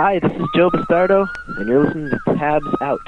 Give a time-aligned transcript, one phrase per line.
[0.00, 1.26] Hi, this is Joe Bastardo,
[1.56, 3.00] and you're listening to Tabs Out.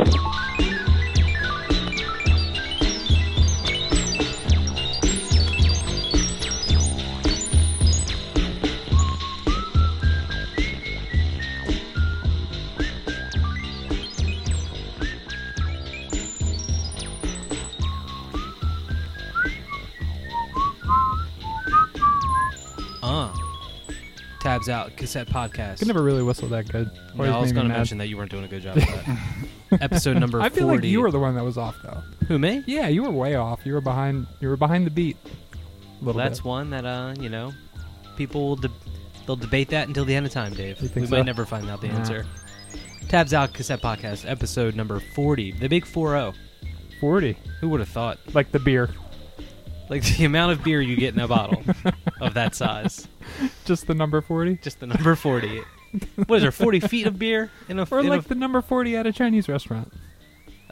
[24.68, 25.72] Out cassette podcast.
[25.72, 26.90] I Could never really whistle that good.
[27.16, 27.76] no, Always I was made me going to mad.
[27.78, 29.18] mention that you weren't doing a good job that.
[29.80, 30.76] Episode number I feel 40.
[30.78, 32.02] like you were the one that was off though.
[32.28, 32.62] Who me?
[32.66, 33.60] Yeah, you were way off.
[33.64, 34.26] You were behind.
[34.40, 35.16] You were behind the beat.
[35.24, 36.44] A Well, little that's bit.
[36.46, 37.52] one that uh, you know,
[38.16, 38.70] people will de-
[39.26, 40.80] they'll debate that until the end of time, Dave.
[40.80, 41.16] You think we so?
[41.16, 41.98] might never find out the Nah.
[41.98, 42.26] answer.
[43.08, 45.52] Tabs out cassette podcast episode number 40.
[45.52, 46.36] The big 40.
[47.00, 48.18] forty, Who would have thought?
[48.34, 48.90] like the beer.
[49.88, 51.62] Like the amount of beer you get in a bottle
[52.20, 53.08] of that size.
[53.64, 55.62] Just the number forty, Just the number 40.
[56.26, 56.52] What is there?
[56.52, 59.12] 40 feet of beer in a or in a- like the number forty at a
[59.12, 59.92] Chinese restaurant.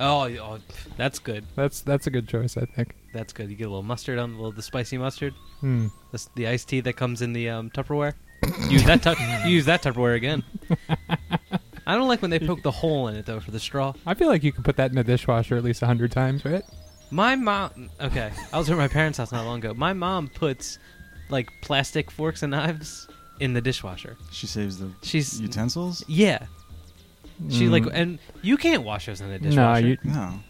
[0.00, 0.59] Oh, oh,
[0.97, 1.45] that's good.
[1.56, 2.95] That's that's a good choice, I think.
[3.12, 3.50] That's good.
[3.50, 5.34] You get a little mustard on a little the spicy mustard.
[5.61, 5.89] Hmm.
[6.12, 8.14] The, the iced tea that comes in the um, Tupperware.
[8.70, 9.03] use that.
[9.03, 10.44] Tu- use that Tupperware again.
[11.87, 13.92] I don't like when they poke the hole in it though for the straw.
[14.06, 16.44] I feel like you can put that in the dishwasher at least a hundred times,
[16.44, 16.62] right?
[17.11, 17.91] My mom.
[18.00, 19.75] Okay, I was at my parents' house not long ago.
[19.75, 20.78] My mom puts
[21.31, 23.09] like plastic forks and knives
[23.41, 24.17] in the dishwasher.
[24.33, 26.05] She saves the She's utensils.
[26.09, 26.47] yeah.
[27.51, 27.91] She like Mm.
[27.95, 29.87] and you can't wash those in the No, dishwasher.
[29.87, 29.99] you.
[30.05, 30.41] No,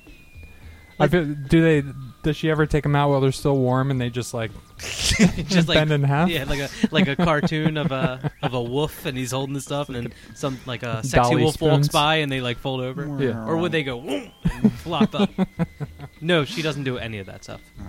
[0.98, 1.88] I feel, do they?
[2.22, 5.68] Does she ever take them out while they're still warm and they just like just
[5.68, 6.28] like bend in half?
[6.30, 9.60] yeah, like a like a cartoon of a of a wolf and he's holding the
[9.60, 11.88] stuff and then some like a sexy Dolly wolf walks spoons.
[11.90, 13.06] by and they like fold over.
[13.22, 13.44] Yeah.
[13.46, 15.30] Or would they go "Whoom," and flop up?
[16.22, 17.60] no, she doesn't do any of that stuff.
[17.80, 17.84] Oh.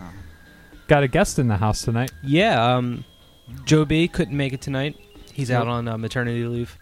[0.90, 2.12] Got a guest in the house tonight.
[2.24, 3.06] Yeah, um,
[3.64, 4.98] Joe B couldn't make it tonight.
[5.32, 6.76] He's out on uh, maternity leave.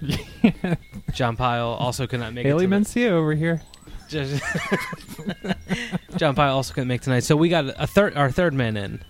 [1.13, 2.69] John Pyle also could not make Haley it.
[2.69, 2.83] tonight.
[2.83, 3.61] Mencia over here.
[4.07, 4.41] Just-
[6.15, 7.25] John Pyle also couldn't make tonight.
[7.25, 9.03] So we got a third, our third man in,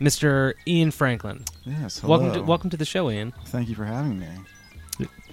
[0.00, 0.54] Mr.
[0.66, 1.44] Ian Franklin.
[1.62, 2.00] Yes.
[2.00, 2.18] Hello.
[2.18, 3.32] Welcome, to, welcome to the show, Ian.
[3.46, 4.26] Thank you for having me.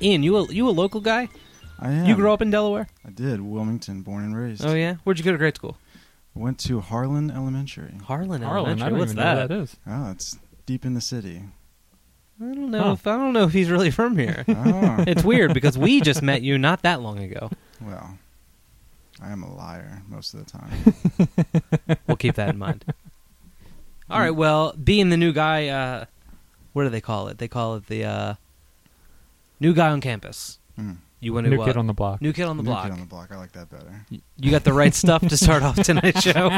[0.04, 1.30] Ian, you a, you a local guy?
[1.80, 2.06] I am.
[2.06, 2.88] You grew up in Delaware?
[3.04, 3.42] I did.
[3.42, 4.64] Wilmington, born and raised.
[4.64, 4.98] Oh yeah.
[5.04, 5.78] Where'd you go to grade school?
[6.36, 7.94] Went to Harlan Elementary.
[8.06, 8.42] Harlan.
[8.42, 8.80] Harlan.
[8.82, 8.86] Elementary.
[8.86, 9.34] I don't What's even that?
[9.36, 9.78] know what that is.
[9.88, 11.42] Oh, it's deep in the city.
[12.42, 12.84] I don't know.
[12.84, 12.92] Huh.
[12.94, 14.46] If, I don't know if he's really from here.
[14.50, 17.50] Oh, it's weird because we just met you not that long ago.
[17.82, 18.18] well,
[19.22, 21.98] I am a liar most of the time.
[22.08, 22.86] We'll keep that in mind.
[24.10, 24.32] All right.
[24.32, 26.06] Well, being the new guy, uh,
[26.74, 27.38] what do they call it?
[27.38, 28.34] They call it the uh,
[29.60, 30.58] new guy on campus.
[30.80, 30.98] Mm.
[31.22, 32.22] You want to New uh, kid on the block.
[32.22, 32.84] new kid on the New block.
[32.86, 33.30] kid on the block.
[33.32, 34.06] I like that better.
[34.38, 36.50] You got the right stuff to start off tonight's show.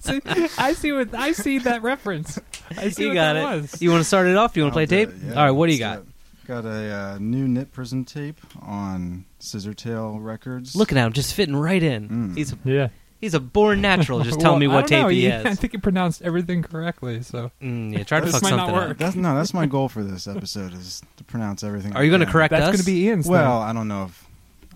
[0.00, 0.20] see,
[0.58, 2.38] I see what I see that reference.
[2.76, 3.60] I see you what got that it.
[3.62, 3.80] was.
[3.82, 4.54] You want to start it off?
[4.56, 5.08] You want to play tape?
[5.08, 5.50] it, yeah, All right.
[5.50, 5.98] What do you got?
[6.00, 6.04] it.
[6.46, 10.76] Got a uh, new Knit Prism tape on Scissortail Records.
[10.76, 12.08] Looking at him, just fitting right in.
[12.08, 12.36] Mm.
[12.36, 12.88] He's a, yeah.
[13.20, 14.20] He's a born natural.
[14.22, 15.08] Just tell Well, me I what don't know.
[15.08, 15.46] tape he You- has.
[15.46, 17.22] I think he pronounced everything correctly.
[17.22, 18.90] So Mm, yeah, try to This fuck might not something work.
[18.92, 18.98] up.
[18.98, 19.34] That's no.
[19.34, 21.94] That's my goal for this episode is to pronounce everything.
[21.94, 22.68] Are you going gonna correct that's us?
[22.68, 23.26] going to be Ian's.
[23.28, 24.26] Well, I don't know if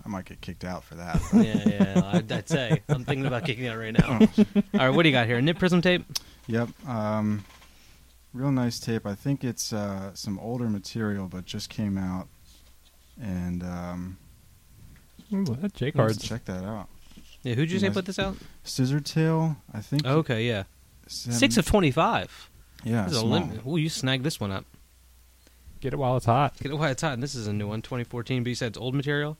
[0.05, 1.21] I might get kicked out for that.
[1.31, 2.11] but- yeah, yeah.
[2.13, 4.19] I'd, I'd say I'm thinking about kicking out right now.
[4.19, 5.39] All right, what do you got here?
[5.41, 6.03] Knit prism tape.
[6.47, 6.69] Yep.
[6.87, 7.45] Um,
[8.33, 9.05] real nice tape.
[9.05, 12.27] I think it's uh, some older material, but just came out.
[13.21, 14.17] And um.
[15.33, 16.23] Ooh, that J let's cards.
[16.27, 16.89] check that out.
[17.43, 18.35] Yeah, who'd you say put this out?
[18.63, 19.57] Scissor tail.
[19.73, 20.05] I think.
[20.05, 20.63] Okay, yeah,
[21.07, 22.49] seven- six of twenty-five.
[22.83, 23.03] Yeah.
[23.03, 23.31] This is a small.
[23.39, 23.65] limit.
[23.67, 24.65] Ooh, you snagged this one up.
[25.81, 26.57] Get it while it's hot.
[26.59, 27.13] Get it while it's hot.
[27.13, 28.43] And this is a new one, 2014.
[28.43, 29.37] But you said it's old material.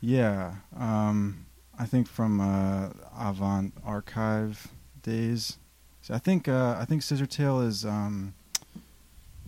[0.00, 0.54] Yeah.
[0.76, 1.46] Um,
[1.78, 4.68] I think from uh, Avant Archive
[5.02, 5.58] days.
[6.02, 8.34] So I think uh, I think Scissor Tail is um,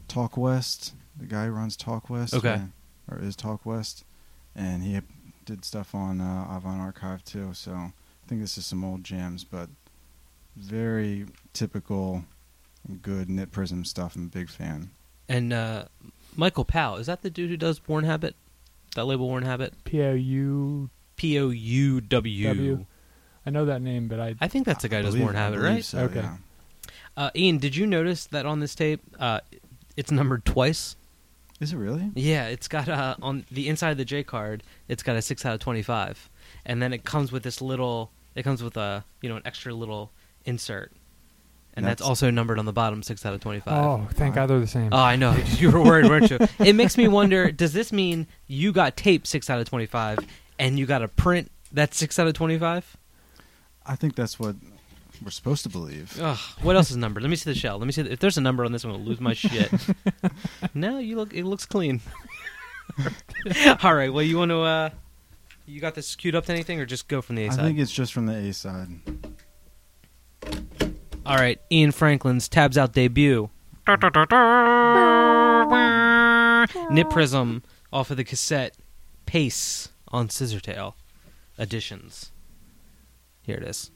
[0.08, 0.94] Talk West.
[1.18, 2.34] The guy who runs Talk West.
[2.34, 2.60] Okay.
[3.08, 4.04] Or, or is Talk West,
[4.54, 5.00] and he
[5.44, 7.52] did stuff on uh, Avant Archive too.
[7.54, 7.92] So I
[8.28, 9.68] think this is some old jams, but
[10.56, 12.24] very typical,
[13.02, 14.16] good Knit Prism stuff.
[14.16, 14.90] I'm a big fan.
[15.28, 15.84] And uh,
[16.36, 18.34] Michael Powell is that the dude who does Born Habit?
[18.94, 19.72] That label Born Habit.
[19.84, 22.86] P O U P O U W.
[23.44, 24.34] I know that name, but I.
[24.40, 25.84] I think that's the guy who does Born Habit, right?
[25.84, 26.20] So, Okay.
[26.20, 26.36] yeah.
[27.16, 29.40] Uh, Ian, did you notice that on this tape, uh,
[29.96, 30.96] it's numbered twice?
[31.62, 32.10] Is it really?
[32.16, 34.64] Yeah, it's got uh, on the inside of the J card.
[34.88, 36.28] It's got a six out of twenty-five,
[36.66, 38.10] and then it comes with this little.
[38.34, 40.10] It comes with a you know an extra little
[40.44, 40.90] insert,
[41.74, 43.84] and that's, That's- also numbered on the bottom, six out of twenty-five.
[43.84, 44.88] oh, thank God they're the same.
[44.92, 45.32] Oh, I know.
[45.58, 46.38] You were worried, weren't you?
[46.58, 47.52] It makes me wonder.
[47.52, 50.18] Does this mean you got tape six out of twenty-five,
[50.58, 52.96] and you got a print that's six out of twenty-five?
[53.86, 54.56] I think that's what
[55.24, 56.18] we're supposed to believe.
[56.20, 57.20] Ugh, what else is number?
[57.20, 57.78] Let me see the shell.
[57.78, 58.84] Let me see if there's a number on this.
[58.84, 59.70] I'm gonna lose my shit.
[60.74, 61.32] no, you look.
[61.34, 62.00] It looks clean.
[63.82, 64.12] All right.
[64.12, 64.60] Well, you want to?
[64.60, 64.90] uh
[65.66, 67.60] You got this queued up to anything, or just go from the A side?
[67.60, 68.88] I think it's just from the A side.
[71.24, 71.60] All right.
[71.70, 73.48] Ian Franklin's Tabs Out debut.
[76.90, 78.76] Knit Prism off of the cassette
[79.26, 80.94] Pace on Scissortail
[81.58, 82.32] editions.
[83.42, 83.91] Here it is.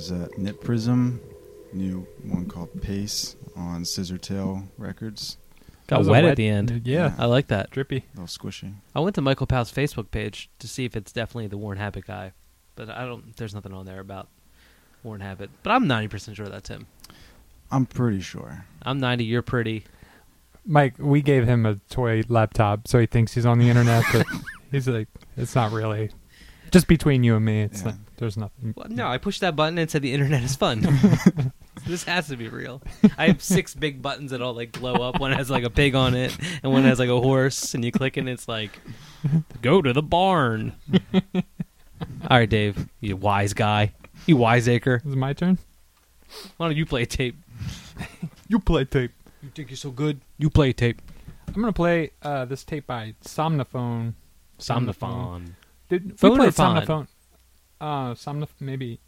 [0.00, 1.20] Was uh, Knit Prism,
[1.74, 5.36] new one called Pace on Scissortail Records.
[5.88, 6.82] Got was a wet, at the end.
[6.86, 7.70] Yeah, I like that.
[7.70, 7.98] drippy.
[8.16, 8.72] A little squishy.
[8.94, 12.06] I went to Michael Powell's Facebook page to see if it's definitely the Warren Habit
[12.06, 12.32] guy,
[12.76, 13.36] but I don't.
[13.36, 14.28] There's nothing on there about
[15.02, 15.50] Warren Habit.
[15.62, 16.86] But I'm 90 percent sure that's him.
[17.70, 18.64] I'm pretty sure.
[18.80, 19.24] I'm 90.
[19.24, 19.84] You're pretty.
[20.64, 24.26] Mike, we gave him a toy laptop, so he thinks he's on the internet, but
[24.70, 26.10] he's like, it's not really.
[26.70, 27.88] Just between you and me, it's Yeah.
[27.88, 28.74] like there's nothing.
[28.76, 30.80] Well, no, I pushed that button and said the internet is fun.
[31.86, 32.82] this has to be real.
[33.18, 35.18] I have six big buttons that all like blow up.
[35.18, 37.74] One has like a pig on it, and one has like a horse.
[37.74, 38.78] And you click and it's like,
[39.62, 40.74] go to the barn.
[41.34, 41.42] all
[42.30, 43.92] right, Dave, you wise guy,
[44.26, 45.02] you wiseacre.
[45.04, 45.58] Is it my turn?
[46.58, 47.36] Why don't you play tape?
[48.48, 49.12] You play tape.
[49.42, 50.20] You think you're so good?
[50.38, 51.00] You play tape.
[51.48, 54.14] I'm gonna play uh, this tape by Somnophone.
[54.58, 55.54] Somnophone.
[55.88, 56.52] Did we played?
[56.52, 57.08] Somnophone?
[57.80, 59.00] Uh, Somnof maybe.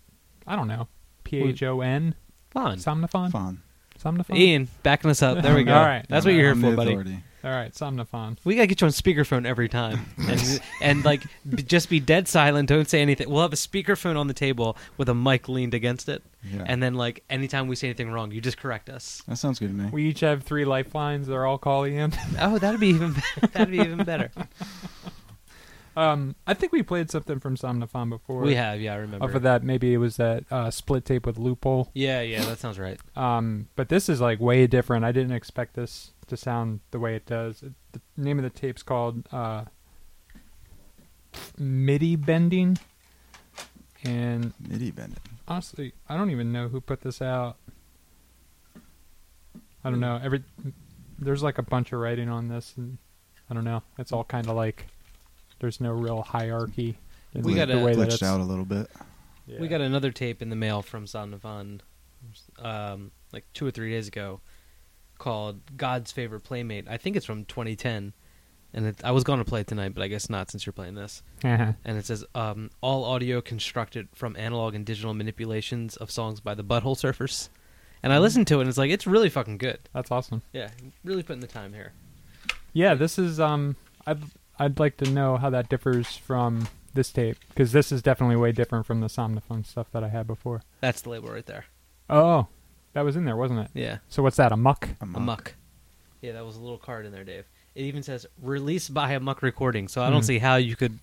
[0.46, 0.88] I don't know.
[1.24, 2.14] P H O N.
[2.50, 2.78] Fun.
[2.78, 3.30] Somnophone.
[3.30, 3.62] Fun.
[4.02, 4.36] Somnophone.
[4.36, 5.42] Ian, backing us up.
[5.42, 5.74] There we go.
[5.74, 6.04] All right.
[6.08, 6.90] That's what you're here I'm for, the buddy.
[6.92, 7.22] authority.
[7.44, 8.36] All right, Somnophone.
[8.44, 12.28] We gotta get you on speakerphone every time, and and like b- just be dead
[12.28, 12.68] silent.
[12.68, 13.28] Don't say anything.
[13.28, 16.62] We'll have a speakerphone on the table with a mic leaned against it, Yeah.
[16.66, 19.22] and then like anytime we say anything wrong, you just correct us.
[19.26, 19.90] that sounds good to me.
[19.90, 21.26] We each have three lifelines.
[21.26, 22.12] They're all call Ian.
[22.40, 23.16] Oh, that'd be even
[23.52, 24.30] that'd be even better.
[25.96, 28.40] Um, I think we played something from Somnophone before.
[28.40, 29.24] We have, yeah, I remember.
[29.26, 31.90] Off of that, maybe it was that uh, split tape with Loophole.
[31.94, 32.98] Yeah, yeah, that sounds right.
[33.14, 35.04] Um, but this is like way different.
[35.04, 37.62] I didn't expect this to sound the way it does.
[37.62, 39.64] It, the name of the tape's called uh,
[41.58, 42.78] MIDI Bending,
[44.04, 45.18] and MIDI bending.
[45.46, 47.56] honestly, I don't even know who put this out.
[49.84, 50.20] I don't know.
[50.22, 50.42] Every
[51.18, 52.98] there's like a bunch of writing on this, and
[53.50, 53.82] I don't know.
[53.98, 54.86] It's all kind of like
[55.62, 56.98] there's no real hierarchy.
[57.34, 58.90] in We the, gotta- the way that Glitched it's, out a little bit.
[59.58, 61.80] We got another tape in the mail from Somnifon,
[62.58, 64.40] um, like two or three days ago,
[65.18, 68.12] called "God's Favorite Playmate." I think it's from 2010,
[68.72, 70.72] and it, I was going to play it tonight, but I guess not since you're
[70.72, 71.22] playing this.
[71.44, 71.72] Uh-huh.
[71.84, 76.54] And it says, um, "All audio constructed from analog and digital manipulations of songs by
[76.54, 77.48] the Butthole Surfers."
[78.02, 79.80] And I listened to it, and it's like it's really fucking good.
[79.92, 80.42] That's awesome.
[80.52, 80.70] Yeah,
[81.04, 81.92] really putting the time here.
[82.72, 83.76] Yeah, this is um
[84.06, 84.18] I'd
[84.62, 88.52] I'd like to know how that differs from this tape because this is definitely way
[88.52, 90.62] different from the Somnophone stuff that I had before.
[90.80, 91.64] That's the label right there.
[92.10, 92.46] Oh,
[92.92, 93.68] that was in there, wasn't it?
[93.74, 94.52] Yeah, So what's that?
[94.52, 94.88] A muck?
[95.00, 95.22] A a muck.
[95.22, 95.54] muck.
[96.20, 97.44] Yeah, that was a little card in there, Dave.
[97.74, 100.26] It even says released by a muck recording, so I don't Hmm.
[100.26, 100.98] see how you could.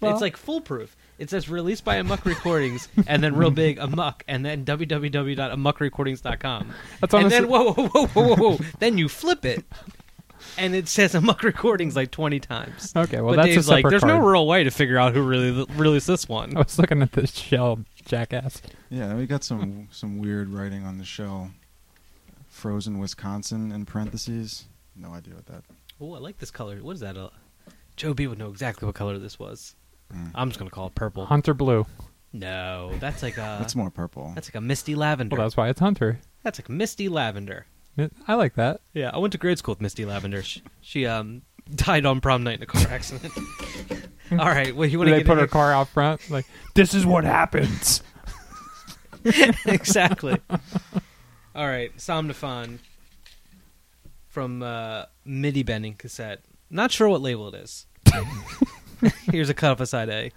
[0.00, 0.96] Well- it's like foolproof.
[1.18, 4.64] It says released by a muck recordings, and then real big a muck, and then
[4.64, 6.72] www.amuckrecordings.com.
[7.00, 7.26] That's awesome.
[7.26, 8.58] And honestly then whoa, whoa, whoa, whoa, whoa, whoa.
[8.80, 9.64] then you flip it,
[10.58, 12.92] and it says Amuck Recordings like twenty times.
[12.96, 13.20] okay.
[13.20, 14.20] Well, but that's Dave's a like, there's card.
[14.20, 16.56] no real way to figure out who really released this one.
[16.56, 18.62] I was looking at this shell, jackass.
[18.90, 21.50] Yeah, we got some some weird writing on the shell.
[22.48, 24.64] Frozen Wisconsin in parentheses.
[24.96, 25.64] No idea what that.
[26.00, 26.76] Oh, I like this color.
[26.76, 27.16] What is that?
[27.16, 27.30] Uh,
[27.96, 29.74] Joe B would know exactly what color this was.
[30.12, 30.30] Mm.
[30.34, 31.26] I'm just gonna call it purple.
[31.26, 31.86] Hunter Blue.
[32.32, 34.32] No, that's like a That's more purple.
[34.34, 35.36] that's like a misty lavender.
[35.36, 36.18] Well, that's why it's Hunter.
[36.42, 37.66] That's like misty lavender.
[38.26, 38.80] I like that.
[38.92, 40.42] Yeah, I went to grade school with Misty Lavender.
[40.42, 41.42] She, she um
[41.74, 43.32] died on prom night in a car accident.
[44.32, 46.28] All right, well, you want to they put her car out front.
[46.30, 48.02] Like this is what happens.
[49.66, 50.38] exactly.
[51.54, 52.78] All right, Somnifon
[54.28, 56.40] from uh, MIDI bending cassette.
[56.70, 57.86] Not sure what label it is.
[59.30, 60.32] Here's a cut off a side A.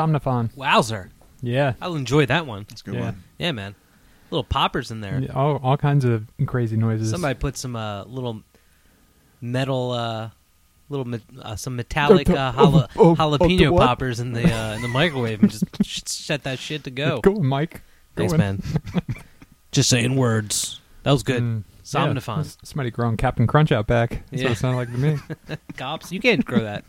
[0.00, 0.54] Somnophon.
[0.56, 1.10] Wowzer.
[1.42, 1.74] Yeah.
[1.80, 2.66] I'll enjoy that one.
[2.68, 3.00] That's a good Yeah.
[3.00, 3.22] one.
[3.38, 3.74] Yeah, man.
[4.30, 5.18] Little poppers in there.
[5.20, 7.10] Yeah, All, all kinds of crazy noises.
[7.10, 8.42] Somebody put some uh, little
[9.40, 10.30] metal, uh,
[10.88, 13.86] little me- uh, some metallic uh, jala- Oh, oh, jalapeno oh, what?
[13.86, 17.20] poppers in the uh, in the microwave and just sh- set that shit to go.
[17.20, 17.82] Go, Mike.
[18.14, 18.38] Go Thanks, in.
[18.38, 18.62] man.
[19.72, 20.80] just saying words.
[21.02, 21.42] That was good.
[21.42, 22.36] Mm, Somnophon.
[22.36, 24.10] Yeah, s- somebody growing Captain Crunch out back.
[24.10, 24.50] That's what Yeah.
[24.50, 25.18] it sounded like to me.
[25.76, 26.84] Cops, you can't grow that.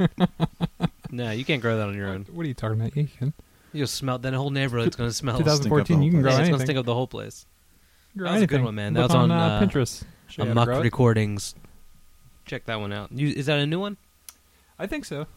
[1.12, 2.26] No, you can't grow that on your own.
[2.32, 2.96] what are you talking about?
[2.96, 3.34] Yeah, you can.
[3.74, 4.18] You'll smell.
[4.18, 5.38] That whole neighborhood's going to smell.
[5.38, 6.52] 2014, you can Yeah, grow it's anything.
[6.52, 7.46] going to stink up the whole place.
[8.18, 8.94] Grow That was a good one, man.
[8.94, 10.04] That Look was on, uh, uh, Pinterest.
[10.28, 10.84] Show you how to Amok grow it.
[10.84, 11.56] Recordings.
[12.46, 13.12] Check that one out.
[13.12, 13.98] You, is that a new one?
[14.80, 15.28] I think so.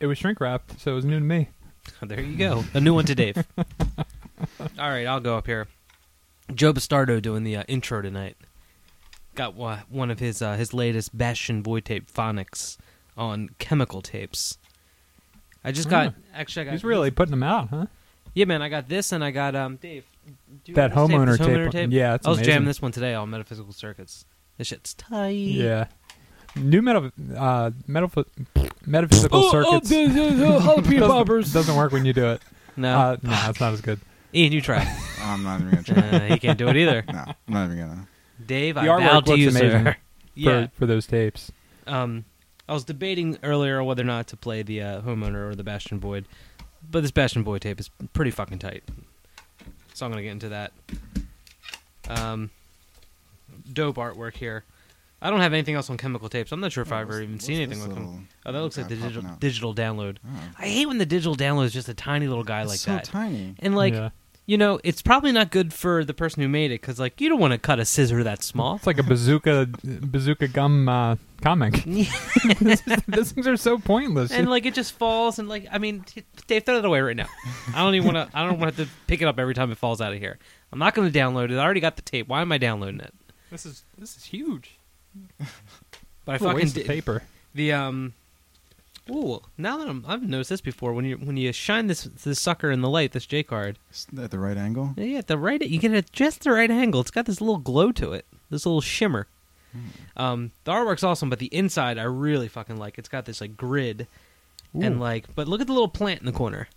[0.00, 1.48] It was shrink wrapped, so it was new to me.
[2.02, 2.64] There you go.
[2.74, 3.44] A new one to Dave.
[3.58, 5.68] All right, I'll go up here.
[6.52, 8.36] Joe Bastardo doing the uh, intro tonight.
[9.36, 12.76] Got wa- one of his uh, his latest Bastion Void tape phonics
[13.16, 14.58] on chemical tapes.
[15.66, 17.86] I just got actually I got He's really putting them out, huh?
[18.34, 20.04] yeah man I got this and I got um Dave
[20.64, 21.90] do you That have this homeowner This homeowner tape.
[21.92, 22.52] Yeah, it's I was amazing.
[22.52, 24.24] jamming this one today on Metaphysical Circuits.
[24.58, 25.30] This shit's tight.
[25.36, 25.86] Yeah.
[26.56, 28.10] New metal, uh, metal,
[28.86, 29.90] metaphysical Oh, circuits.
[29.92, 32.42] jalapeno doesn't, doesn't work when you do it.
[32.76, 34.00] No, Uh, no, it's not as good.
[34.34, 34.78] Ian, you try.
[35.20, 35.96] I'm not even gonna try.
[36.02, 37.04] uh, he can't do it either.
[37.12, 38.08] no, I'm not even gonna.
[38.44, 39.96] Dave, The I artwork bow to looks you, amazing sir.
[40.34, 40.66] Yeah.
[40.66, 41.50] For, for those tapes.
[41.86, 42.24] Um,
[42.68, 46.00] I was debating earlier whether or not to play the uh, homeowner or the Bastion
[46.00, 46.26] Void,
[46.90, 48.82] but this Bastion Void tape is pretty fucking tight.
[49.94, 50.72] So I'm gonna get into that.
[52.08, 52.50] Um,
[53.72, 54.64] dope artwork here.
[55.22, 56.52] I don't have anything else on chemical tapes.
[56.52, 58.28] I'm not sure if I've ever even seen anything on them.
[58.44, 60.18] Oh, that looks like the digital digital download.
[60.26, 62.78] Oh, I hate when the digital download is just a tiny little guy it's like
[62.78, 63.04] so that.
[63.04, 63.54] tiny.
[63.60, 64.10] And like, yeah.
[64.46, 67.28] You know, it's probably not good for the person who made it because like you
[67.28, 68.76] don't want to cut a scissor that small.
[68.76, 71.74] It's like a bazooka bazooka gum uh, comic.
[73.08, 74.30] Those things are so pointless.
[74.30, 77.16] and like it just falls and like I mean, t- Dave, throw it away right
[77.16, 77.28] now.
[77.74, 78.38] I don't even want to.
[78.38, 80.18] I don't want to have to pick it up every time it falls out of
[80.18, 80.38] here.
[80.72, 81.56] I'm not going to download it.
[81.58, 82.28] I already got the tape.
[82.28, 83.12] Why am I downloading it?
[83.50, 84.78] this is this is huge.
[86.24, 87.22] But I fucking did paper.
[87.54, 88.14] the um.
[89.10, 90.92] Ooh, now that I'm, I've noticed this before.
[90.92, 93.78] When you when you shine this this sucker in the light, this J card,
[94.18, 94.94] at the right angle.
[94.96, 97.00] yeah, at the right, you get it at just the right angle.
[97.00, 99.28] It's got this little glow to it, this little shimmer.
[100.16, 102.98] Um, the artwork's awesome, but the inside I really fucking like.
[102.98, 104.06] It's got this like grid
[104.74, 106.68] and like, but look at the little plant in the corner.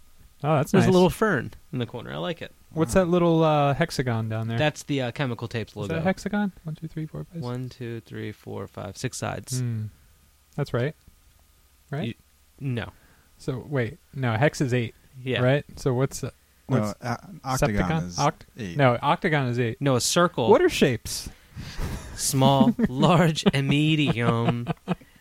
[0.43, 0.89] Oh, that's There's nice.
[0.89, 2.13] a little fern in the corner.
[2.13, 2.53] I like it.
[2.71, 4.57] What's that little uh, hexagon down there?
[4.57, 5.95] That's the uh, chemical tapes is logo.
[5.95, 6.53] that a hexagon?
[6.63, 7.41] One, two, three, four, five.
[7.41, 9.59] One, two, three, four, five, six sides.
[9.59, 9.85] Hmm.
[10.55, 10.95] That's right.
[11.91, 12.17] Right.
[12.59, 12.91] You- No.
[13.37, 14.95] so wait, no, hex is eight.
[15.23, 15.41] Yeah.
[15.41, 15.65] Right.
[15.75, 16.31] So what's, uh,
[16.69, 18.07] No, what's a- octagon septicon?
[18.07, 18.77] is Oct- eight.
[18.77, 19.77] no octagon is eight.
[19.81, 20.49] No, a circle.
[20.49, 21.29] What are shapes?
[22.15, 24.67] small, large, and medium.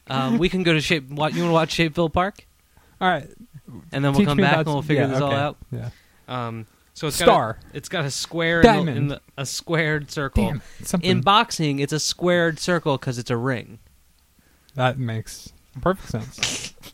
[0.09, 1.09] Um, we can go to shape.
[1.11, 2.47] What you want to watch Shapeville Park,
[3.01, 3.29] All right.
[3.93, 5.57] and then we'll teach come back and we'll figure yeah, this all out.
[5.73, 5.91] Yeah.
[6.29, 7.55] Um, so it's Star.
[7.55, 9.11] Got a, it's got a square in the, in Diamond.
[9.13, 10.45] the, a squared circle.
[10.45, 11.01] Damn.
[11.03, 13.79] In boxing, it's a squared circle because it's a ring.
[14.75, 16.75] that makes perfect sense.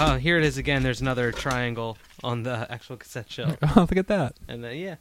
[0.00, 0.84] Oh, here it is again.
[0.84, 3.56] There's another triangle on the actual cassette shell.
[3.62, 4.36] oh, look at that.
[4.46, 4.96] And then yeah,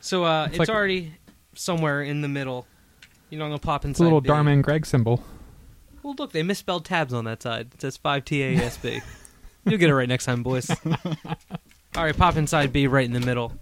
[0.00, 1.12] so uh, It's it's, like- already
[1.54, 2.66] somewhere in the middle.
[3.28, 4.02] You know, I'm gonna pop It's inside.
[4.02, 4.22] a little.
[4.22, 5.22] Darman Greg symbol.
[6.02, 7.68] Well, look, they misspelled tabs on that side.
[7.74, 9.00] It says five T A S B.
[9.66, 10.68] You'll get it right next time, boys.
[11.94, 13.52] All right, pop inside B right in the middle,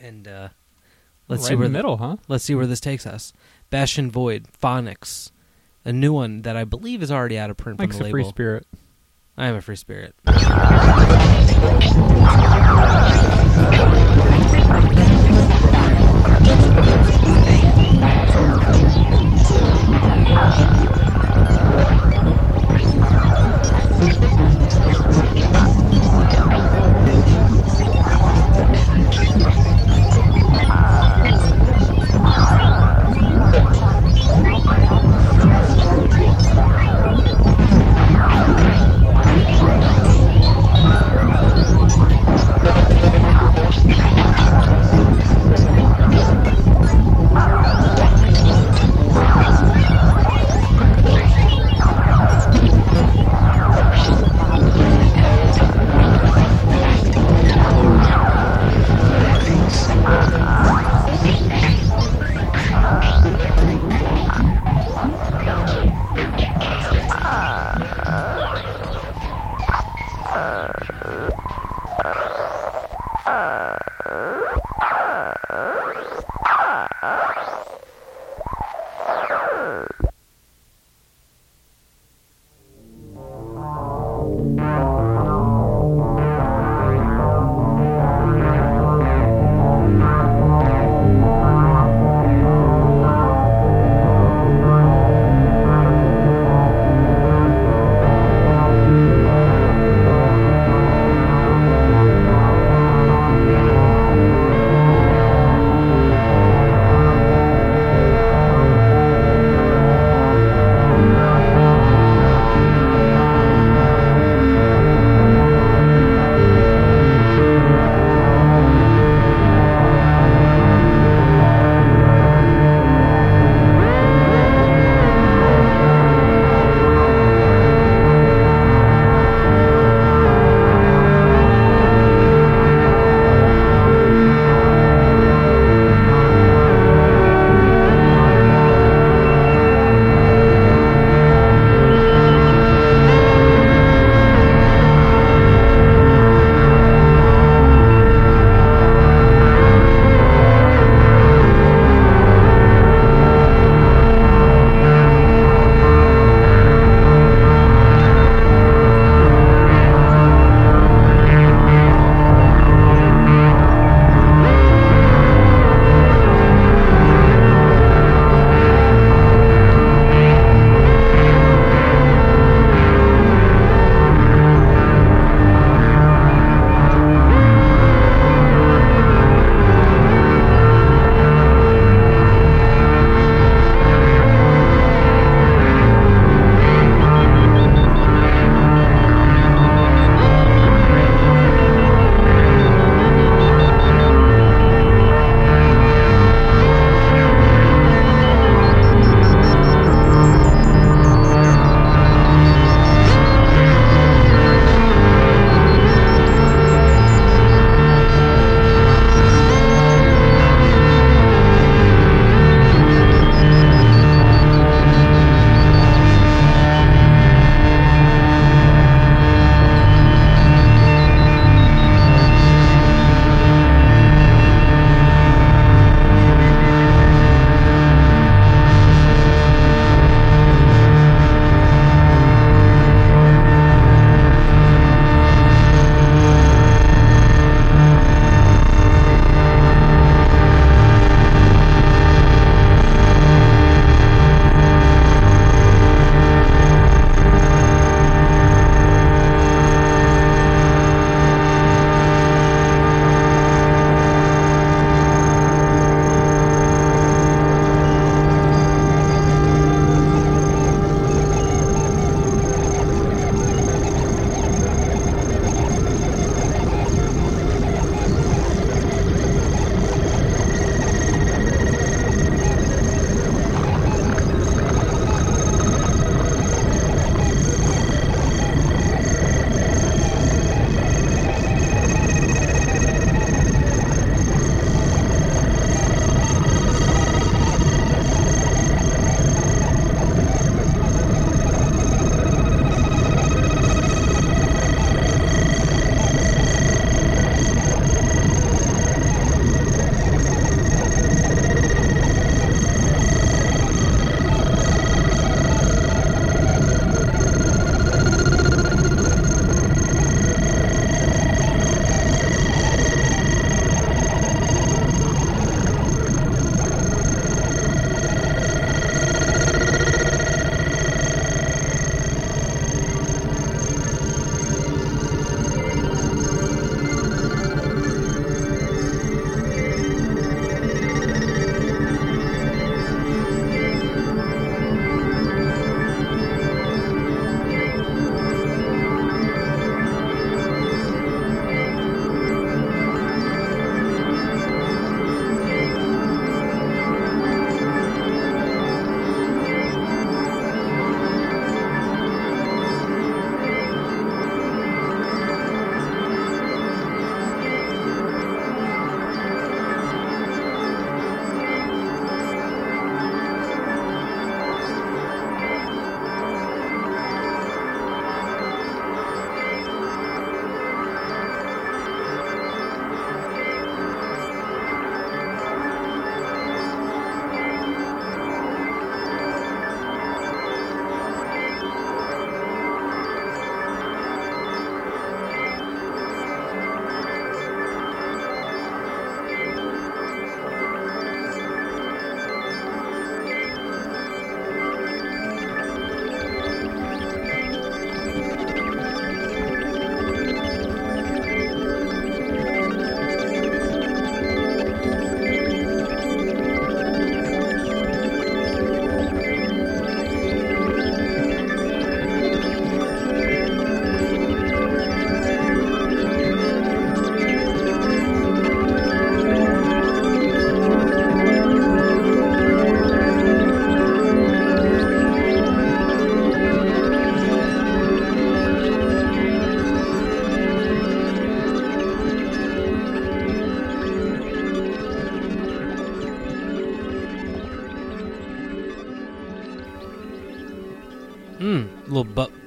[0.00, 0.48] and uh,
[1.28, 2.16] let's right see in where the middle, huh?
[2.26, 3.32] Let's see where this takes us.
[3.70, 5.30] Bastion Void Phonics,
[5.84, 8.10] a new one that I believe is already out of print Mike's from a the
[8.10, 8.66] free spirit.
[9.36, 10.14] I am a free spirit.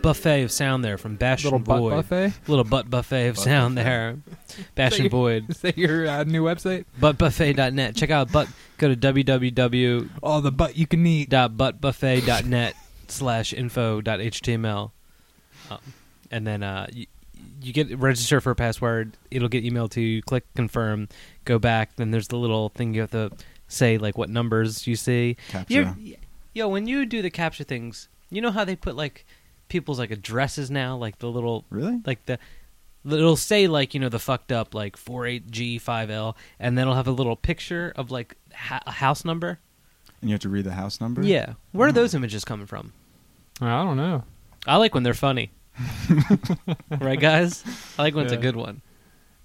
[0.05, 1.89] Buffet of sound there from Bastion Little butt Void.
[1.91, 2.33] buffet.
[2.47, 3.83] Little butt buffet of Butt sound buffet.
[3.85, 4.17] there.
[4.75, 5.49] Bastion you- Void.
[5.49, 6.85] Is that your uh, new website?
[7.01, 7.95] Buttbuffet.net.
[7.95, 8.47] Check out butt.
[8.77, 10.09] Go to www.
[10.23, 11.29] All the butt you can eat.
[11.29, 12.75] dot buttbuffet.net
[13.07, 14.89] slash info dot html
[15.69, 15.77] um,
[16.31, 17.05] and then uh, you,
[17.61, 21.07] you get register for a password it'll get emailed to you click confirm
[21.45, 23.31] go back then there's the little thing you have to
[23.67, 25.65] say like what numbers you see Captcha.
[25.69, 25.95] You're,
[26.53, 29.23] yo when you do the capture things you know how they put like
[29.69, 31.99] people's like addresses now like the little Really?
[32.05, 32.37] like the
[33.05, 37.11] it'll say like you know the fucked up like 48g5l and then it'll have a
[37.11, 39.59] little picture of like ha- a house number
[40.21, 41.21] And you have to read the house number?
[41.23, 41.93] yeah where are Oh.
[41.93, 42.93] those images coming from
[43.61, 44.23] I don't know.
[44.67, 45.49] I like when they're funny.
[46.99, 47.63] right, guys?
[47.97, 48.81] I like when it's a good one.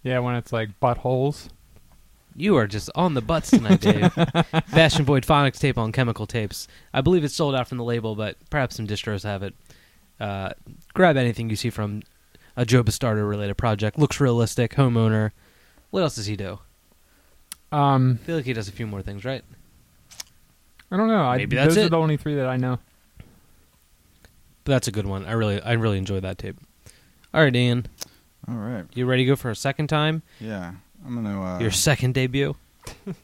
[0.03, 1.49] Yeah, when it's like buttholes.
[2.35, 4.13] You are just on the butts tonight, Dave.
[4.73, 6.67] Bastion Void phonics tape on chemical tapes.
[6.93, 9.55] I believe it's sold out from the label, but perhaps some distros have it.
[10.21, 10.51] Uh,
[10.95, 12.03] grab anything you see from
[12.57, 13.99] a Joe Bastardo related project.
[13.99, 14.75] Looks realistic.
[14.75, 15.31] Homeowner.
[15.91, 16.59] What else does he do?
[17.73, 19.43] Um, I feel like he does a few more things, right?
[20.91, 21.23] I don't know.
[21.23, 22.79] I, Maybe that's those are the only three that I know.
[24.65, 25.25] But that's a good one.
[25.25, 26.57] I really, I really enjoy that tape.
[27.33, 27.87] All right, Ian,
[28.49, 28.85] All right.
[28.95, 30.23] you ready to go for a second time?
[30.41, 30.73] Yeah.
[31.07, 32.55] I'm gonna uh, Your second debut.
[33.07, 33.15] I'm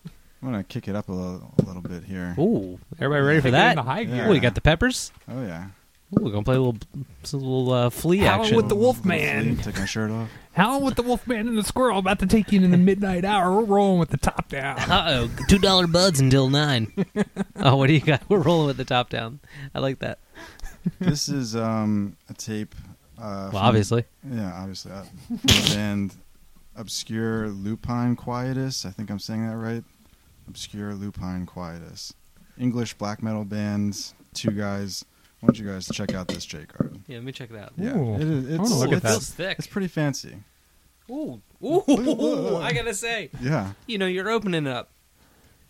[0.42, 2.34] gonna kick it up a little, a little bit here.
[2.38, 3.70] Ooh, everybody ready for Kick it that?
[3.72, 4.14] into high gear.
[4.16, 4.28] Yeah.
[4.30, 5.10] Ooh, you got the peppers?
[5.28, 5.66] Oh yeah.
[6.14, 6.78] Ooh, we're gonna play a little,
[7.24, 8.56] some little uh, flea Howl action.
[8.56, 9.56] with the Little Wolfman.
[9.56, 10.28] flea, Take my shirt off.
[10.52, 13.52] Howling with the Wolfman and the Squirrel about to take you in the midnight hour.
[13.52, 14.78] We're rolling with the top down.
[14.78, 16.92] Uh oh, two dollar buds until nine.
[17.56, 18.22] oh, what do you got?
[18.28, 19.40] We're rolling with the top down.
[19.74, 20.20] I like that.
[21.00, 22.74] this is um a tape.
[23.18, 24.92] Uh, Well, from- obviously, Yeah, obviously.
[24.92, 26.14] Uh, from the band
[26.76, 28.84] Obscure Lupine Quietus.
[28.86, 29.82] I think I'm saying that right.
[30.48, 32.12] Obscure Lupine Quietus.
[32.58, 34.14] English black metal bands.
[34.34, 35.04] Two guys.
[35.42, 36.98] I want you guys to check out this J card.
[37.06, 37.16] yeah.
[37.16, 37.72] Let me check it out.
[37.76, 39.08] Yeah, Ooh, it is, I wanna look at it's, that.
[39.10, 39.58] feels thick.
[39.58, 40.36] It's pretty fancy.
[41.10, 41.82] Ooh, ooh,
[42.62, 43.72] I gotta say, Yeah.
[43.86, 44.90] you know, you're opening it up.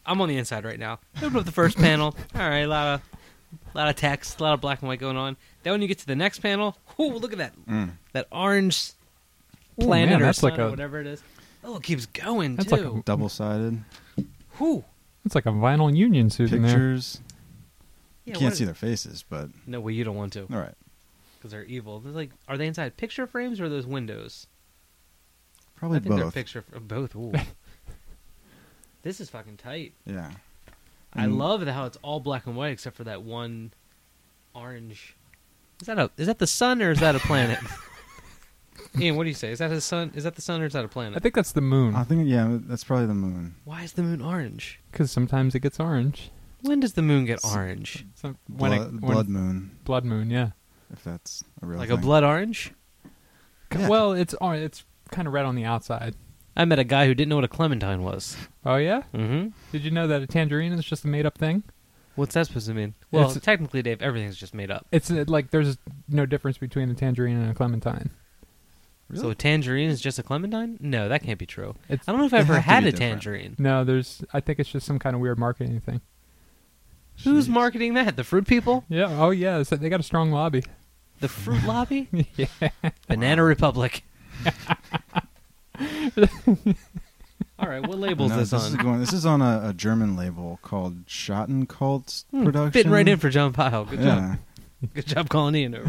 [0.06, 1.00] I'm on the inside right now.
[1.20, 2.16] Open up the first panel.
[2.34, 3.02] All right, a lot of,
[3.74, 5.36] lot of text, a lot of black and white going on.
[5.62, 7.90] Then when you get to the next panel, ooh, look at that, Mm.
[8.12, 8.92] that orange
[9.80, 11.22] Ooh, planet man, or that's sun like or a whatever it is.
[11.64, 12.76] Oh, it keeps going That's too.
[12.76, 13.82] like a- Double sided.
[14.58, 14.84] Whew.
[15.24, 16.70] it's like a vinyl union suit in there.
[16.70, 17.20] Pictures.
[18.26, 20.74] Yeah, you can't see their faces, but No, well, you don't want to all right.
[21.38, 22.00] because they're evil.
[22.00, 24.46] They're like, are they inside picture frames or those windows?
[25.76, 26.34] Probably I think they're both.
[26.34, 27.14] picture fr- both.
[27.16, 27.32] Ooh.
[29.02, 29.92] this is fucking tight.
[30.04, 30.30] Yeah.
[31.14, 33.72] I And- love the- how it's all black and white except for that one
[34.54, 35.14] orange.
[35.80, 37.58] Is that a is that the sun or is that a planet?
[38.98, 39.50] Ian, what do you say?
[39.52, 40.10] Is that the sun?
[40.14, 41.16] Is that the sun or is that a planet?
[41.16, 41.94] I think that's the moon.
[41.94, 43.54] I think yeah, that's probably the moon.
[43.64, 44.80] Why is the moon orange?
[44.90, 46.30] Because sometimes it gets orange.
[46.62, 48.06] When does the moon get S- orange?
[48.14, 50.50] So when blood, it, when blood moon, blood moon, yeah.
[50.92, 51.98] if that's a real Like thing.
[51.98, 52.72] a blood orange?
[53.76, 53.88] Yeah.
[53.88, 56.14] Well, it's or- it's kind of red on the outside.
[56.56, 58.36] I met a guy who didn't know what a clementine was.
[58.64, 59.02] Oh yeah?
[59.14, 59.48] Mm-hmm.
[59.72, 61.62] Did you know that a tangerine is just a made up thing?
[62.14, 62.94] What's that supposed to mean?
[63.10, 64.86] Well, It's- technically, Dave, everything's just made up.
[64.90, 65.76] It's uh, like there's
[66.08, 68.10] no difference between a tangerine and a clementine.
[69.08, 69.22] Really?
[69.22, 70.78] So a tangerine is just a clementine?
[70.80, 71.74] No, that can't be true.
[71.88, 73.12] It's I don't know if I They ever had a different.
[73.22, 73.54] tangerine.
[73.58, 74.24] no, there's.
[74.32, 76.00] I think it's just some kind of weird marketing thing.
[77.24, 77.50] Who's Jeez.
[77.50, 78.16] marketing that?
[78.16, 78.84] The fruit people?
[78.88, 79.06] Yeah.
[79.10, 79.62] Oh yeah.
[79.62, 80.62] So they got a strong lobby.
[81.20, 82.08] The fruit lobby?
[82.36, 82.46] yeah.
[83.08, 84.04] Banana Republic.
[87.58, 88.82] All right, what label is No, this, this is on?
[88.84, 89.00] going.
[89.00, 92.72] This is on a, a German label called Schottenkult Hmm, Production.
[92.72, 93.84] Fitting right in for John Pyle.
[93.86, 94.36] Good yeah,
[94.82, 94.92] job.
[94.94, 95.88] Good job calling Ian over.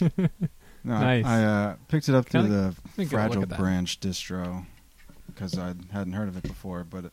[0.00, 0.26] yeah.
[0.84, 1.24] No, Nice.
[1.24, 3.58] I uh, picked it up through Can I- the me a look Fragile at that.
[3.58, 4.64] Branch distro
[5.26, 6.84] because I hadn't heard of it before.
[6.84, 7.10] But a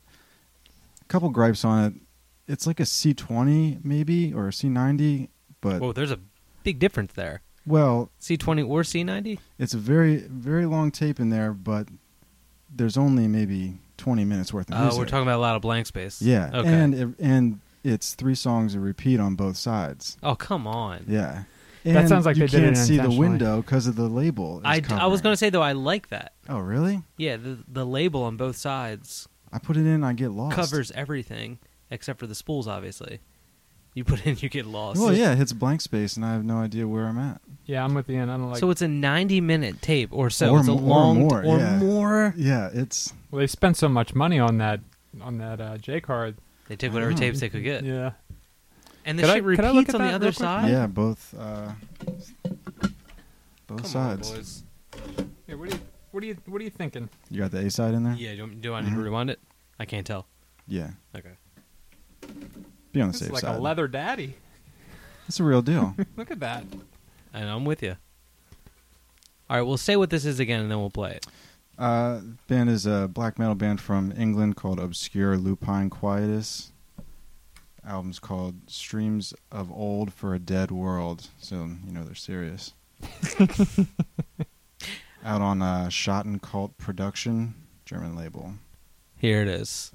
[1.07, 1.93] couple gripes on it.
[2.47, 5.29] It's like a C20 maybe or a C90,
[5.61, 6.19] but Whoa, there's a
[6.63, 7.41] big difference there.
[7.65, 9.39] well, C20 or C90?
[9.57, 11.87] it's a very very long tape in there, but
[12.75, 14.99] there's only maybe 20 minutes worth of Oh, music.
[14.99, 16.21] we're talking about a lot of blank space.
[16.21, 16.73] Yeah, Okay.
[16.73, 20.17] and it, and it's three songs a repeat on both sides.
[20.23, 21.05] oh, come on.
[21.07, 21.43] Yeah,
[21.83, 24.57] That sounds like you they did it can't see the window because of the label.
[24.59, 26.33] is I, d- I was going to say, though, I like that.
[26.49, 27.03] Oh, really?
[27.17, 30.55] Yeah, the, the label on both sides I put it in, I get lost.
[30.55, 31.59] covers everything
[31.93, 33.19] except for the spools, obviously.
[33.95, 34.99] You put in, you get lost.
[34.99, 37.39] Well, yeah, it hits blank space, and I have no idea where I'm at.
[37.65, 38.31] Yeah, I'm with the end.
[38.31, 38.59] I don't like.
[38.59, 40.49] so it's a 90 minute tape or so.
[40.51, 41.77] Or it's a mo- or long more, or yeah.
[41.77, 42.33] more.
[42.35, 44.79] Yeah, it's well, they spent so much money on that
[45.21, 46.35] on that uh, J card.
[46.67, 47.83] They took whatever tapes they could get.
[47.83, 48.13] Yeah.
[49.05, 50.69] And the Could shit could I look repeats at on the other side?
[50.71, 51.71] yeah, both uh,
[53.67, 54.31] both Come sides.
[54.31, 54.63] on, boys.
[55.47, 55.55] Yeah.
[55.55, 55.81] What do you
[56.11, 57.09] what are you what are you thinking?
[57.29, 58.15] You got the A side in there?
[58.15, 59.03] Yeah, do, do I need to Mhm.
[59.03, 59.39] rewind it?
[59.79, 60.25] I can't tell.
[60.67, 60.91] Yeah.
[61.15, 61.32] Okay.
[62.93, 63.57] Be on the This safe is like side.
[63.59, 64.35] a leather daddy.
[65.27, 65.95] It's a real deal.
[66.15, 66.63] Look at that.
[67.33, 67.95] And I'm with you.
[69.49, 71.25] All right, we'll say what this is again, and then we'll play it.
[71.77, 76.71] Uh, band is a black metal band from England called Obscure Lupine Quietus.
[77.85, 82.73] Album's called Streams of Old for a Dead World, so you know they're serious.
[85.25, 88.53] Out on uh, Schottenkult Production, German label.
[89.17, 89.91] Here it is.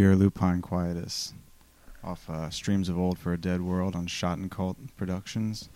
[0.00, 1.34] Obscure lupine quietus
[2.02, 5.68] off uh, Streams of Old for a Dead World on Schottenkult Productions.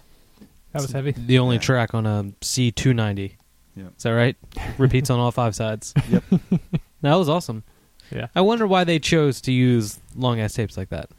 [0.73, 1.11] That was heavy.
[1.11, 1.61] The only Yeah.
[1.61, 3.33] track on a C290.
[3.77, 3.93] Yep.
[3.99, 4.35] Is that right?
[4.79, 5.93] Repeats on all five sides.
[6.09, 6.25] Yep.
[7.03, 7.65] That was awesome.
[8.11, 8.29] Yeah.
[8.35, 11.11] I wonder why they chose to use long ass tapes like that.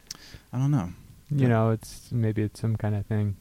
[0.52, 0.88] I don't know.
[1.30, 1.48] You Yeah.
[1.48, 3.36] know, it's maybe it's some kind of thing.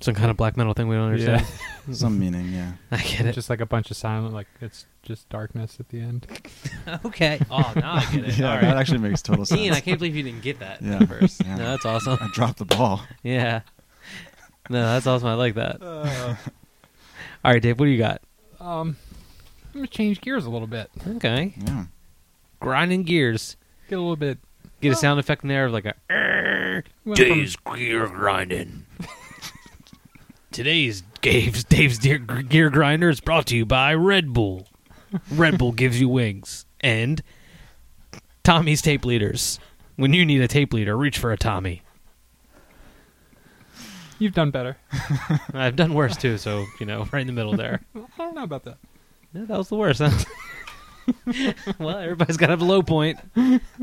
[0.00, 1.46] Some kind of black metal thing we don't understand.
[1.92, 2.72] Some meaning, yeah.
[2.90, 3.34] I get it.
[3.34, 6.26] Just like a bunch of silent, like it's just darkness at the end.
[7.04, 7.38] okay.
[7.50, 8.38] Oh, now I get it.
[8.38, 9.60] yeah, all that actually makes total sense.
[9.60, 11.00] Ian, I can't believe you didn't get that Yeah.
[11.02, 11.42] at first.
[11.44, 11.56] Yeah.
[11.56, 12.18] No, that's awesome.
[12.20, 13.02] I dropped the ball.
[13.22, 13.60] Yeah.
[14.70, 15.28] No, that's awesome.
[15.28, 15.82] I like that.
[15.82, 16.36] all
[17.44, 18.22] right, Dave, what do you got?
[18.60, 18.96] Um,
[19.74, 20.90] I'm gonna change gears a little bit.
[21.06, 21.54] Okay.
[21.58, 21.84] Yeah.
[22.60, 23.56] Grinding gears.
[23.88, 24.38] Get a little bit.
[24.80, 25.94] Get a sound effect in there of like a.
[26.08, 26.84] "Err."
[27.14, 28.86] Dave's gear grinding.
[30.52, 34.66] Today's Dave's Dave's gear, gear grinder is brought to you by Red Bull.
[35.30, 37.22] Red Bull gives you wings and
[38.42, 39.60] Tommy's tape leaders.
[39.94, 41.82] When you need a tape leader, reach for a Tommy.
[44.18, 44.76] You've done better.
[45.54, 47.82] I've done worse too, so you know, right in the middle there.
[47.94, 48.78] I don't know about that.
[49.32, 50.02] Yeah, that was the worst.
[50.04, 50.24] Huh?
[51.78, 53.20] well, everybody's got to have a low point,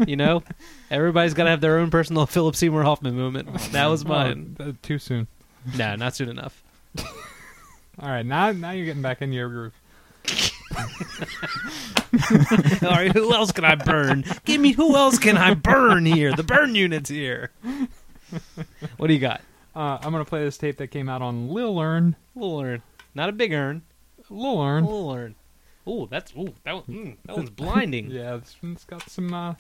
[0.06, 0.44] you know.
[0.92, 3.48] Everybody's got to have their own personal Philip Seymour Hoffman moment.
[3.54, 4.58] Oh, that was mine.
[4.60, 5.28] Oh, too soon.
[5.78, 6.64] No, not soon enough.
[8.00, 9.74] All right, now now you're getting back in your groove.
[12.84, 14.24] All right, who else can I burn?
[14.46, 16.34] Give me who else can I burn here?
[16.34, 17.52] The burn unit's here.
[18.98, 19.40] What do you got?
[19.74, 22.18] Uh, I'm gonna play this tape that came out on Lil Earn.
[22.36, 22.82] Little urn,
[23.16, 23.84] not a big urn.
[24.30, 24.84] Lil Earn.
[24.84, 25.36] Little urn.
[25.88, 28.12] Ooh, that's ooh that one, mm, that one's blinding.
[28.12, 29.54] Yeah, this one's got some uh,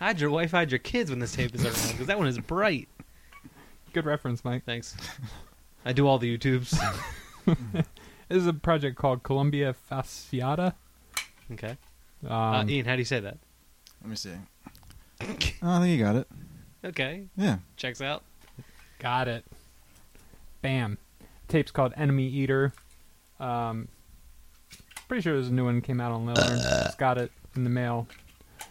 [0.00, 2.38] Hide your wife, hide your kids when this tape is around because that one is
[2.38, 2.88] bright.
[3.94, 4.64] Good reference, Mike.
[4.66, 4.96] Thanks.
[5.86, 6.76] I do all the YouTubes.
[8.26, 10.72] This is a project called Columba Fasciata.
[11.52, 11.76] Okay.
[12.26, 13.36] Um, uh, Ian, how do you say that?
[14.02, 14.30] Let me see.
[15.62, 16.26] Oh, I think you got it.
[16.84, 17.58] Okay, Yeah.
[17.76, 18.22] checks out.
[18.98, 19.44] Got it.
[20.62, 20.96] Bam.
[21.48, 22.72] Tape's called Enemy Eater.
[23.38, 23.88] Um,
[25.06, 26.58] pretty sure there's a new one came out on Lil Earn.
[26.58, 28.08] Just got it in the mail
[28.60, 28.64] a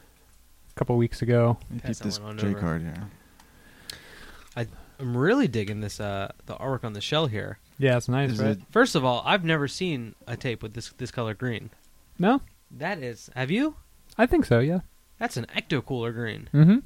[0.75, 1.57] couple weeks ago.
[1.69, 2.59] Let me Pass keep this that one on J over.
[2.59, 4.65] card here.
[5.03, 7.59] I'm really digging this uh the artwork on the shell here.
[7.77, 8.57] Yeah, it's nice, Is right?
[8.71, 11.69] First of all, I've never seen a tape with this this color green.
[12.17, 12.41] No,
[12.71, 13.75] That is, have you?
[14.17, 14.59] I think so.
[14.59, 14.79] Yeah.
[15.19, 16.49] That's an ecto cooler green.
[16.53, 16.77] Mm-hmm.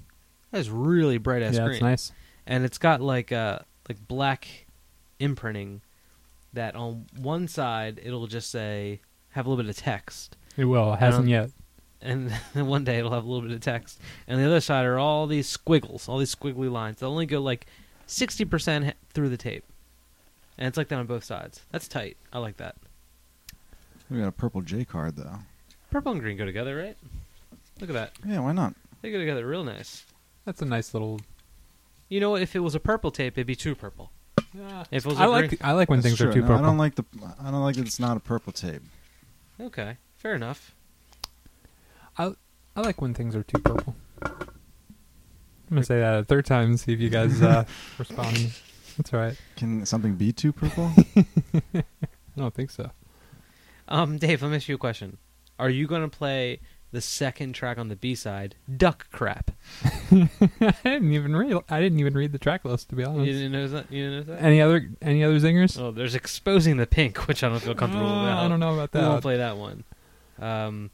[0.52, 1.74] That is really bright ass Yeah, green.
[1.76, 2.12] it's nice.
[2.46, 4.66] And it's got like uh like black
[5.20, 5.82] imprinting
[6.54, 9.02] that on one side it'll just say
[9.32, 10.36] have a little bit of text.
[10.56, 10.94] It will.
[10.94, 11.52] It hasn't yet.
[12.02, 14.00] And then one day it'll have a little bit of text.
[14.28, 17.00] And the other side are all these squiggles, all these squiggly lines.
[17.00, 17.68] They'll only go like
[18.08, 19.64] 60% through the tape.
[20.58, 21.62] And it's like that on both sides.
[21.72, 22.18] That's tight.
[22.34, 22.76] I like that.
[24.10, 25.40] We got a purple J card though.
[25.92, 26.98] Purple and green go together, right?
[27.80, 28.12] Look at that.
[28.26, 28.74] Yeah, why not?
[29.02, 30.06] They go together real nice.
[30.46, 31.20] That's a nice little.
[32.10, 32.42] You know what?
[32.42, 34.12] If it was a purple tape, it'd be too purple.
[34.58, 34.86] Yeah.
[34.92, 36.30] If it was I a like green- I like when That's things true.
[36.30, 36.64] are too No, purple.
[36.64, 37.04] I don't like the.
[37.42, 38.82] I don't like that it's not a purple tape.
[39.60, 40.74] Okay, fair enough.
[42.18, 42.34] I
[42.76, 43.96] like when things are too purple.
[45.70, 47.66] I'm gonna say that a third time and see if you guys uh,
[47.98, 48.52] respond.
[48.98, 49.36] That's all right.
[49.58, 50.92] Can something be too purple?
[51.76, 51.84] I
[52.38, 52.92] don't think so.
[53.88, 55.18] Um, Dave, let me ask you a question.
[55.60, 56.60] Are you going to play
[56.92, 59.52] the second track on the B side, Duck Crap?
[60.12, 60.30] I
[60.84, 61.58] didn't even read.
[61.70, 63.26] I didn't even read the track list to be honest.
[63.28, 63.40] You honest.
[63.40, 63.92] didn't know that?
[63.92, 64.44] You didn't know that?
[64.44, 65.80] Any other any other zingers?
[65.80, 68.46] Oh, there's exposing the pink, which I don't feel comfortable Uh, about.
[68.46, 69.02] I don't know about that.
[69.04, 69.84] We won't play that one.
[70.40, 70.92] Um,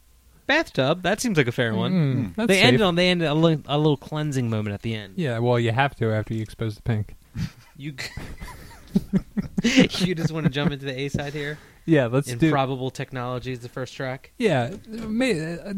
[0.47, 1.03] bathtub.
[1.03, 1.91] That seems like a fair one.
[1.91, 2.65] Mm, that's they safe.
[2.65, 5.13] ended on they ended a, li- a little cleansing moment at the end.
[5.17, 7.15] Yeah, well, you have to after you expose the pink.
[7.75, 7.95] You
[9.63, 11.57] you just want to jump into the A side here?
[11.85, 12.45] Yeah, let's do.
[12.47, 14.31] Improbable Technologies, the first track.
[14.37, 15.73] yeah, it, may, uh,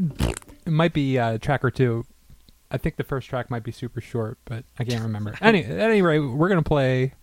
[0.65, 2.05] it might be uh, track or two.
[2.69, 5.35] I think the first track might be super short, but I can't remember.
[5.41, 7.13] any, at any rate, we're gonna play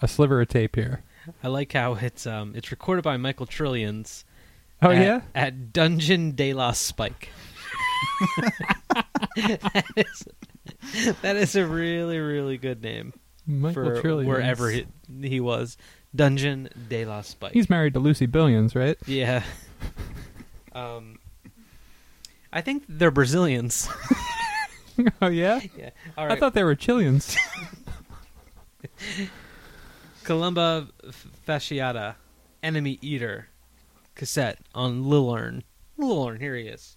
[0.00, 1.02] a sliver of tape here.
[1.42, 4.24] I like how it's um it's recorded by Michael Trillions.
[4.82, 7.28] Oh at, yeah, at Dungeon de la Spike.
[9.36, 13.12] that, is, that is a really really good name
[13.46, 14.28] Michael for Trillions.
[14.28, 14.86] wherever he,
[15.22, 15.76] he was.
[16.14, 17.52] Dungeon de la Spike.
[17.52, 18.98] He's married to Lucy Billions, right?
[19.06, 19.42] yeah.
[20.72, 21.18] um,
[22.52, 23.88] I think they're Brazilians.
[25.22, 25.90] oh yeah, yeah.
[26.18, 26.36] All right.
[26.36, 27.36] I thought they were Chileans.
[30.24, 30.88] Columba
[31.46, 32.16] Fasciata,
[32.62, 33.48] Enemy Eater,
[34.14, 35.64] cassette on Lil Earn.
[35.96, 36.96] Lil Earn, here he is.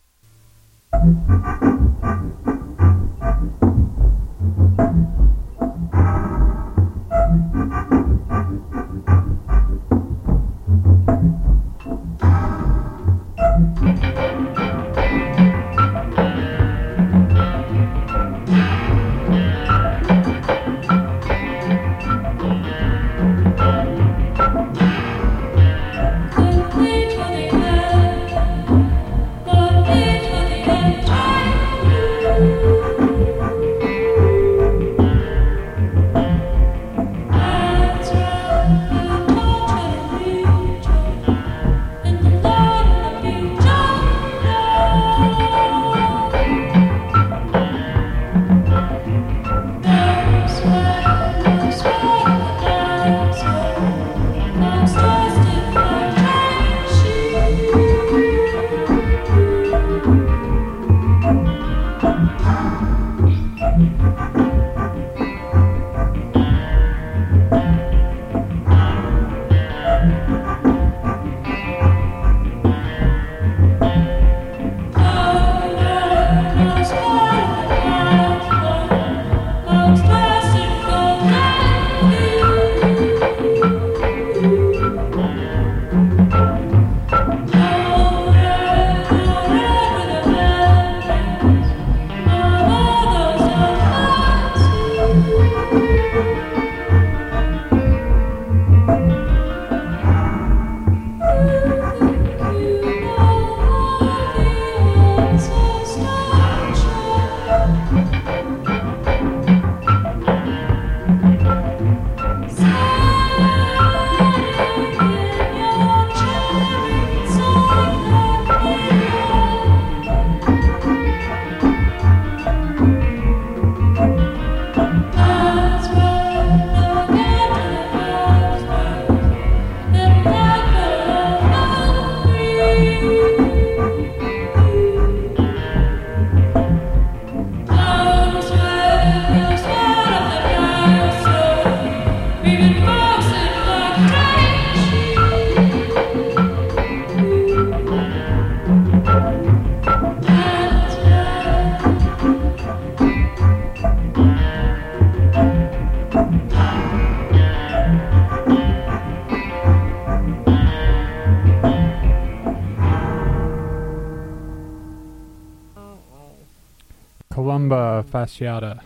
[167.69, 168.81] Columba Fasciata.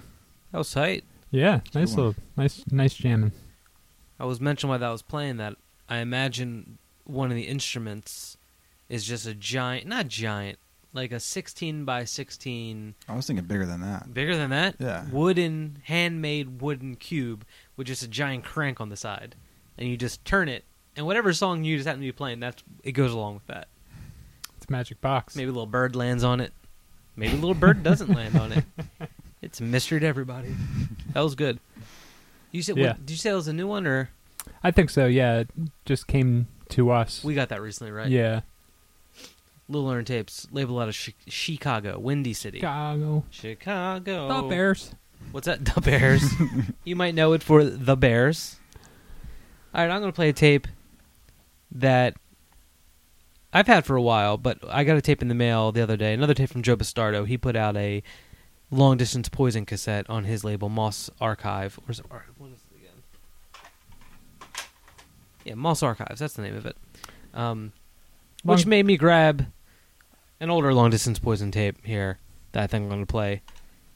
[0.52, 1.04] That was tight.
[1.32, 3.34] Yeah, a nice little, nice, nice jamming.
[4.20, 5.56] I was mentioning while that was playing that
[5.88, 8.38] I imagine one of the instruments
[8.88, 10.58] is just a giant, not giant,
[10.94, 14.12] like a 16 by 16, I was thinking bigger than that.
[14.14, 15.06] bigger than that, Yeah.
[15.12, 17.46] wooden, handmade wooden cube
[17.78, 19.36] with just a giant crank on the side,
[19.78, 20.64] and you just turn it,
[20.96, 23.68] and whatever song you just happen to be playing, that's it goes along with that.
[24.58, 25.36] It's a magic box.
[25.36, 26.54] Maybe a little bird lands on it.
[27.20, 28.64] Maybe a little bird doesn't land on it.
[29.42, 30.54] It's a mystery to everybody.
[31.14, 31.62] That was good.
[32.52, 32.76] You said?
[32.76, 32.88] Yeah.
[32.88, 34.10] What, did you say it was a new one, or
[34.62, 35.06] I think so.
[35.06, 35.50] Yeah, it
[35.86, 37.24] just came to us.
[37.24, 38.10] we got that recently, right?
[38.10, 38.42] Yeah.
[39.70, 42.60] Little Learn Tapes, label out of chi- Chicago, Windy City.
[42.60, 43.24] Chicago.
[43.30, 44.42] Chicago.
[44.42, 44.94] The Bears.
[45.32, 45.64] What's that?
[45.64, 46.24] The Bears.
[46.84, 48.58] you might know it for The Bears.
[49.74, 50.68] All right, I'm going to play a tape
[51.72, 52.18] that
[53.52, 55.98] I've had for a while, but I got a tape in the mail the other
[55.98, 56.14] day.
[56.14, 57.26] Another tape from Joe Bastardo.
[57.26, 58.04] He put out a
[58.70, 61.80] long distance poison cassette on his label Moss Archive.
[61.88, 64.52] Or is it, what is it again?
[65.46, 66.20] Yeah, Moss Archives.
[66.20, 66.78] That's the name of it.
[67.34, 67.74] Um,
[68.44, 69.48] which made me grab
[70.40, 72.20] an older long distance poison tape here
[72.52, 73.42] that I think I'm going to play.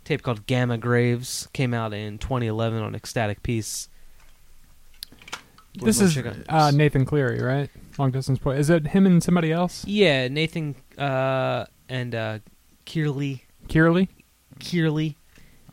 [0.04, 3.88] Tape called Gamma Graves came out in 2011 on Ecstatic Peace.
[5.76, 6.18] This is
[6.50, 7.70] uh, Nathan Cleary, right?
[7.98, 8.58] Long distance play.
[8.58, 9.86] Is it him and somebody else?
[9.86, 12.40] Yeah, Nathan uh, and uh,
[12.86, 14.08] Cearley, Cearley?
[14.60, 15.16] Cearley,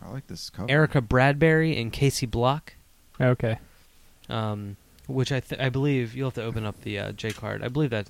[0.04, 0.70] I like this cover.
[0.70, 2.74] Erica Bradbury, and Casey Block.
[3.20, 3.58] Okay.
[4.28, 7.62] Um, which I th- I believe you'll have to open up the uh, J card.
[7.64, 8.08] I believe that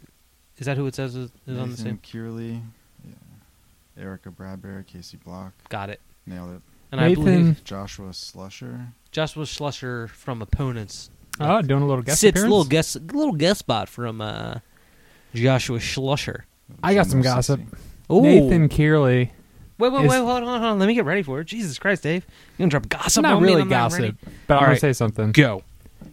[0.58, 1.98] is that who it says is, is on the Nathan same.
[2.02, 2.60] Cearley,
[3.06, 4.02] yeah.
[4.02, 6.00] Erica Bradbury, Casey Block, Got it.
[6.26, 6.62] nailed it.
[6.92, 8.88] And I Nathan- believe Joshua Slusher.
[9.12, 11.10] Joshua Schlusser from Opponents.
[11.38, 12.50] Oh, doing a little guest Sits appearance?
[12.50, 14.56] little guest little guest spot from uh,
[15.34, 16.42] Joshua Schlusser.
[16.82, 17.60] I got some gossip.
[18.12, 18.22] Ooh.
[18.22, 19.30] Nathan Cearley.
[19.78, 20.78] Wait, wait, is- wait, hold on, hold on.
[20.78, 21.44] Let me get ready for it.
[21.46, 22.26] Jesus Christ, Dave.
[22.58, 24.16] You're going to drop gossip not on me really and I'm not gossip, ready?
[24.46, 24.74] but I'm All going right.
[24.74, 25.32] to say something.
[25.32, 25.62] Go.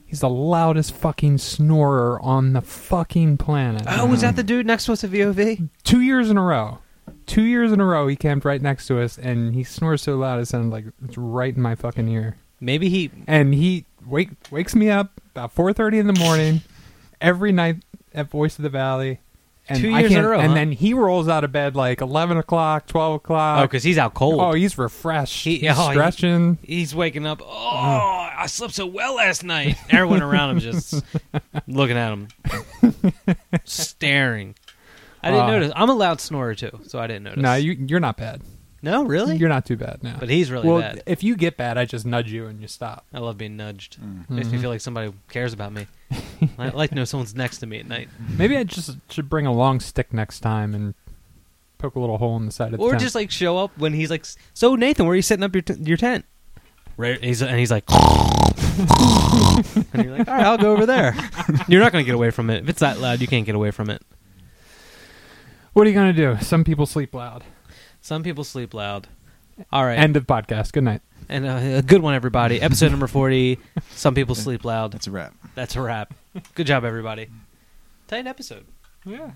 [0.05, 3.84] He's the loudest fucking snorer on the fucking planet.
[3.88, 5.68] Oh, was that the dude next to us at VOV?
[5.84, 6.78] Two years in a row.
[7.26, 10.15] Two years in a row, he camped right next to us, and he snores so
[10.15, 12.38] loud it sounded like it's right in my fucking ear.
[12.61, 13.11] Maybe he.
[13.28, 16.61] And he wake wakes me up about four thirty in the morning
[17.21, 17.77] every night
[18.13, 19.19] at Voice of the Valley.
[19.69, 20.53] And Two I years in a can't- row, And huh?
[20.53, 23.59] then he rolls out of bed like eleven o'clock, twelve o'clock.
[23.59, 24.39] Oh, because he's out cold.
[24.39, 25.43] Oh, he's refreshed.
[25.43, 26.57] He- he's oh, he- stretching.
[26.63, 27.41] He's waking up.
[27.43, 27.47] Oh,
[28.39, 29.75] I slept so well last night.
[29.89, 31.03] Everyone around him just
[31.67, 32.27] looking at him,
[33.65, 34.55] staring.
[35.21, 35.71] I didn't Uh, notice.
[35.75, 37.41] I'm a loud snorer too, so I didn't notice.
[37.41, 38.41] No, you, you're not bad.
[38.82, 39.38] No, really.
[39.38, 40.17] You're not too bad now.
[40.19, 41.03] but he's really well, bad.
[41.05, 43.05] if you get bad, I just nudge you and you stop.
[43.13, 43.97] I love being nudged.
[44.01, 44.30] Mm.
[44.30, 44.61] Makes me Mhm.
[44.61, 45.88] feel like somebody cares about me.
[46.59, 49.45] I like to know someone's next to me at night, Maybe I just should bring
[49.45, 50.93] a long stick next time and
[51.80, 53.01] poke a little hole in the side of the or tent.
[53.01, 55.61] just like show up when he's like, "So Nathan, where are you setting up your
[55.63, 56.25] t- your tent?"
[56.97, 61.15] Right, he's, and he's like, and you're like, "All right, I'll go over there."
[61.67, 63.21] You're not gonna get away from it if it's that loud.
[63.21, 64.01] You can't get away from it.
[65.73, 66.38] what are you gonna do?
[66.41, 67.43] Some people sleep loud.
[68.07, 69.05] Some people sleep loud.
[69.69, 70.71] All right, End of podcast.
[70.71, 71.01] Good night.
[71.27, 72.61] And uh, a good one, everybody.
[72.61, 73.59] Episode number 40.
[73.91, 74.93] Some people sleep loud.
[74.93, 75.33] That's a wrap.
[75.55, 76.13] That's a wrap.
[76.55, 77.27] Good job, everybody.
[78.07, 78.65] Tight episode.
[79.05, 79.31] Yeah.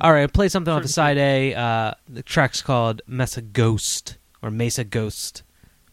[0.00, 1.52] All right, play something off the side A.
[1.52, 5.42] Uh, the track's called Mesa Ghost or Mesa Ghost.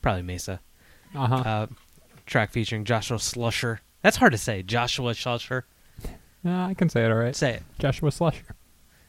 [0.04, 0.60] Probably Mesa.
[1.16, 1.36] Uh-huh.
[1.36, 1.68] Uh,
[2.28, 3.80] track featuring Joshua Slusher.
[4.04, 4.62] That's hard to say.
[4.62, 5.64] Joshua Slusher.
[6.44, 7.36] Yeah, I can say it all right.
[7.36, 7.64] Say it.
[7.80, 8.52] Joshua Slusher.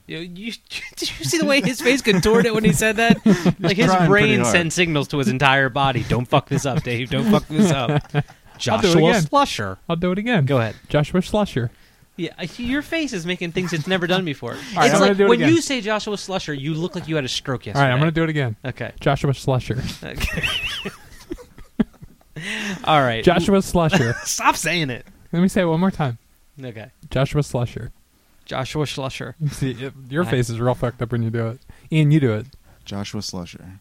[0.07, 0.53] You, you,
[0.97, 3.19] did you see the way his face contorted when he said that?
[3.61, 6.05] Like his brain sends signals to his entire body.
[6.09, 7.11] Don't fuck this up, Dave.
[7.11, 8.03] Don't fuck this up.
[8.59, 9.23] Joshua again.
[9.25, 9.79] Slusher.
[9.89, 10.45] I'll do it again.
[10.45, 10.77] Go ahead.
[10.89, 11.71] Joshua Slusher.
[12.17, 14.53] Yeah, your face is making things it's never done before.
[14.53, 15.49] right, it's I'm gonna like do it when again.
[15.53, 17.87] you say Joshua Slusher, you look like you had a stroke All yesterday.
[17.87, 18.55] right, I'm going to do it again.
[18.65, 18.93] Okay.
[19.01, 19.79] Joshua Slusher.
[20.05, 20.49] okay.
[22.85, 23.25] All right.
[23.25, 24.15] Joshua Slusher.
[24.25, 25.07] Stop saying it.
[25.33, 26.19] Let me say it one more time.
[26.63, 26.91] Okay.
[27.11, 27.91] Joshua Slusher.
[28.45, 29.35] Joshua Slusher.
[29.53, 31.61] See, it, your I- face is real fucked up when you do it.
[31.93, 32.47] Ian, you do it.
[32.85, 33.79] Joshua Slusher.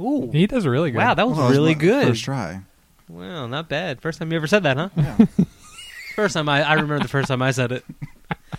[0.00, 0.30] Ooh.
[0.32, 0.98] He does really good.
[0.98, 2.08] Wow, that was Well, that really my good.
[2.08, 2.60] First try.
[3.08, 4.00] Well, not bad.
[4.00, 4.88] First time you ever said that, huh?
[4.96, 5.18] Yeah.
[6.16, 7.84] First time I, I remember the first time I said it.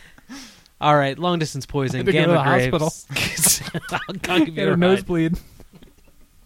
[0.82, 2.38] All right, long distance poison, Had to go to gamma
[2.70, 3.62] the graves.
[3.92, 4.00] I'll,
[4.34, 4.80] I'll give you had a a ride.
[4.80, 5.38] nosebleed.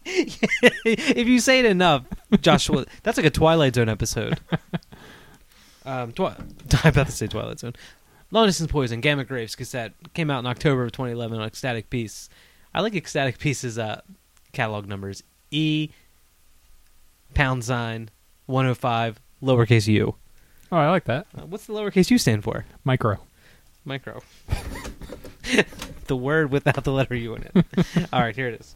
[0.06, 2.04] if you say it enough,
[2.42, 4.40] Joshua, that's like a Twilight Zone episode.
[5.86, 6.36] Um, twi-
[6.84, 7.74] I'm about to say Twilight Zone.
[8.36, 12.28] Long Distance Poison, Gamma Graves cassette came out in October of 2011 on Ecstatic Peace.
[12.74, 14.02] I like Ecstatic Peace's uh,
[14.52, 15.92] catalog numbers: E
[17.34, 18.10] pound sign
[18.48, 20.16] 105 lowercase u.
[20.70, 21.28] Oh, I like that.
[21.34, 22.66] Uh, what's the lowercase u stand for?
[22.84, 23.22] Micro.
[23.86, 24.22] Micro.
[26.08, 27.66] the word without the letter u in it.
[28.12, 28.76] All right, here it is.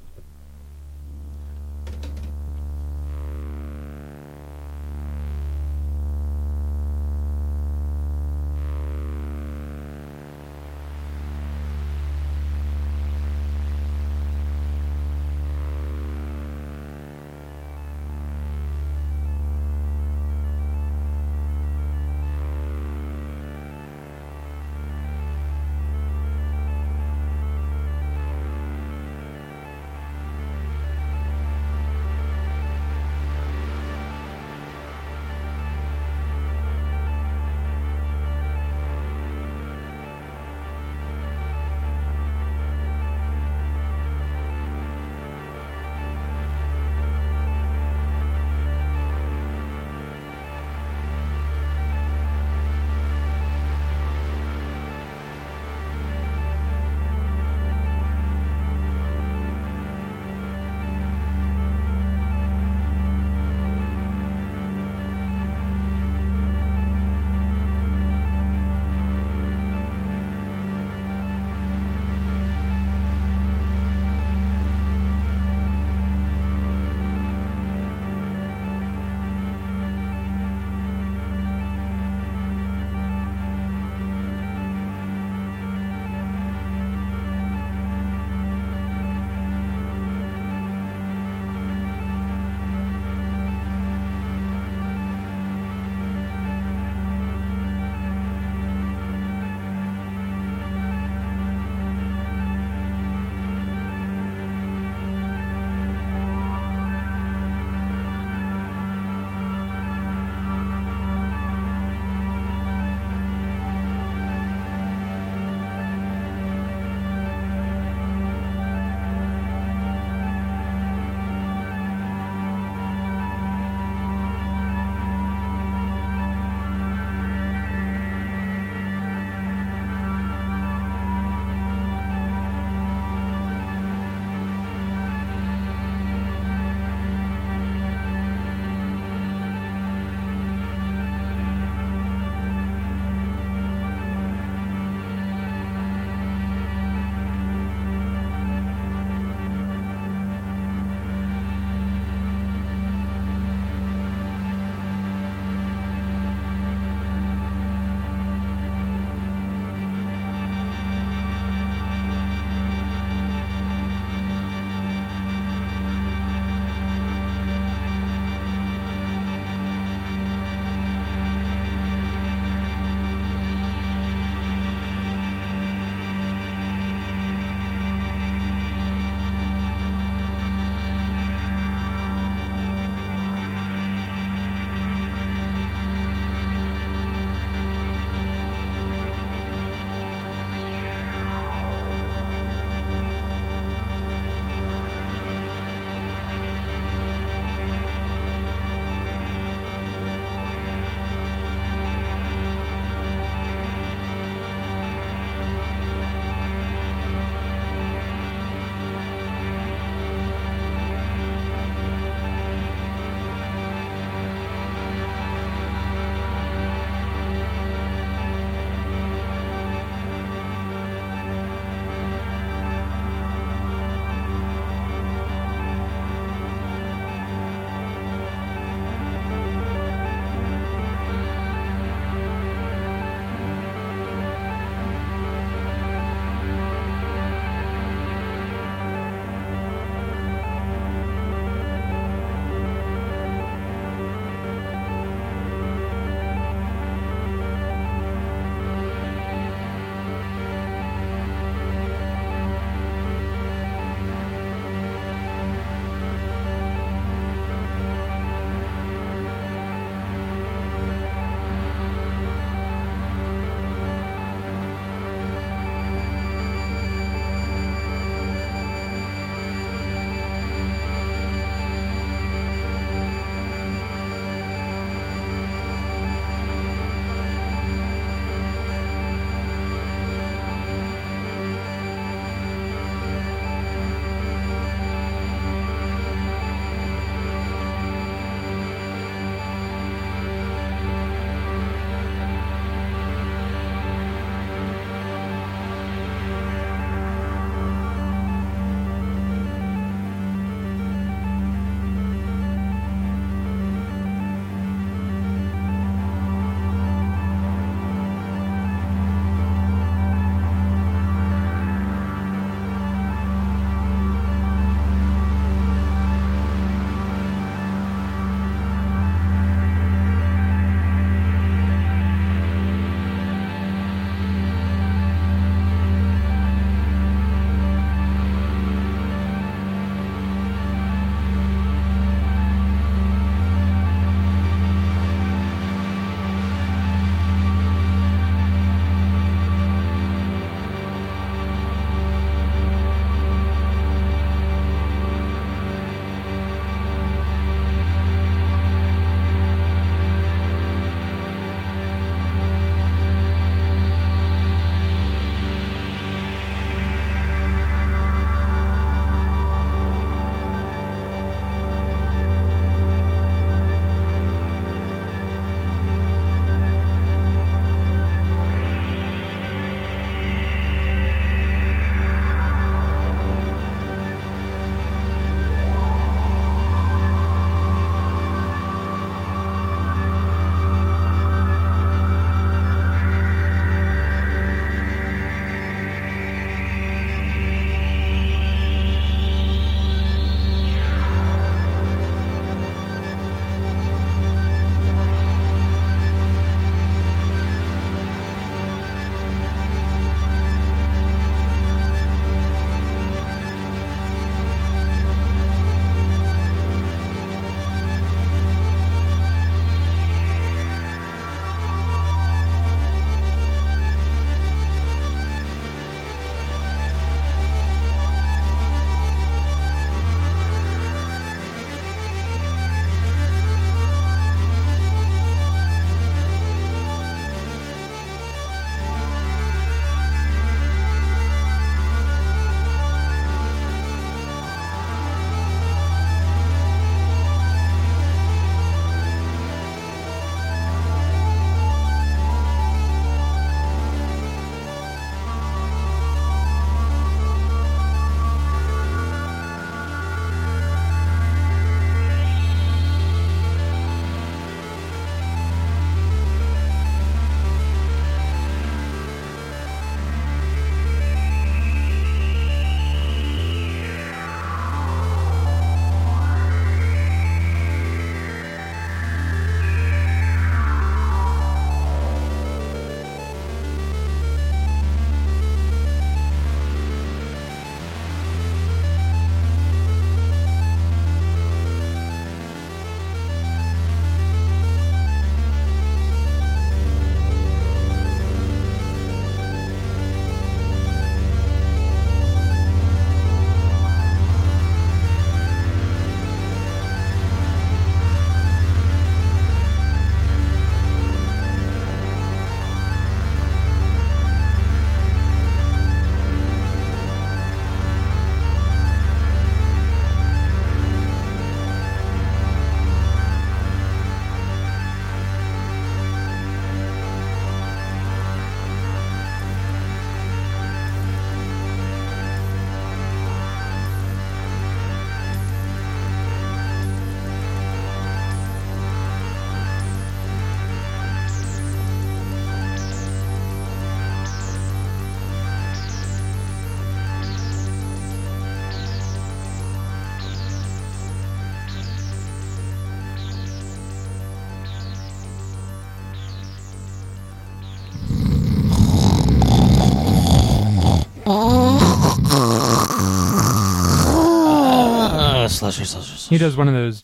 [556.29, 557.03] He does one of those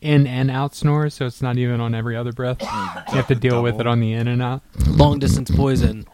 [0.00, 2.58] in and out snores, so it's not even on every other breath.
[2.58, 4.62] Mm, you have to deal with it on the in and out.
[4.86, 6.06] Long distance poison.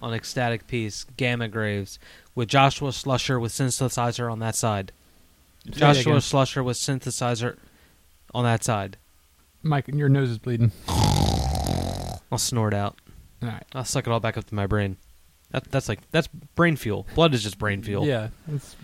[0.00, 1.98] On ecstatic peace, Gamma Graves
[2.34, 4.92] with Joshua Slusher with synthesizer on that side.
[5.70, 6.16] Joshua.
[6.16, 7.56] Slusher with synthesizer
[8.34, 8.96] on that side.
[9.62, 10.72] Mike, your nose is bleeding.
[10.88, 12.98] I'll snort out.
[13.42, 13.64] All right.
[13.72, 14.98] I'll suck it all back up to my brain.
[15.54, 16.26] That, that's like that's
[16.56, 17.06] brain fuel.
[17.14, 18.04] Blood is just brain fuel.
[18.04, 18.74] Yeah, it's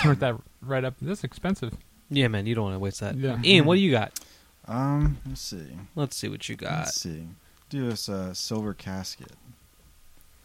[0.00, 0.94] snort that right up.
[1.02, 1.74] This is expensive.
[2.08, 3.14] Yeah, man, you don't want to waste that.
[3.14, 3.38] Yeah.
[3.44, 4.18] Ian, what do you got?
[4.66, 5.66] Um, let's see.
[5.94, 6.86] Let's see what you got.
[6.86, 7.26] Let's see.
[7.68, 9.32] Do this uh, silver casket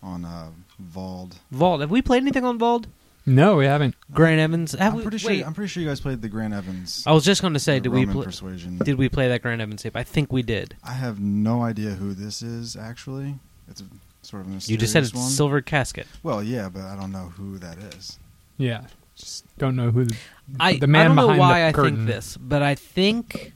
[0.03, 0.49] on uh,
[0.93, 1.35] Vald.
[1.49, 1.79] Vault.
[1.79, 2.85] Have we played anything on Vault?
[3.25, 3.95] No, we haven't.
[4.13, 4.73] Grant Evans.
[4.73, 5.47] Have I'm we- pretty wait, sure.
[5.47, 7.05] I'm pretty sure you guys played the Grant Evans.
[7.07, 8.25] I was just going to say, the did we play?
[8.25, 8.79] Persuasion?
[8.79, 9.95] Did we play that Grant Evans tape?
[9.95, 10.75] I think we did.
[10.83, 12.75] I have no idea who this is.
[12.75, 13.35] Actually,
[13.69, 13.85] it's a,
[14.25, 15.29] sort of mysterious You just said it's one.
[15.29, 16.07] silver casket.
[16.23, 18.17] Well, yeah, but I don't know who that is.
[18.57, 20.15] Yeah, Just don't know who the,
[20.59, 21.95] I the man I don't know behind why the I curtain.
[21.97, 23.53] think this, but I think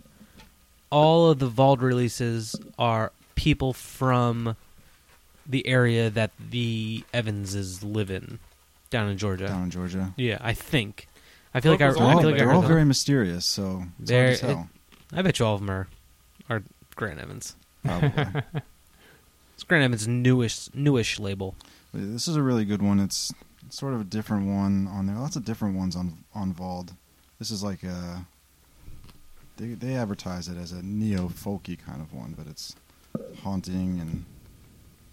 [0.91, 4.55] all of the Vault releases are people from
[5.47, 8.39] the area that the Evanses live in,
[8.89, 9.47] down in Georgia.
[9.47, 10.13] down in Georgia.
[10.17, 11.07] Yeah, I think.
[11.53, 12.67] I feel like I, Locals I They're all, feel like they're heard all them.
[12.70, 14.70] very mysterious, so it's They're- hard to tell.
[15.13, 15.88] I bet you all of them are,
[16.49, 16.61] are
[16.95, 17.55] Grant Evans.
[17.84, 18.11] Probably.
[19.60, 21.54] It's Grant Evans' newish newish label.
[21.94, 22.98] This is a really good one.
[22.98, 23.34] It's,
[23.68, 25.18] it's sort of a different one on there.
[25.18, 26.92] Lots of different ones on on Vald.
[27.40, 28.26] This is like a
[29.58, 32.74] they they advertise it as a neo folky kind of one, but it's
[33.44, 34.24] haunting and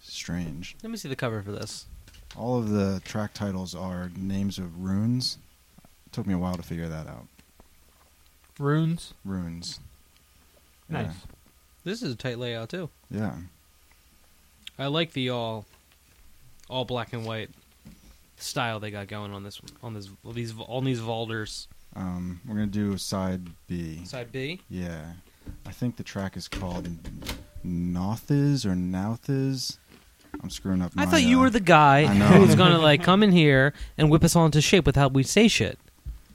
[0.01, 0.77] strange.
[0.81, 1.85] Let me see the cover for this.
[2.37, 5.39] All of the track titles are names of runes.
[6.05, 7.27] It took me a while to figure that out.
[8.57, 9.13] runes.
[9.25, 9.81] Runes.
[10.87, 11.11] Nice.
[11.83, 12.89] This is a tight layout too.
[13.11, 13.33] Yeah.
[14.77, 14.85] Yeah.
[14.85, 15.65] I like the all
[16.69, 17.49] all black and white
[18.37, 21.67] style they got going on this on this these on these Valders.
[21.95, 24.03] Um, we're gonna do side B.
[24.05, 24.61] Side B.
[24.69, 25.03] Yeah.
[25.65, 26.87] I think the track is called
[27.65, 29.77] Nothiz or Nouthiz.
[30.43, 30.91] I'm screwing up.
[30.97, 32.25] I thought you uh, were the guy I know.
[32.27, 35.07] who was gonna like come in here and whip us all into shape with how
[35.07, 35.79] we say shit.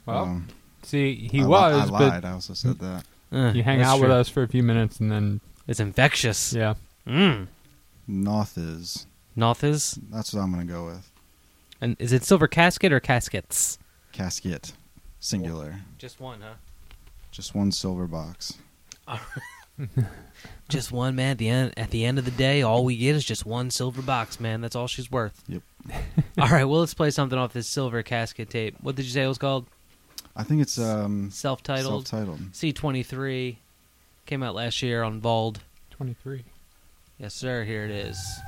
[0.06, 0.48] Well, um,
[0.82, 2.24] see, he I li- was, I but lied.
[2.24, 3.04] I also said that.
[3.30, 6.52] Uh, you hang that's out with us for a few minutes and then It's infectious.
[6.52, 6.74] yeah.
[7.06, 7.46] Mm.
[8.08, 9.06] Nothiz.
[9.36, 9.98] Nothiz.
[10.10, 11.10] That's what I'm gonna go with.
[11.80, 13.78] And is it silver casket or caskets?
[14.12, 14.72] Casket.
[15.20, 15.80] Singular.
[15.98, 16.54] Just one, huh?
[17.30, 18.54] Just one silver box.
[20.68, 21.32] Just one, man.
[21.32, 23.70] At the end, at the end of the day, all we get is just one
[23.70, 24.60] silver box, man.
[24.60, 25.42] That's all she's worth.
[25.48, 25.62] Yep.
[26.38, 28.76] all right, well, let's play something off this silver casket tape.
[28.80, 29.66] What did you say it was called?
[30.36, 32.06] I think it's um Self-titled.
[32.06, 32.52] self-titled.
[32.52, 33.56] C23
[34.24, 35.56] came out last year on Vald.
[35.90, 36.44] Twenty three.
[37.22, 37.62] Yes, sir.
[37.62, 38.40] Here it is.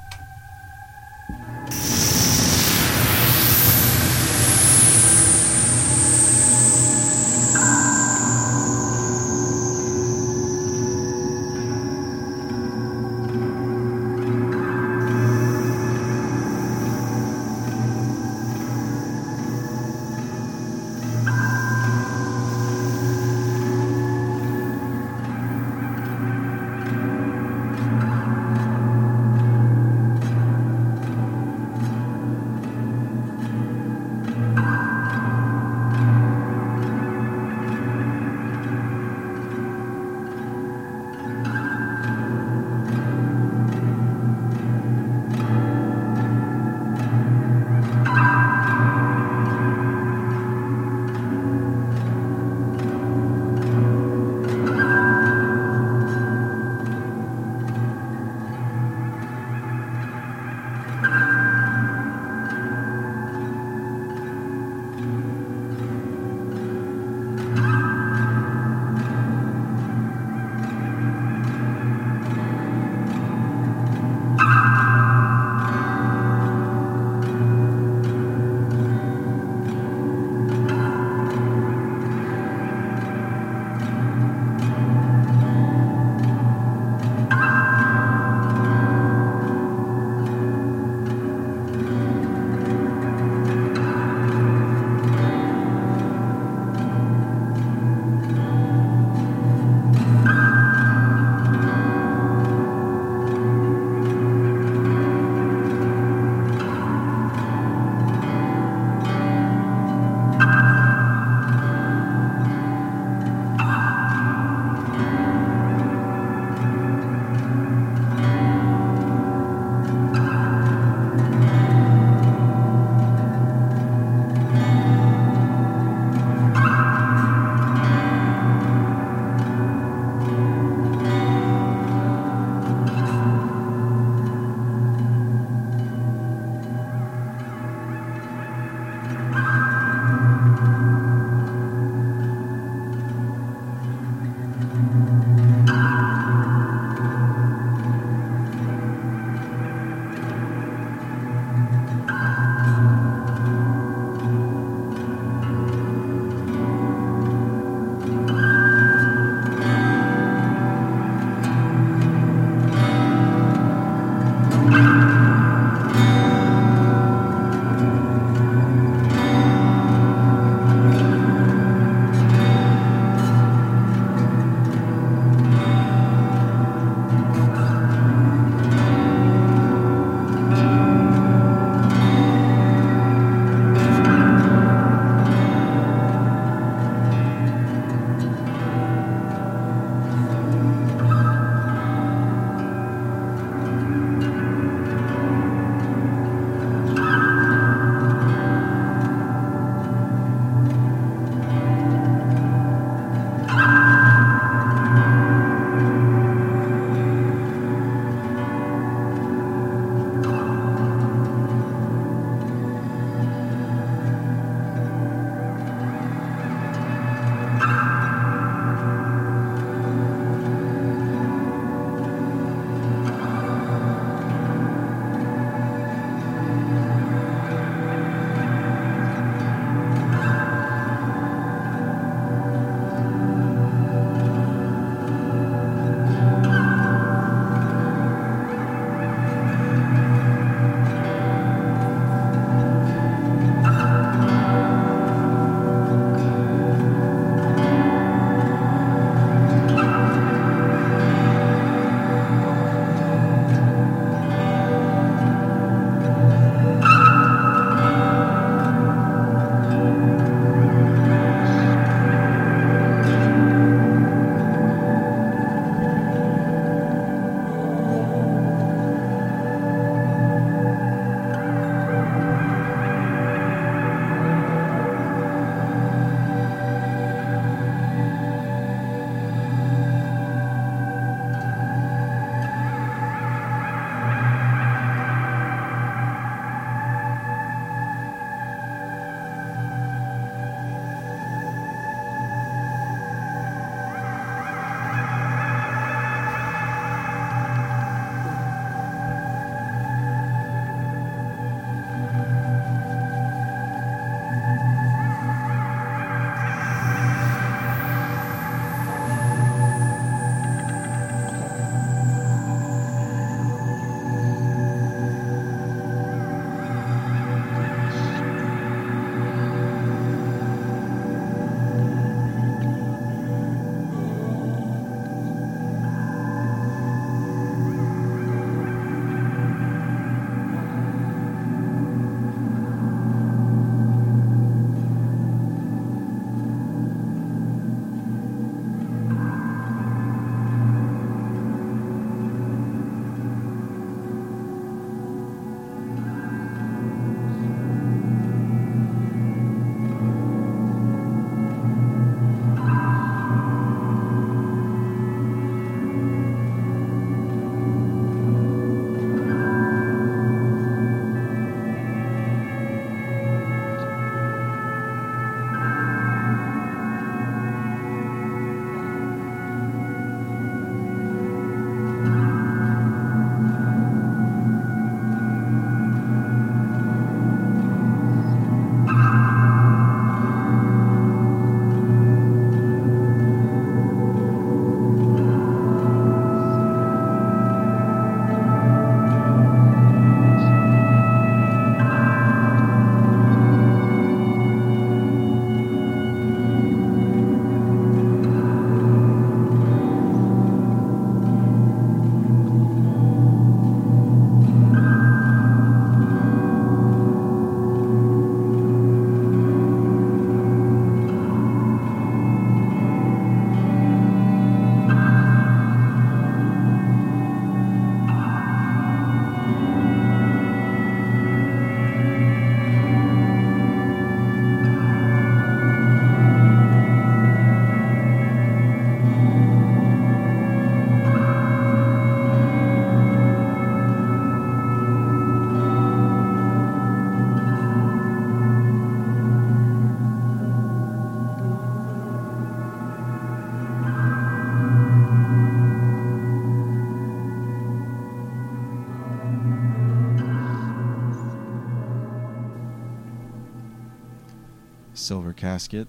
[455.04, 455.86] Silver Casket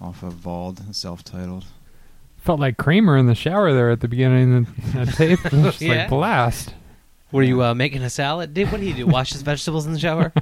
[0.00, 1.64] off of Vald, self-titled.
[2.38, 5.38] Felt like Kramer in the shower there at the beginning of the tape.
[5.44, 5.94] It was just Yeah.
[6.02, 6.74] like blast.
[7.30, 8.54] Were you uh, making a salad?
[8.54, 9.06] Did what did he do?
[9.06, 10.32] Wash his vegetables in the shower?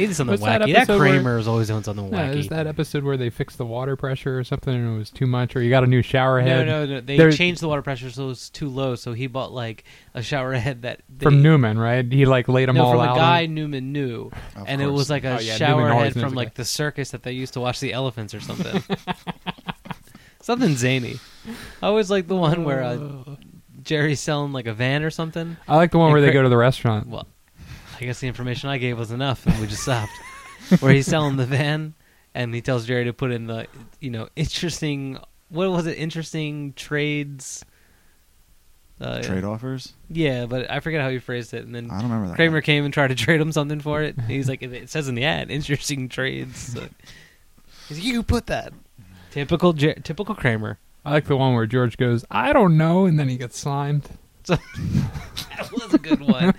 [0.00, 0.72] He did something What's that wacky.
[0.72, 2.36] That, episode where- Kramer is always doing something Yeah, wacky.
[2.38, 5.26] is that episode where they fixed the water pressure or something and it was too
[5.26, 7.00] much, or you got a new shower no, head no, no.
[7.00, 8.94] They There- changed the water pressure so it was too low.
[8.96, 12.04] So he bought like a shower head that they, from Newman, right?
[12.10, 13.16] He like laid them no, all from out.
[13.16, 14.96] a guy on- Newman knew, Of and it course.
[14.98, 16.54] was like a Oh, yeah, shower Newman always head knows from a like guy.
[16.56, 18.82] the circus that they used to watch the elephants or something.
[20.42, 21.16] something zany.
[21.82, 22.98] I always like the one where uh,
[23.82, 25.56] Jerry's selling like a van or something.
[25.68, 27.08] I like the one and where they Cra- go to the restaurant.
[27.08, 27.26] Well,
[28.00, 30.12] I guess the information I gave was enough, and we just stopped.
[30.80, 31.94] Where he's selling the van,
[32.34, 33.66] and he tells Jerry to put in the,
[34.00, 35.18] you know, interesting.
[35.48, 35.98] What was it?
[35.98, 37.64] Interesting trades.
[39.00, 39.94] Uh, Trade offers?
[40.10, 42.36] Yeah, but I forget how he phrased it, and then I don't remember that.
[42.36, 42.62] Kramer one.
[42.62, 44.20] came and tried to trade him something for it.
[44.28, 46.74] He's like, it says in the ad, interesting trades.
[46.74, 46.82] So
[47.88, 48.74] he's like, you put that.
[49.30, 50.78] Typical, Jer- typical Kramer.
[51.04, 54.06] I like the one where George goes, "I don't know," and then he gets slimed.
[55.56, 56.54] That was a good one.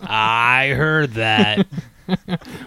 [0.00, 1.66] I heard that.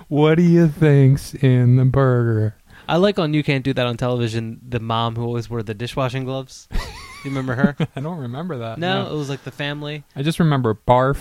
[0.09, 2.55] What do you think's in the burger?
[2.89, 4.59] I like on You Can't Do That on television.
[4.67, 6.67] The mom who always wore the dishwashing gloves.
[7.23, 7.77] You remember her?
[7.95, 8.79] I don't remember that.
[8.79, 10.03] No, it was like the family.
[10.15, 11.19] I just remember barf.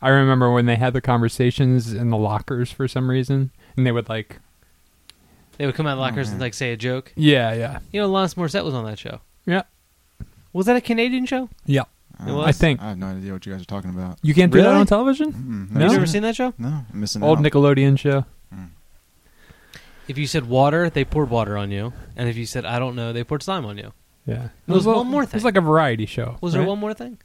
[0.00, 3.90] I remember when they had the conversations in the lockers for some reason, and they
[3.90, 4.38] would like,
[5.56, 7.12] They would come out of the Oh, lockers and like say a joke.
[7.16, 9.20] yeah, yeah, You know, Alanis Morissette was on that show.
[9.46, 9.62] yeah,
[10.52, 11.48] Was that a Canadian show?
[11.66, 11.84] yeah.
[12.26, 12.46] It Uh, was?
[12.46, 12.80] I think.
[12.82, 14.18] I have no idea what you guys are talking about.
[14.22, 14.80] You can't do that Really?
[14.80, 15.32] on television.
[15.32, 15.80] Mm-mm, No?
[15.80, 16.52] Have you seen ever seen that show?
[16.58, 17.44] No, I'm missing Old out.
[17.44, 18.24] Nickelodeon show.
[20.08, 22.96] If you said water, they poured water on you, and if you said I don't
[22.96, 23.92] know, they poured slime on you.
[24.26, 25.36] Yeah, There was a- one more It thing.
[25.38, 26.38] was like a variety show.
[26.40, 26.60] Was right?
[26.60, 27.18] there one more thing?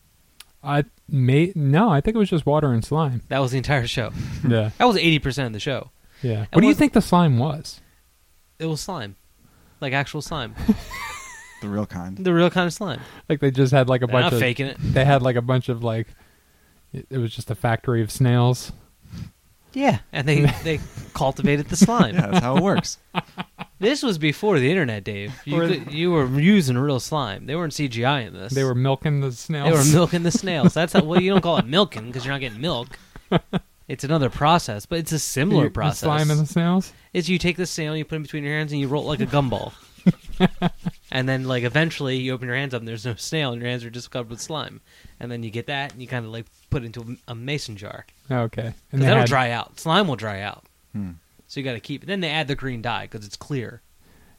[0.61, 1.89] I may no.
[1.89, 3.21] I think it was just water and slime.
[3.29, 4.11] That was the entire show.
[4.47, 5.91] yeah, That was eighty percent of the show.
[6.21, 6.45] yeah.
[6.51, 7.79] What do you was- think the slime was?
[8.59, 9.15] It was slime,
[9.81, 10.53] like actual slime,
[11.63, 12.17] The real kind.
[12.17, 12.99] the real kind of slime.
[13.27, 14.77] Like they just had like a They're bunch not of faking it.
[14.79, 16.07] they had like a bunch of like
[16.93, 18.71] it, it was just a factory of snails.
[19.73, 20.79] Yeah, and they they
[21.13, 22.13] cultivated the slime.
[22.15, 22.99] Yeah, that's how it works.
[23.79, 25.33] This was before the internet, Dave.
[25.45, 27.47] You Or- could, you were using real slime.
[27.47, 28.53] They weren't CGI in this.
[28.53, 29.69] They were milking the snails.
[29.69, 30.73] they were milking the snails.
[30.75, 32.97] That's how, well, you don't call it milking because you're not getting milk.
[33.89, 35.99] It's another process, but it's a similar You- the process.
[35.99, 36.93] slime and the snails.
[37.13, 39.07] is you take the snail, you put it between your hands, and you roll it
[39.07, 39.73] like a gumball.
[41.11, 43.69] and then, like, eventually, you open your hands up, and there's no snail, and your
[43.69, 44.81] hands are just covered with slime.
[45.19, 47.35] And then you get that, and you kind of like put it into a, a
[47.35, 49.79] mason jar Okay, and they that'll had, dry out.
[49.79, 50.63] Slime will dry out,
[50.93, 51.11] Hmm.
[51.47, 52.07] so you got to keep it.
[52.07, 53.81] Then they add the green dye because it's clear.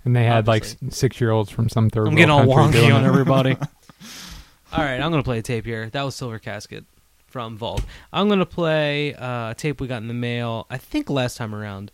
[0.05, 2.83] and they had like six year olds from some third I'm getting all country wonky
[2.83, 3.09] doing on it.
[3.09, 3.57] everybody.
[4.73, 5.89] all right, I'm gonna play a tape here.
[5.91, 6.85] That was Silver Casket
[7.27, 7.83] from Vault.
[8.13, 10.67] I'm gonna play uh, a tape we got in the mail.
[10.69, 11.91] I think last time around,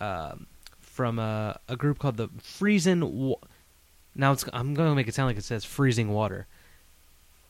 [0.00, 0.46] um,
[1.00, 3.00] from a, a group called the Freezing.
[3.00, 3.36] Wa-
[4.14, 6.46] now it's I'm gonna make it sound like it says Freezing Water.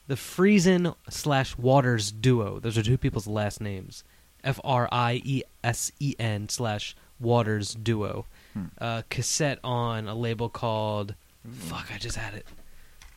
[0.07, 2.61] The Freezing slash Waters duo.
[2.61, 4.05] Those are two people's last names.
[4.41, 8.25] F R I E S E N slash Waters duo.
[8.53, 8.63] Hmm.
[8.79, 11.13] Uh, cassette on a label called.
[11.53, 11.91] Fuck!
[11.93, 12.45] I just had it.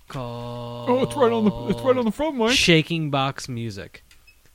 [0.09, 0.91] Called.
[0.91, 2.57] Oh, it's right on the it's right on the front, Mike.
[2.57, 4.03] Shaking Box Music.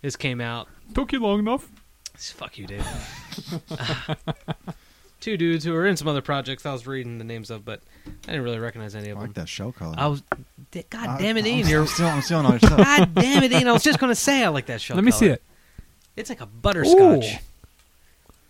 [0.01, 0.67] This came out.
[0.93, 1.71] Took you long enough.
[2.17, 2.85] Fuck you, Dave.
[5.19, 7.81] Two dudes who were in some other projects I was reading the names of, but
[8.07, 9.17] I didn't really recognize any of them.
[9.17, 9.43] I of like them.
[9.43, 9.95] that shell color.
[9.97, 10.23] I was.
[10.89, 11.65] God I- damn it, I'm, Ian!
[11.65, 11.87] I'm You're.
[11.87, 12.77] still, I'm still on all your stuff.
[12.77, 13.67] God damn it, Ian!
[13.67, 14.95] I was just gonna say I like that shell.
[14.95, 15.43] Let me see it.
[16.15, 17.25] It's like a butterscotch.
[17.25, 17.37] Ooh.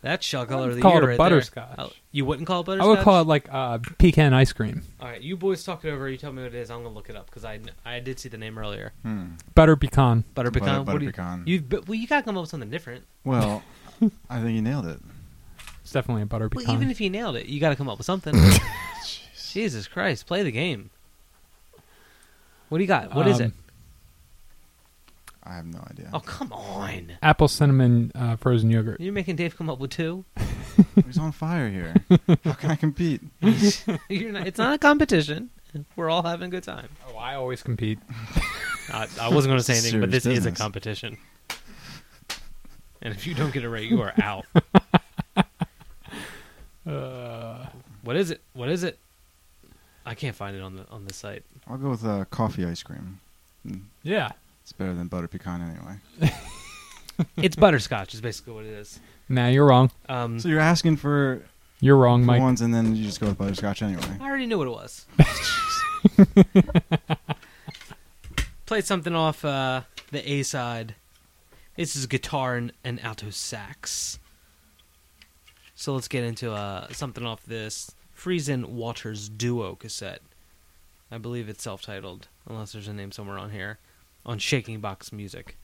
[0.02, 1.76] That shell color of the call year it a right butterscotch.
[1.76, 1.86] There.
[1.88, 2.86] Oh, you wouldn't call it I butterscotch?
[2.86, 4.84] I would call it like uh, pecan ice cream.
[5.02, 6.08] All right, you boys talk it over.
[6.08, 6.72] You tell me what it is.
[6.72, 8.94] I'm gonna look it up because I I did see the name earlier.
[9.02, 9.32] Hmm.
[9.56, 10.24] Butter pecan.
[10.36, 10.86] Butter Butter- pecan.
[10.86, 11.44] butter what do you, pecan.
[11.46, 13.04] You but, well, you gotta come up with something different.
[13.26, 13.62] Well,
[14.30, 15.00] I think you nailed it.
[15.90, 16.68] It's definitely a butter pecan.
[16.68, 18.36] Well, even if you nailed it, you gotta come up with something.
[19.52, 20.91] Jesus Christ, play the game.
[22.70, 23.16] What do you got?
[23.16, 23.53] What is Um, it?
[25.44, 26.11] I have no idea.
[26.14, 27.14] Oh come on!
[27.24, 29.02] Apple cinnamon uh, frozen yogurt.
[29.02, 30.26] You're making Dave come up with two.
[31.07, 31.95] He's on fire here.
[32.44, 33.22] How can I compete?
[34.10, 35.49] You're not, it's not a competition.
[35.95, 36.90] We're all having a good time.
[37.11, 37.98] Oh, I always compete.
[38.94, 40.57] I, I wasn't going to say anything, but Serious this is a business.
[40.60, 41.18] competition.
[43.02, 44.45] And if you don't get it right, you are out.
[46.90, 47.68] Uh,
[48.03, 48.41] what is it?
[48.53, 48.98] What is it?
[50.06, 51.44] I can't find it on the on the site.
[51.68, 53.20] I'll go with uh, coffee ice cream.
[53.68, 54.32] Mm, yeah.
[54.64, 56.32] It's better than butter pecan anyway.
[57.36, 58.14] It's butterscotch.
[58.14, 58.98] Is basically what it is.
[59.28, 59.91] Nah, you're wrong.
[60.07, 61.41] Um, So you're asking for,
[61.82, 62.41] You're wrong, for Mike.
[62.41, 64.02] ones and then you just go with butterscotch anyway.
[64.22, 65.06] I already knew what it was.
[68.66, 70.95] Played something off uh, the A side.
[71.76, 74.19] This is guitar and, and alto sax.
[75.80, 80.19] So let's get into uh, something off this Friesen Waters duo cassette.
[81.10, 83.80] I believe it's self-titled, unless there's a name somewhere on here.
[84.26, 85.56] On Shaking Box Music.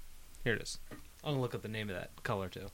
[0.45, 0.79] Here it is.
[1.21, 2.71] I'm gonna look up the name of that color too.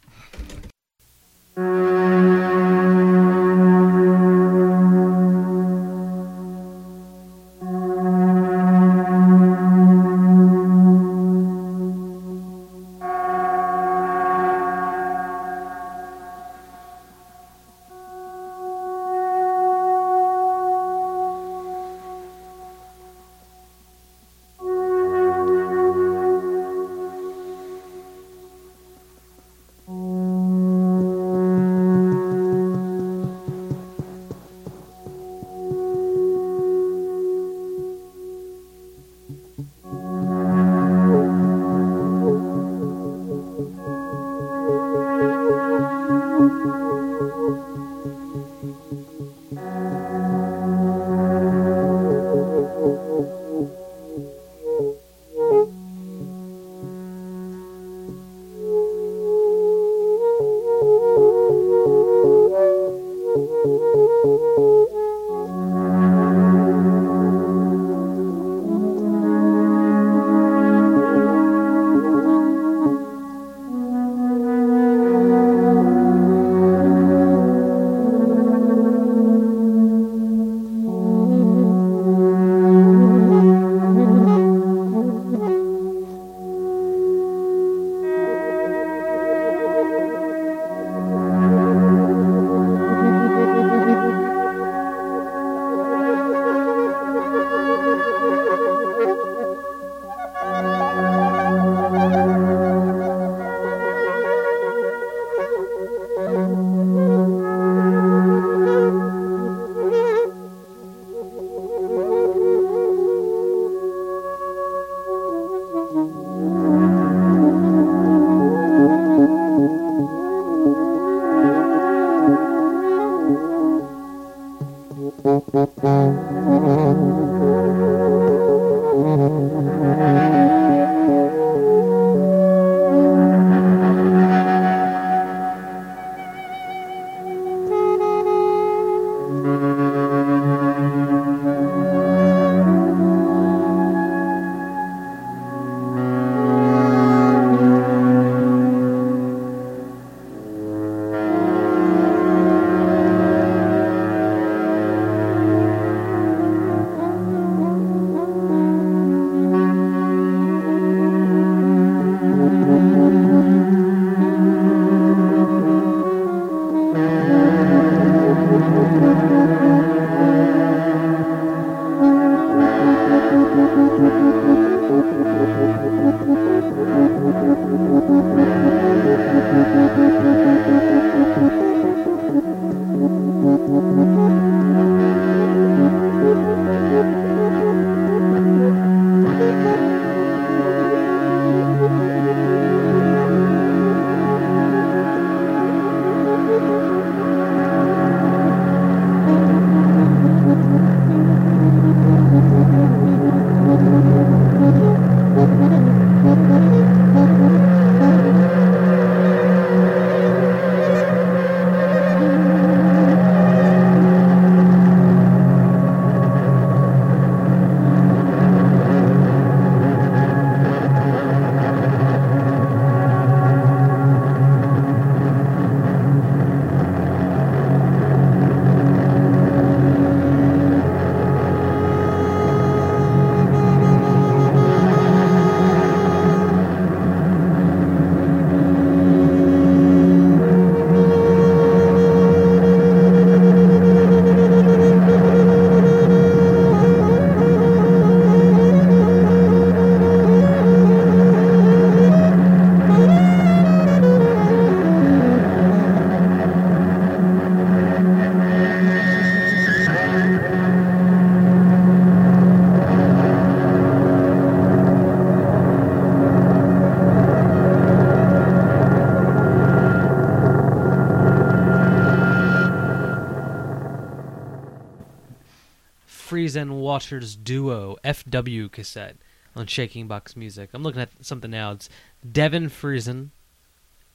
[277.01, 279.17] Friesen Waters duo FW cassette
[279.55, 280.69] on Shaking Box Music.
[280.73, 281.71] I'm looking at something now.
[281.71, 281.89] It's
[282.29, 283.29] Devin Friesen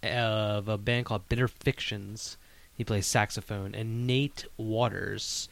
[0.02, 2.36] of a band called Bitter Fictions.
[2.74, 5.48] He plays saxophone, and Nate Waters,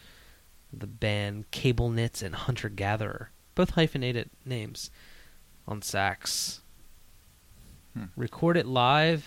[0.72, 4.90] the band Cable Knits and Hunter Gatherer, both hyphenated names,
[5.66, 6.60] on sax.
[7.96, 8.04] Hmm.
[8.16, 9.26] Record it live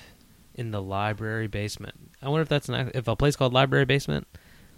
[0.54, 1.96] in the library basement.
[2.22, 4.28] I wonder if that's an if a place called Library Basement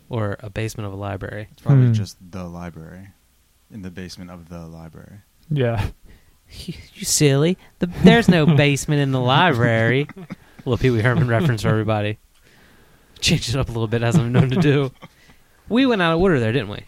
[0.10, 1.48] or a basement of a library.
[1.52, 1.94] It's probably Hmm.
[1.94, 3.10] just the library,
[3.72, 5.20] in the basement of the library.
[5.50, 5.90] Yeah.
[6.52, 7.58] You, you silly!
[7.80, 10.08] The, there's no basement in the library.
[10.18, 10.26] A
[10.66, 12.18] little Pee Wee Herman reference for everybody.
[13.20, 14.92] Change it up a little bit as I'm known to do.
[15.68, 16.84] We went out of order there, didn't we?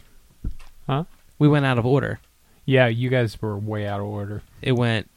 [0.87, 1.03] Huh?
[1.39, 2.19] We went out of order.
[2.65, 4.41] Yeah, you guys were way out of order.
[4.61, 5.09] It went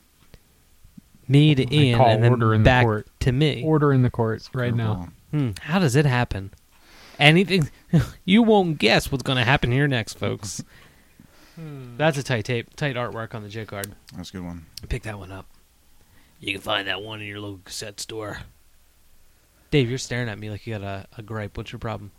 [1.28, 3.06] me to I Ian call and then order in the back court.
[3.20, 3.62] to me.
[3.64, 5.08] Order in the court right now.
[5.30, 6.50] Hmm, how does it happen?
[7.18, 7.70] Anything
[8.24, 10.64] you won't guess what's going to happen here next, folks.
[11.56, 13.94] That's a tight tape, tight artwork on the J card.
[14.16, 14.66] That's a good one.
[14.88, 15.46] Pick that one up.
[16.40, 18.38] You can find that one in your local cassette store.
[19.70, 21.56] Dave, you're staring at me like you got a, a gripe.
[21.56, 22.10] What's your problem?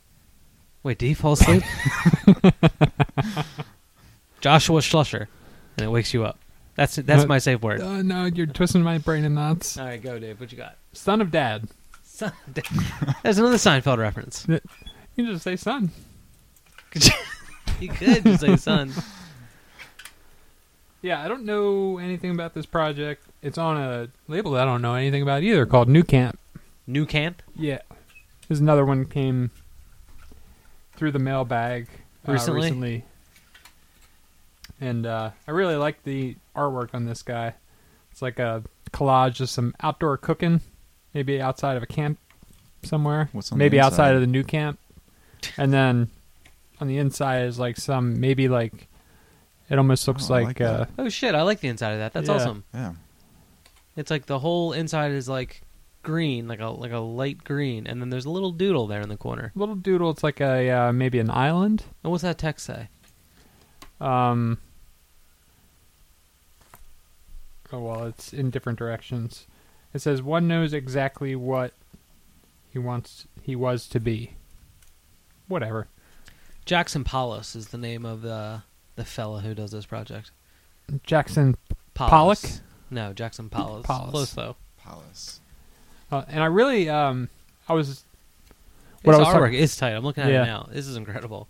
[0.84, 1.64] Wait, did he fall asleep?
[4.42, 5.28] Joshua Schlusser,
[5.78, 6.38] and it wakes you up.
[6.76, 7.82] That's that's my safe word.
[7.82, 9.78] Uh, no, you're twisting my brain in knots.
[9.78, 10.40] All right, go, Dave.
[10.40, 10.78] What you got?
[10.94, 11.70] Son of Dad.
[12.04, 12.66] Son- of Dad.
[13.24, 14.46] There's another Seinfeld reference.
[15.18, 15.92] You can just say son.
[17.80, 18.92] You could just say son.
[21.06, 23.24] Yeah, I don't know anything about this project.
[23.44, 26.40] It's on a label that I don't know anything about either called New Camp.
[26.88, 27.44] New camp.
[27.56, 27.82] Yeah.
[28.48, 29.52] There's another one came
[30.96, 31.90] through the mailbag
[32.28, 32.60] uh, Recently?
[32.60, 33.06] recently.
[34.82, 37.54] And uh, I really like the artwork on this guy.
[38.12, 40.62] It's like a collage of some outdoor cooking,
[41.14, 42.18] maybe outside of a camp
[42.82, 43.30] somewhere.
[43.32, 44.80] What's on maybe the outside of the new camp.
[45.56, 46.10] And then
[46.82, 48.88] on the inside is like some maybe like
[49.70, 50.90] it almost looks Oh, I like, like uh that.
[51.00, 51.36] Oh shit!
[51.36, 52.14] I like the inside of that.
[52.14, 52.36] That's Yeah.
[52.36, 52.64] awesome.
[52.74, 52.94] Yeah.
[53.96, 55.62] It's like the whole inside is like
[56.04, 59.10] green, like a like a light green, and then there's a little doodle there in
[59.10, 59.52] the corner.
[59.56, 60.10] little doodle.
[60.12, 61.84] It's like a uh, maybe an island.
[62.04, 62.90] And what's that text say?
[64.02, 64.60] Um.
[67.72, 69.48] Oh well, it's in different directions.
[69.94, 71.74] It says one knows exactly what
[72.72, 73.26] he wants.
[73.42, 74.34] He was to be.
[75.48, 75.88] Whatever.
[76.66, 78.64] Jackson Paulus is the name of the
[78.96, 80.32] the fella who does this project.
[81.04, 81.56] Jackson,
[81.94, 82.10] Paulus.
[82.42, 82.62] Pollock?
[82.92, 83.86] No, Jackson Paulus.
[83.86, 84.12] Paulus.
[84.12, 84.56] Close though.
[84.84, 85.40] Palace.
[86.12, 87.30] uh, and I really um,
[87.68, 88.04] I was This
[89.04, 89.92] What I was artwork talk- is tight.
[89.94, 90.44] I'm looking at Yeah.
[90.44, 90.70] it now.
[90.72, 91.48] This is incredible.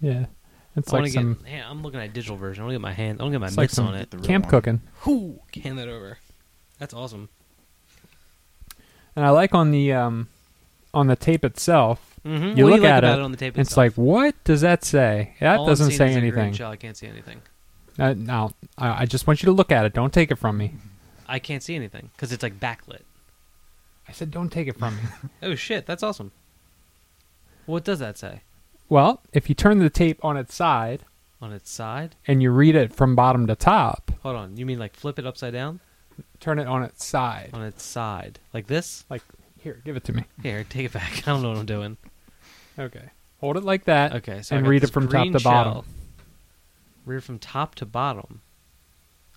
[0.00, 0.26] yeah.
[0.76, 1.52] It's I want like to some get.
[1.52, 2.62] Yeah, I'm looking at a digital version.
[2.62, 3.20] I want to get my hand.
[3.20, 4.10] I want to get my It's like mitts some on it.
[4.10, 4.50] The real camp one.
[4.50, 5.38] cooking, Whoo!
[5.62, 6.18] Hand that over.
[6.80, 7.28] That's awesome.
[9.14, 10.28] and I like on the um,
[10.92, 12.13] on the tape itself.
[12.24, 12.56] Mm-hmm.
[12.56, 13.58] You what look you like at it, it on the tape.
[13.58, 15.34] It's like, what does that say?
[15.40, 16.52] That All doesn't say is a green anything.
[16.54, 16.70] shell.
[16.70, 17.42] I can't see anything.
[17.98, 19.92] Uh, no, I, I just want you to look at it.
[19.92, 20.74] Don't take it from me.
[21.28, 23.02] I can't see anything because it's like backlit.
[24.08, 25.02] I said, don't take it from me.
[25.42, 25.86] Oh shit!
[25.86, 26.32] That's awesome.
[27.66, 28.40] What does that say
[28.88, 31.04] well, if you turn the tape on its side
[31.40, 32.14] on its side?
[32.26, 34.56] and you read it from bottom to top, Hold on.
[34.56, 35.80] You mean like flip it upside down
[36.40, 37.50] turn it on its side.
[37.52, 39.04] on its side like this?
[39.08, 39.22] Like,
[39.58, 40.24] here, give it to me.
[40.42, 41.18] Here, take it back.
[41.26, 41.96] I don't know what I'm doing.
[42.78, 43.10] Okay.
[43.40, 44.14] Hold it like that.
[44.14, 45.72] Okay, so and read it from top green to bottom.
[45.72, 45.84] shell.
[47.04, 48.40] Read it from top to bottom.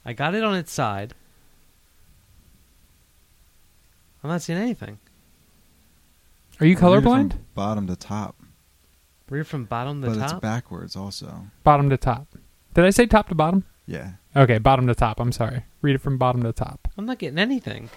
[0.06, 1.14] I got it on its side.
[4.24, 5.00] I'm not seeing anything.
[6.60, 7.34] Are you Read it from colorblind?
[7.54, 8.36] Bottom to top.
[9.30, 10.32] Read it from bottom to but top.
[10.32, 11.48] it's backwards also.
[11.64, 12.28] Bottom to top.
[12.74, 13.66] Did I say top to bottom?
[13.86, 14.14] Yeah.
[14.36, 15.20] Okay, bottom to top.
[15.20, 15.64] I'm sorry.
[15.82, 16.88] Read it from bottom to top.
[16.98, 17.90] I'm not getting anything.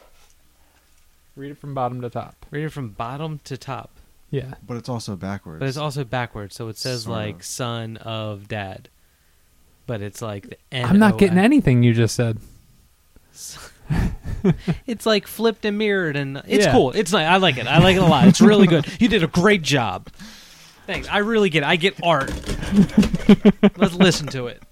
[1.37, 2.47] Read it from bottom to top.
[2.51, 3.91] Read it from bottom to top.
[4.31, 4.55] Yeah.
[4.67, 5.59] But it's also backwards.
[5.61, 7.45] But it's also backwards, so it says Sort like of.
[7.45, 8.89] son of dad.
[9.87, 12.39] But it's like the N I'm not getting anything you just said.
[14.87, 16.73] It's like flipped and mirrored, and it's Yeah.
[16.73, 16.93] cool.
[16.93, 17.27] It's nice.
[17.27, 17.67] I like it.
[17.67, 18.27] I like it a lot.
[18.29, 18.87] It's really good.
[19.01, 20.09] You did a great job.
[20.87, 21.09] Thanks.
[21.09, 21.63] I really get.
[21.63, 21.67] it.
[21.67, 22.31] I get art.
[23.77, 24.63] Let's listen to it.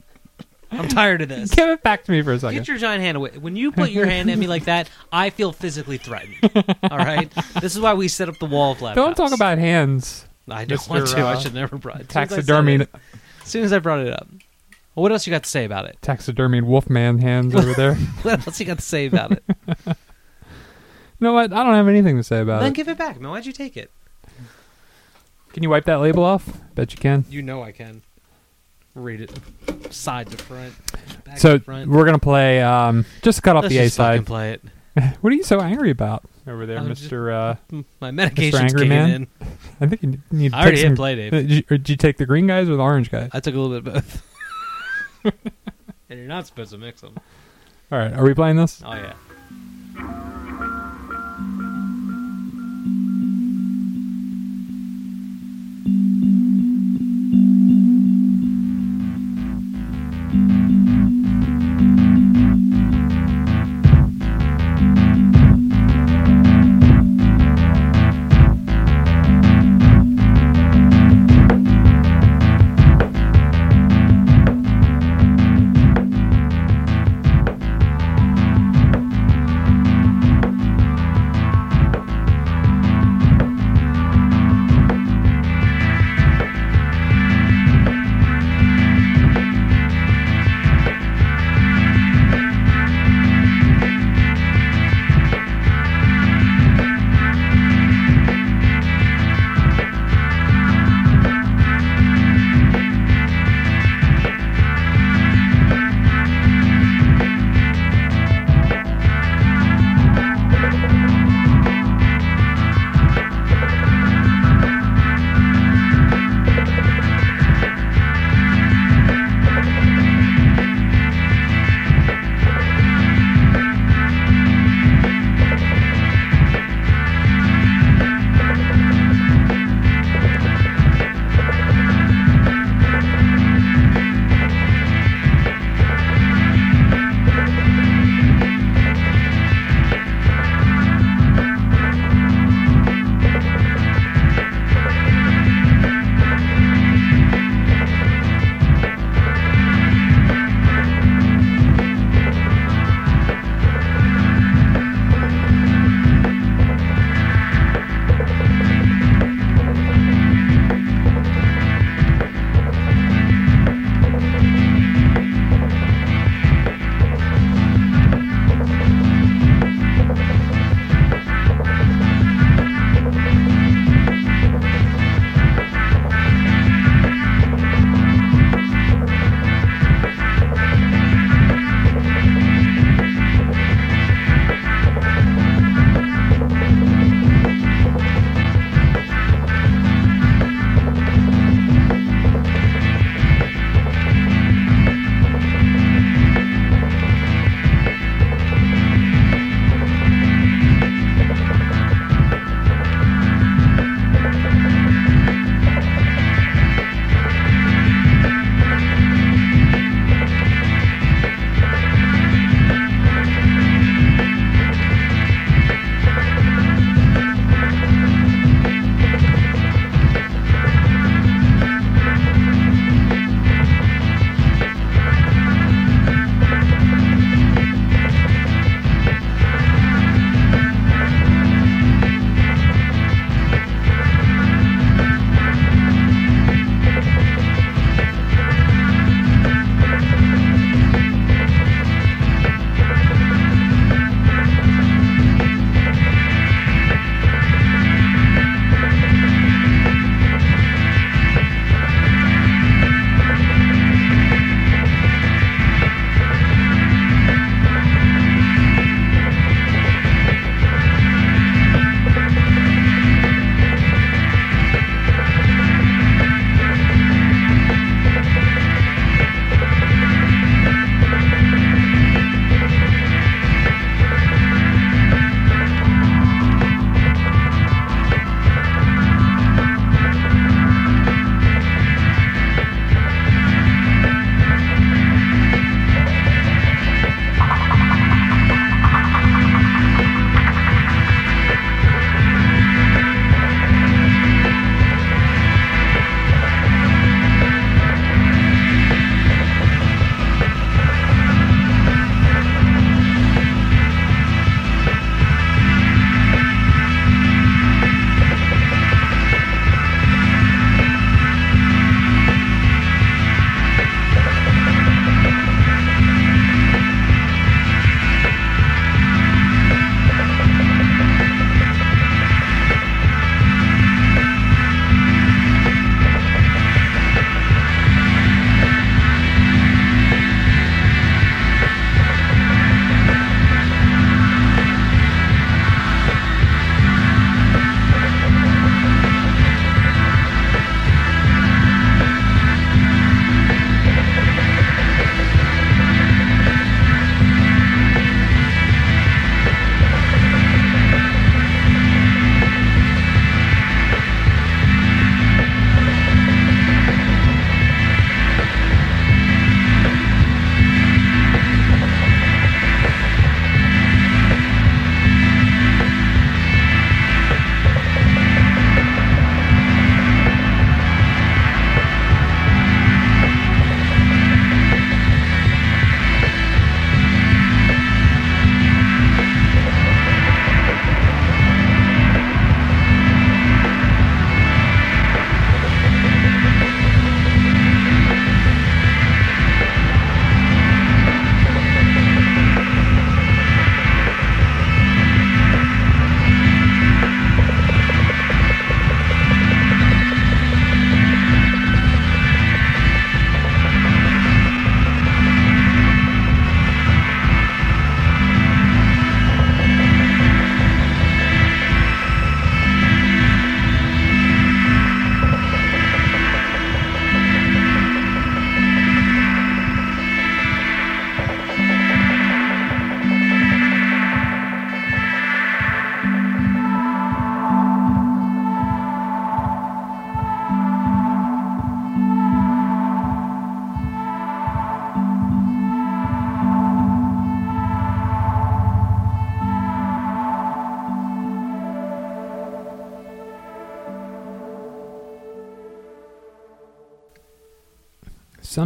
[0.71, 1.51] I'm tired of this.
[1.51, 2.57] Give it back to me for a second.
[2.59, 3.31] Get your giant hand away.
[3.39, 6.37] When you put your hand at me like that, I feel physically threatened.
[6.91, 7.31] All right.
[7.61, 8.95] This is why we set up the wall of laptops.
[8.95, 10.27] Don't talk about hands.
[10.49, 10.91] I don't Mr.
[10.91, 11.19] want to.
[11.19, 12.09] I uh, should never brought it.
[12.09, 12.89] Taxidermy, As
[13.45, 14.29] soon as I brought it up.
[14.95, 15.97] Well, what else you got to say about it?
[16.03, 17.95] taxidermy wolfman hands over there.
[18.23, 19.45] What else you got to say about it?
[19.87, 19.95] you
[21.21, 21.53] know what?
[21.53, 22.65] I don't have anything to say about then it.
[22.65, 23.31] Then give it back, man.
[23.31, 23.93] Why'd you take it?
[25.53, 26.49] Can you wipe that label off?
[26.75, 27.25] Bet you can.
[27.31, 28.03] You know I can.
[28.99, 29.31] Read it
[29.93, 30.75] side to front.
[31.25, 31.89] Back so to front.
[31.91, 32.61] we're gonna play.
[32.61, 34.27] Um, just cut off Let's the A just fucking side.
[34.27, 34.63] play it.
[35.21, 37.31] What are you so angry about over there, I'm just- Mister?
[37.31, 37.57] Uh,
[38.01, 39.11] My medication's Angry kicking Man?
[39.11, 39.27] in.
[39.81, 40.97] I think you need to I already take hit some.
[40.97, 41.31] play, Uh, Dave.
[41.31, 43.31] Did you, or did you take the green guys or the orange guys?
[43.33, 44.23] I took a little bit of
[45.23, 45.33] both.
[46.11, 47.15] and you're not supposed to mix them.
[47.93, 48.83] All right, are we playing this?
[48.85, 49.13] Oh yeah.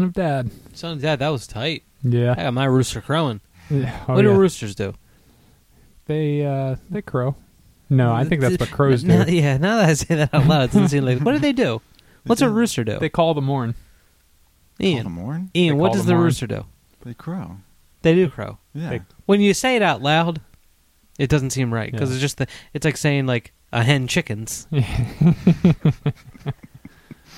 [0.03, 0.51] Son of dad.
[0.75, 1.85] Son of Dad, that was tight.
[2.03, 2.33] Yeah.
[2.33, 2.43] I Yeah.
[2.45, 3.41] got my rooster crowing.
[3.71, 4.05] Yeah.
[4.09, 4.37] Oh, what do yeah.
[4.37, 4.95] roosters do?
[6.07, 7.37] They uh they crow.
[7.89, 9.33] No, I think that's what crows Now- do.
[9.35, 11.21] yeah, now that I say that out loud, it doesn't seem like.
[11.21, 11.81] What do they do?
[12.25, 12.99] What's a rooster do?
[12.99, 13.75] They call the morn.
[14.81, 15.51] Call Ian, morn?
[15.55, 16.65] Ian, they what does the the rooster do?
[17.05, 17.59] They crow.
[18.03, 18.59] They do crow.
[18.75, 18.91] Yeah.
[18.91, 20.41] They- When you say it out loud,
[21.19, 22.15] it doesn't seem right because Yeah.
[22.15, 22.47] it's just the.
[22.75, 24.67] It's like saying like a hen chickens.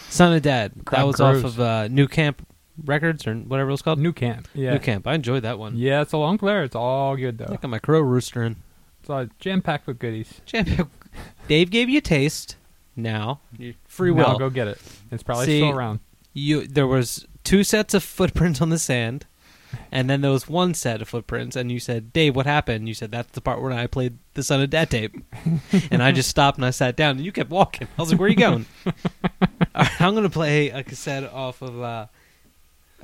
[0.08, 0.72] Son of Dad.
[0.92, 1.44] that was crows.
[1.44, 2.46] off of uh, New Camp
[2.82, 3.98] Records or whatever it was called.
[3.98, 4.48] New camp.
[4.54, 4.72] Yeah.
[4.72, 5.06] New Camp.
[5.06, 5.76] I enjoyed that one.
[5.76, 6.62] Yeah, it's a long player.
[6.62, 7.46] It's all good though.
[7.50, 8.56] I got my crow roostering.
[9.00, 10.40] It's all jam packed with goodies.
[10.46, 10.90] Champ-
[11.48, 12.56] Dave gave you a taste.
[12.96, 14.80] Now you free Now go get it.
[15.10, 16.00] It's probably See- still around.
[16.32, 19.26] you there was two sets of footprints on the sand
[19.90, 22.94] and then there was one set of footprints and you said dave what happened you
[22.94, 25.14] said that's the part where i played the son of dad tape
[25.90, 28.18] and i just stopped and i sat down and you kept walking i was like
[28.20, 28.64] where are you going
[29.74, 32.06] right, i'm going to play a cassette off of uh,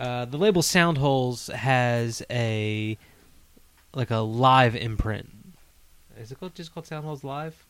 [0.00, 2.96] uh, the label soundholes has a
[3.94, 5.30] like a live imprint
[6.18, 7.66] is it called, just called soundholes live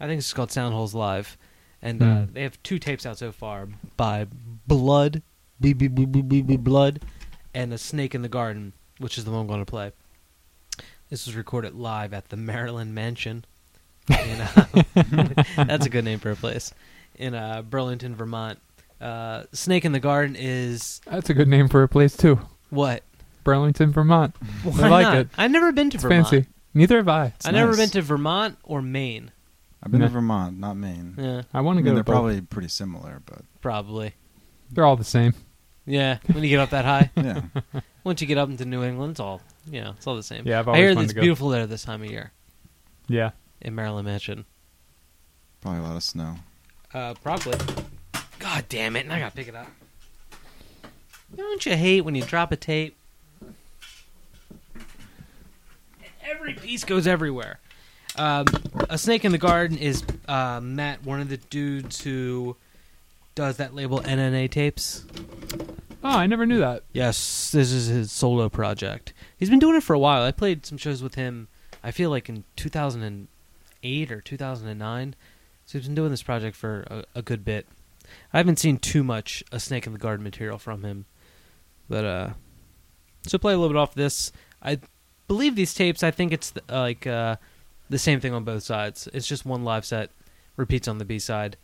[0.00, 1.36] i think it's called soundholes live
[1.82, 2.32] and uh, Hmm.
[2.32, 3.66] they have two tapes out so far
[3.96, 4.26] by
[4.66, 5.22] Blood,
[5.60, 7.00] B B B B B B Blood,
[7.54, 9.92] and A Snake in the Garden, which is the one I'm going to play.
[11.08, 13.46] This was recorded live at the Maryland Mansion.
[14.10, 14.66] In, uh,
[15.56, 16.74] that's a good name for a place
[17.16, 18.58] in uh, Burlington, Vermont.
[19.00, 22.38] Uh, Snake in the Garden is That's a good name for a place too.
[22.70, 23.02] what?
[23.44, 24.34] Burlington, Vermont.
[24.62, 25.16] Why like not?
[25.16, 25.28] it.
[25.38, 26.28] I've never been to It's Vermont.
[26.28, 26.46] fancy.
[26.74, 27.32] Neither have I.
[27.44, 27.78] I've never nice.
[27.78, 29.32] been to Vermont or Maine.
[29.82, 30.08] I've been Nah.
[30.08, 31.14] to Vermont, not Maine.
[31.16, 32.12] Yeah, I want I to mean, go they're to both.
[32.14, 34.12] probably pretty similar, but probably.
[34.70, 35.32] They're all the same.
[35.86, 37.10] Yeah, when you get up that high.
[37.16, 37.40] yeah.
[38.04, 39.40] Once you get up into New England, it's all
[39.70, 40.46] you know, it's all the same.
[40.46, 41.20] Yeah, I've I always hear wanted it's to go.
[41.22, 42.32] beautiful there this time of year
[43.08, 43.30] Yeah.
[43.62, 44.44] in Maryland Mansion.
[45.62, 46.36] probably a lot of snow.
[46.92, 47.56] Uh, probably.
[48.40, 49.04] God damn it!
[49.04, 49.68] And I gotta pick it up.
[51.36, 52.96] Don't you hate when you drop a tape?
[56.24, 57.60] Every piece goes everywhere.
[58.16, 58.46] Um,
[58.88, 62.56] a snake in the garden is uh, Matt, one of the dudes who
[63.34, 65.04] does that label NNA tapes.
[66.02, 66.82] Oh, I never knew that.
[66.92, 69.12] Yes, this is his solo project.
[69.38, 70.22] He's been doing it for a while.
[70.22, 71.48] I played some shows with him.
[71.84, 75.14] I feel like in 2008 or 2009.
[75.66, 77.66] So he's been doing this project for a, a good bit.
[78.32, 81.04] I haven't seen too much a Snake in the Garden material from him,
[81.88, 82.30] but uh,
[83.26, 84.32] so play a little bit off this.
[84.62, 84.78] I
[85.26, 86.02] believe these tapes.
[86.02, 87.36] I think it's uh, like uh,
[87.88, 89.08] the same thing on both sides.
[89.12, 90.10] It's just one live set,
[90.56, 91.56] repeats on the B side.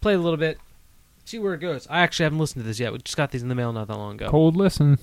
[0.00, 0.58] Play a little bit,
[1.24, 1.86] see where it goes.
[1.88, 2.92] I actually haven't listened to this yet.
[2.92, 4.28] We just got these in the mail not that long ago.
[4.30, 4.98] Cold listen.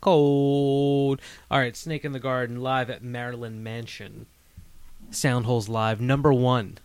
[0.00, 1.20] Cold.
[1.50, 4.26] All right, Snake in the Garden live at Maryland Mansion.
[5.10, 6.78] Soundholes live number one.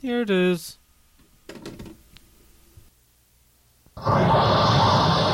[0.00, 0.78] Here it is.
[3.96, 5.33] ありがとうございます。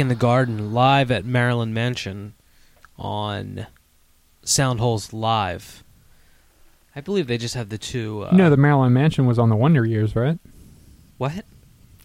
[0.00, 2.34] In the Garden live at Maryland Mansion
[2.98, 3.66] on
[4.44, 5.84] Soundholes Live.
[6.96, 8.24] I believe they just have the two.
[8.24, 10.38] Uh, you know, the Maryland Mansion was on the Wonder Years, right?
[11.18, 11.44] what?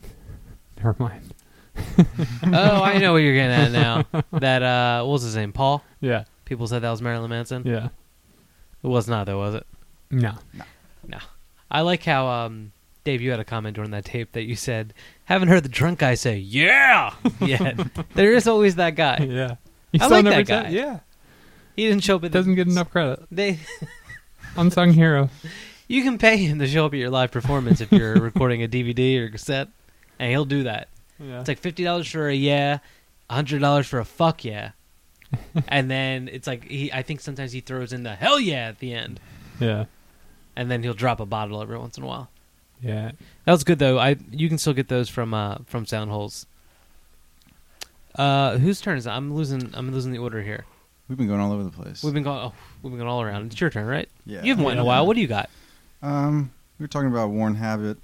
[0.78, 1.34] Never mind.
[2.54, 4.24] oh, I know what you're getting at now.
[4.32, 5.54] That uh, what was his name?
[5.54, 5.84] Paul.
[6.00, 6.26] Yeah.
[6.46, 7.64] People said that was Marilyn Manson.
[7.66, 7.90] Yeah.
[8.84, 9.68] It was not, though, was it?
[10.12, 10.34] No.
[10.54, 10.64] No.
[11.08, 11.18] No.
[11.70, 12.72] I like how um,
[13.08, 14.94] Dave, you had a comment during that tape that you said,
[15.24, 17.78] "Haven't heard the drunk guy say yeah yet."
[18.16, 19.20] there is always that guy.
[19.24, 19.56] Yeah.
[19.94, 20.70] You I like that said- guy.
[20.72, 21.00] Yeah.
[21.78, 23.24] He didn't show up at Doesn't get enough credit.
[23.32, 23.60] They,
[24.58, 25.30] Unsung hero.
[25.88, 28.68] you can pay him to show up at your live performance if you're recording a
[28.68, 29.70] DVD or cassette,
[30.20, 30.90] and he'll do that.
[31.18, 31.40] Yeah.
[31.40, 32.80] It's like fifty dollars for a yeah,
[33.30, 34.72] hundred dollars for a fuck yeah,
[35.70, 36.92] and then it's like he.
[36.92, 39.22] I think sometimes he throws in the hell yeah at the end,
[39.62, 39.86] yeah.
[40.58, 42.30] and then he'll drop a bottle every once in a while.
[42.82, 43.12] Yeah.
[43.46, 43.98] That was good though.
[43.98, 46.46] I you can still get those from uh from Soundholes.
[48.16, 49.12] Uh, whose turn is it?
[49.12, 49.70] I'm losing.
[49.76, 50.66] I'm losing the order here.
[51.08, 52.04] We've been going all over the place.
[52.04, 52.40] We've been going.
[52.40, 53.46] Oh, we've been going all around.
[53.52, 54.10] It's your turn, right?
[54.26, 54.42] yeah.
[54.42, 55.06] You haven't went in a while.
[55.06, 55.50] What do you got?
[56.02, 57.98] Um, we were talking about Worn Habit.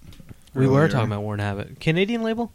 [0.54, 0.90] We were earlier.
[0.90, 2.52] talking about Worn Habit, Canadian label.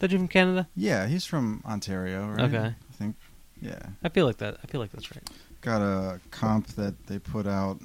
[0.00, 0.68] That you from Canada?
[0.74, 2.40] Yeah, he's from Ontario, right?
[2.40, 2.74] Okay.
[2.74, 3.14] I think.
[3.60, 3.78] Yeah.
[4.02, 4.56] I feel like that.
[4.62, 5.22] I feel like that's right.
[5.60, 7.78] Got a comp that they put out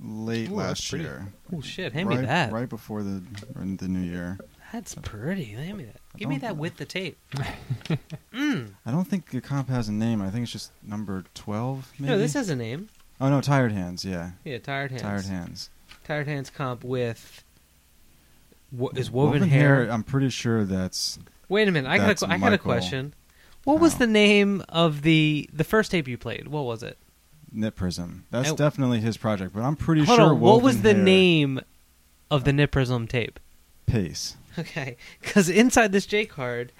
[0.00, 1.32] late Ooh, last year.
[1.52, 1.92] Oh shit!
[1.92, 2.52] Hand right, me that.
[2.52, 3.22] Right before the
[3.54, 4.38] the new year.
[4.72, 5.44] That's pretty.
[5.44, 6.00] Hand me that.
[6.16, 7.16] Give me that with the tape.
[8.32, 8.70] mm.
[8.84, 10.20] I don't think the comp has a name.
[10.20, 11.92] I think it's just number twelve.
[11.98, 12.10] Maybe.
[12.10, 12.88] No, this has a name.
[13.20, 14.04] Oh no, Tired Hands.
[14.04, 15.02] Yeah, Yeah, tired hands.
[15.02, 15.70] Tired Hands.
[16.04, 17.44] Tired hands comp with.
[18.70, 19.88] What is woven, hair?
[19.88, 21.18] I'm pretty sure that's
[21.48, 21.88] Wait a minute.
[21.88, 22.06] I got.
[22.06, 23.14] That's A, I got a question.
[23.64, 26.48] What was the name of the the first tape you played?
[26.48, 26.98] What was it?
[27.54, 28.24] Knit Prism.
[28.30, 30.28] That's And- definitely his project, but I'm pretty Hold sure.
[30.30, 30.40] on.
[30.40, 31.60] What was Woven the Hair- name
[32.30, 33.38] of the Knit Prism tape?
[33.86, 34.36] Pace.
[34.58, 36.72] Okay, because inside this J card,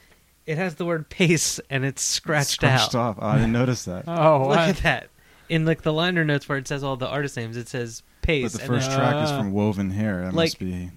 [0.46, 3.00] it has the word pace and it's scratched, Scratched out.
[3.00, 3.18] off.
[3.20, 4.04] Oh, I didn't notice that.
[4.08, 4.58] Oh, Look what?
[4.68, 5.08] at that.
[5.48, 8.52] In like the liner notes where it says all the artist names, it says pace.
[8.52, 9.38] But the and first then- track is Ah.
[9.38, 10.22] from Woven Hair.
[10.22, 10.90] That Like- must be.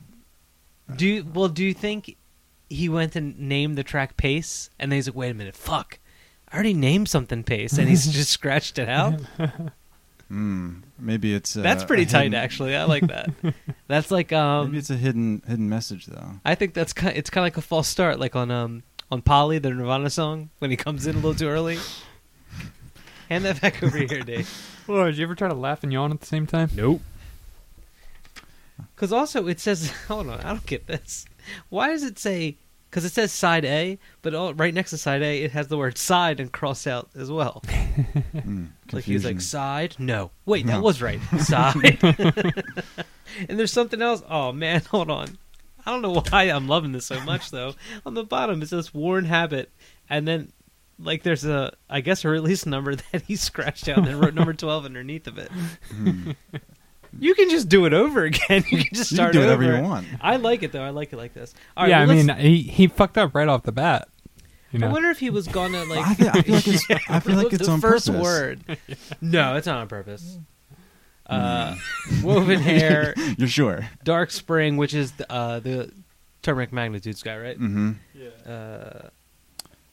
[0.95, 2.16] do you, well, do you think
[2.70, 5.99] he went and named the track pace, and then he's like, wait a minute, fuck,
[5.99, 6.06] I
[6.57, 9.21] already named something pace, and he's just scratched it out.
[10.29, 10.79] Hmm.
[10.99, 11.55] maybe it's.
[11.55, 12.75] Uh, That's pretty tight, hidden- actually.
[12.75, 13.29] I like that.
[13.88, 16.31] That's like um, maybe it's a hidden hidden message though.
[16.43, 17.11] I think that's kind.
[17.13, 20.09] Of, It's kind of like a false start, like on um on Polly, the Nirvana
[20.09, 21.77] song, when he comes in a little too early.
[23.29, 24.49] Hand that back over here, Dave.
[24.85, 26.71] Whoa, did you ever try to laugh and yawn at the same time?
[26.75, 26.99] Nope.
[28.95, 31.25] Because also it says, hold on, I don't get this.
[31.69, 32.57] Why does it say?
[32.89, 35.77] Because it says side A, but all, right next to side A, it has the
[35.77, 37.64] word side and cross out as well.
[38.43, 38.65] Hmm.
[38.91, 39.95] Like he's like side.
[39.97, 41.19] No, wait, that was right.
[41.39, 41.97] Side.
[42.03, 44.22] and there's something else.
[44.30, 45.39] Oh man, hold on.
[45.84, 47.73] I don't know why I'm loving this so much though.
[48.05, 49.72] On the bottom it says worn habit,
[50.09, 50.53] and then
[50.99, 54.35] like there's a I guess a release number that he scratched out and then wrote
[54.35, 55.51] number twelve underneath of it.
[55.89, 56.31] Hmm.
[57.19, 58.64] You can just do it over again.
[58.69, 59.77] You can just You start can do whatever over.
[59.77, 60.07] you want.
[60.22, 60.84] I like it though.
[60.84, 61.53] I like it like this.
[61.76, 64.07] All right, yeah, well, I let's- mean, he he fucked up right off the bat.
[64.72, 66.06] You I wonder if he was gonna like.
[66.06, 66.85] I, feel, I feel like it's.
[67.10, 68.22] I feel like the on first purpose.
[68.22, 68.77] word.
[69.22, 70.38] No, it's not on purpose.
[71.30, 71.76] Uh,
[72.23, 73.89] woven hair, You're sure?
[74.06, 75.91] dark spring, which is the, uh, the
[76.41, 77.60] turmeric magnitudes guy, right?
[77.60, 77.91] Mm-hmm.
[78.45, 79.10] Uh,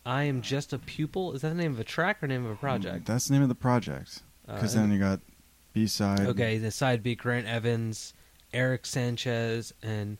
[0.06, 1.32] I am just a pupil.
[1.32, 3.06] Is that the name of a track or name of a project?
[3.06, 4.22] That's the name of the project.
[4.46, 5.18] Uh, Because then you got
[5.74, 6.20] B side.
[6.20, 8.14] okay, the side B, Grant Evans,
[8.52, 10.16] Eric Sanchez, and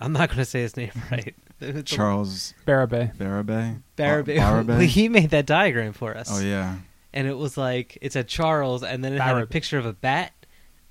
[0.00, 1.34] I'm not going to say his name right.
[1.86, 3.14] Charles Barabé.
[3.16, 3.82] Barabay.
[3.96, 4.36] Barabay.
[4.38, 6.28] Bar- Well, he made that diagram for us.
[6.32, 6.76] Oh yeah.
[7.12, 9.92] and it was like it said Charles, and then it had a picture of a
[9.92, 10.32] bat,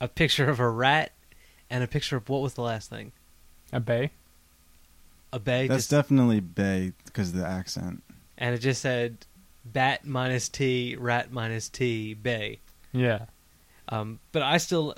[0.02, 1.12] a picture of a rat,
[1.70, 3.12] and a picture of what was the last thing?
[3.72, 4.12] A bay.
[5.32, 5.68] A bay.
[5.68, 8.04] That's just- definitely Bay because of the accent.
[8.38, 9.26] and it just said
[9.64, 12.60] bat minus T, rat minus T, bay.
[12.92, 13.26] Yeah.
[13.90, 14.96] Um, but I still,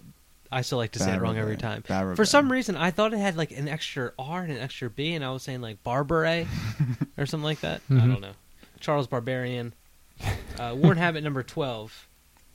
[0.52, 1.84] I still like to say it wrong every time.
[1.84, 2.16] Barabay.
[2.16, 5.14] For some reason, I thought it had like an extra R and an extra B,
[5.14, 6.48] and I was saying like Barbare
[7.18, 7.82] or something like that.
[7.90, 8.12] I Mhm.
[8.14, 8.34] don't know.
[8.80, 9.74] Charles Barbarian,
[10.60, 12.08] uh, Worn Habit number twelve.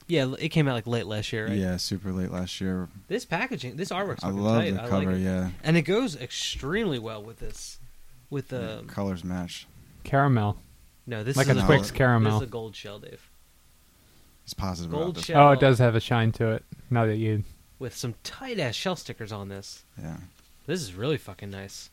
[0.07, 1.57] Yeah, it came out like late last year, right?
[1.57, 2.89] Yeah, super late last year.
[3.07, 4.73] This packaging, this artwork's I love tight.
[4.73, 5.11] the I cover.
[5.13, 7.79] like yeah, and it goes extremely well with this.
[8.29, 9.67] With the The colors match.
[10.03, 10.57] Caramel.
[11.07, 12.31] no, this like is a a Twix gold, caramel.
[12.39, 13.29] This is a gold shell, Dave,
[14.43, 15.25] It's positive Gold about this.
[15.25, 15.47] shell.
[15.47, 16.63] Oh, it does have a shine to it.
[16.89, 17.43] Now that you.
[17.79, 19.83] with some tight ass shell stickers on this.
[20.01, 20.17] Yeah,
[20.67, 21.89] This is really fucking nice.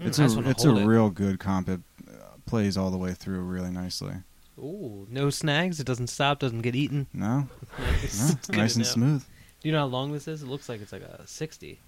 [0.00, 0.86] Mm, it's I just a wanna it's a hold it.
[0.86, 1.68] real good comp.
[1.68, 2.12] It uh,
[2.44, 4.14] plays all the way through really nicely.
[4.58, 5.80] Ooh, no snags.
[5.80, 6.38] It doesn't stop.
[6.38, 7.06] Doesn't get eaten.
[7.12, 7.48] No,
[7.78, 8.92] Nice, no, It's good nice to and know.
[8.92, 9.24] smooth.
[9.60, 10.42] Do you know how long this is?
[10.42, 11.80] It looks like it's like a sixty.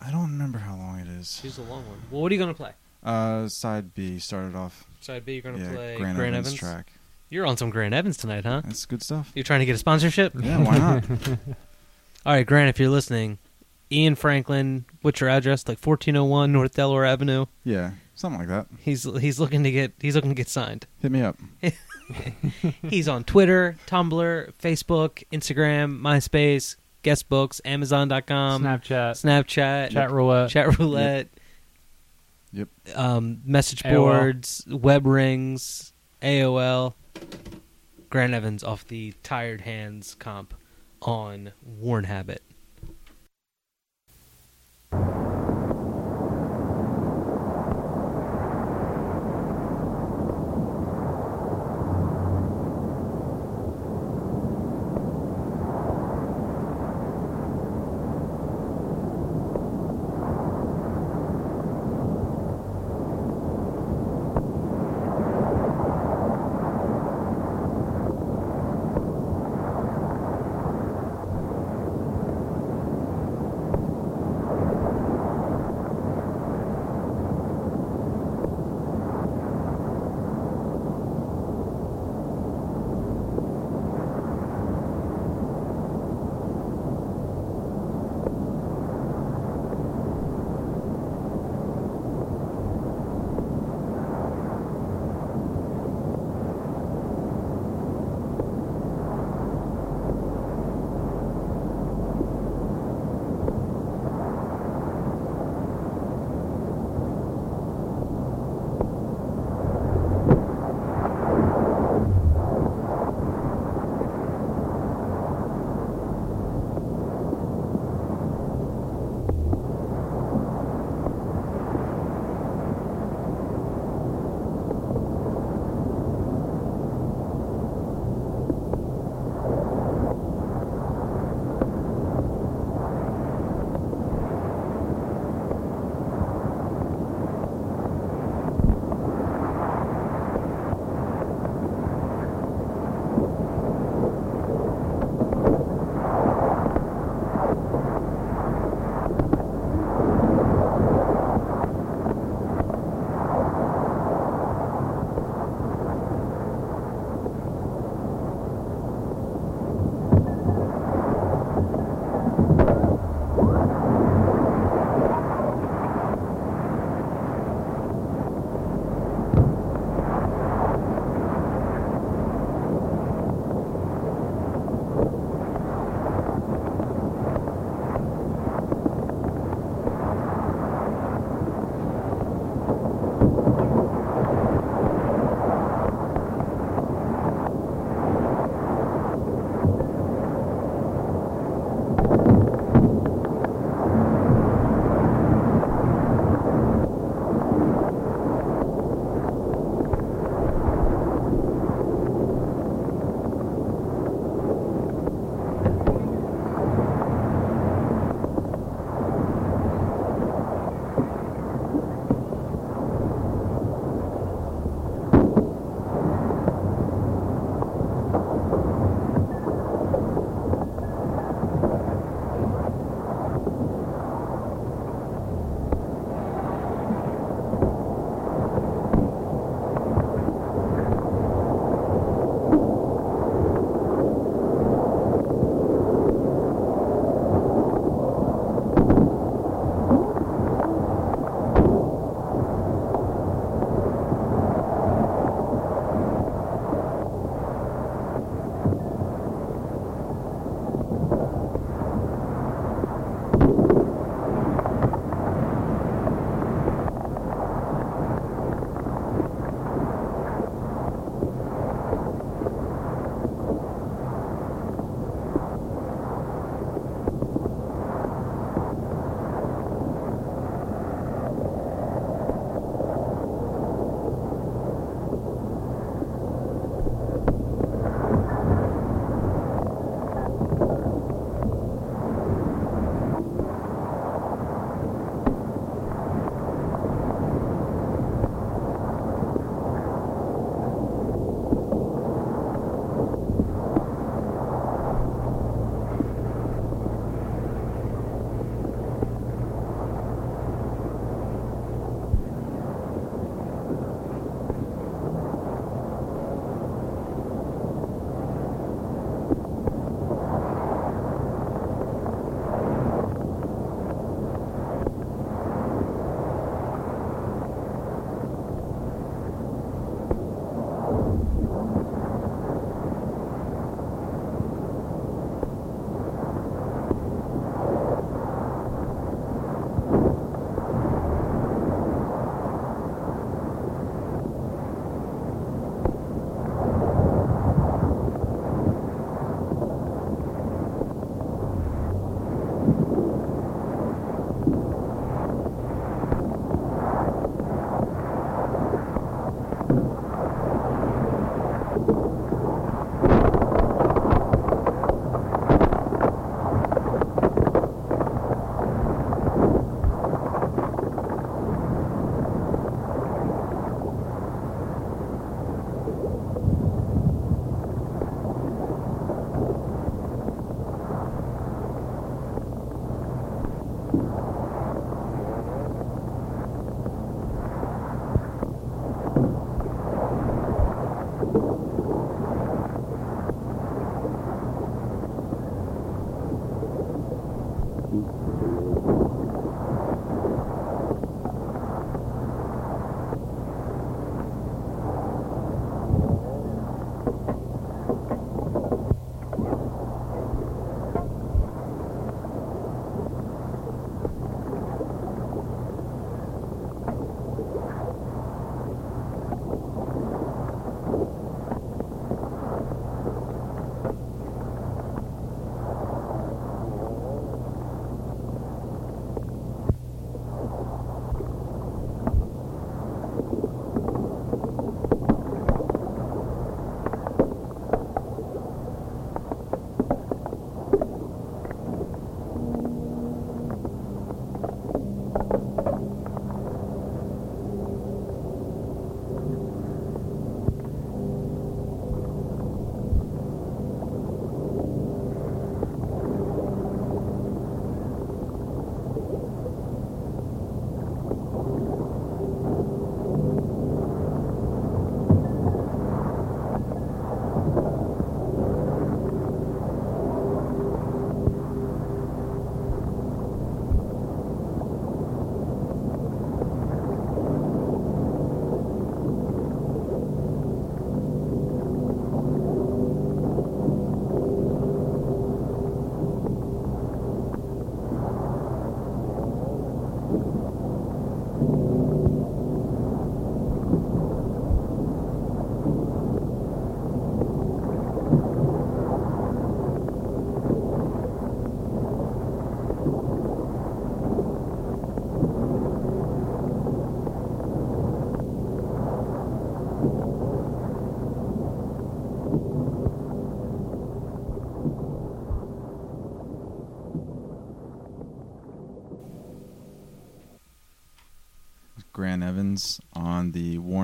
[0.00, 1.40] I don't remember how long it is.
[1.42, 2.00] Choose a long one.
[2.10, 2.72] Well, what are you gonna play?
[3.02, 4.84] Uh, side B started off.
[5.00, 6.58] Side B, you're gonna yeah, play Grant, Grant Evans, Evans.
[6.60, 6.92] track.
[7.28, 8.62] You're on some Grant Evans tonight, huh?
[8.64, 9.32] That's good stuff.
[9.34, 10.32] You're trying to get a sponsorship?
[10.40, 11.04] Yeah, why not?
[12.26, 13.38] All right, Grant, if you're listening,
[13.90, 15.66] Ian Franklin, what's your address?
[15.66, 17.46] Like 1401 North Delaware Avenue.
[17.64, 18.66] yeah, something like that.
[18.80, 20.86] He's he's looking to get he's looking to get signed.
[21.02, 21.36] Hit me up.
[22.88, 30.50] He's on Twitter, Tumblr, Facebook, Instagram, MySpace, Guestbooks, Amazon.com, Snapchat, Snapchat, chat roulette.
[30.50, 31.28] chat roulette,
[32.52, 32.68] Yep.
[32.94, 33.92] um, message AOL.
[33.96, 35.92] boards, web rings,
[36.22, 36.94] AOL.
[38.10, 40.54] Grant Evans off the Tired Hands comp
[41.02, 42.42] on Worn Habit.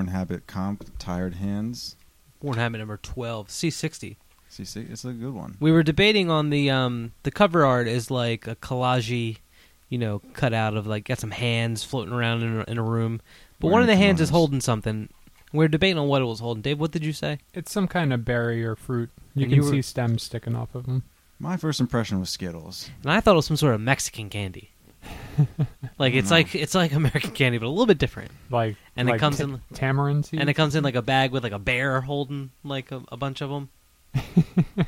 [0.05, 1.95] The Worn Habit Comp Tired Hands.
[2.41, 4.17] Worn Habit number twelve, C sixty.
[4.49, 5.57] See, see, it's a good one.
[5.59, 9.37] We were debating on the um the cover art is like a collage,
[9.89, 12.83] you know, cut out of like got some hands floating around in a, in a
[12.83, 13.21] room,
[13.59, 15.09] but one of the Wearing hands is holding something.
[15.53, 16.61] We are debating on what it was holding.
[16.63, 17.37] Dave, what did you say?
[17.53, 19.09] It's some kind of berry or fruit.
[19.35, 21.03] You And can you were- see stems sticking off of them.
[21.39, 22.89] My first impression was Skittles.
[23.03, 24.71] And I thought it was some sort of Mexican candy.
[25.97, 26.35] like it's No.
[26.37, 28.31] like it's like American candy, but a little bit different.
[28.49, 30.41] Like And it comes ta- in tamarind seeds.
[30.41, 33.17] and it comes in like a bag with like a bear holding like a, a
[33.17, 33.69] bunch of them.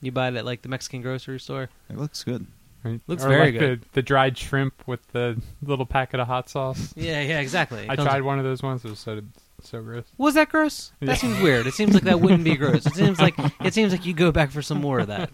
[0.00, 1.68] you buy it at like the Mexican grocery store.
[1.90, 2.46] It looks good.
[2.84, 3.00] Right?
[3.08, 3.82] looks or very like good.
[3.82, 6.92] The, the dried shrimp with the little packet of hot sauce.
[6.96, 7.80] Yeah, yeah, exactly.
[7.82, 8.84] It I comes- tried one of those ones.
[8.84, 9.20] It was so
[9.62, 10.04] so gross.
[10.18, 10.92] Was that gross?
[11.00, 11.14] That Yeah.
[11.14, 11.66] seems weird.
[11.66, 12.86] It seems like that wouldn't be gross.
[12.86, 13.34] It seems like
[13.64, 15.30] it seems like you go back for some more of that.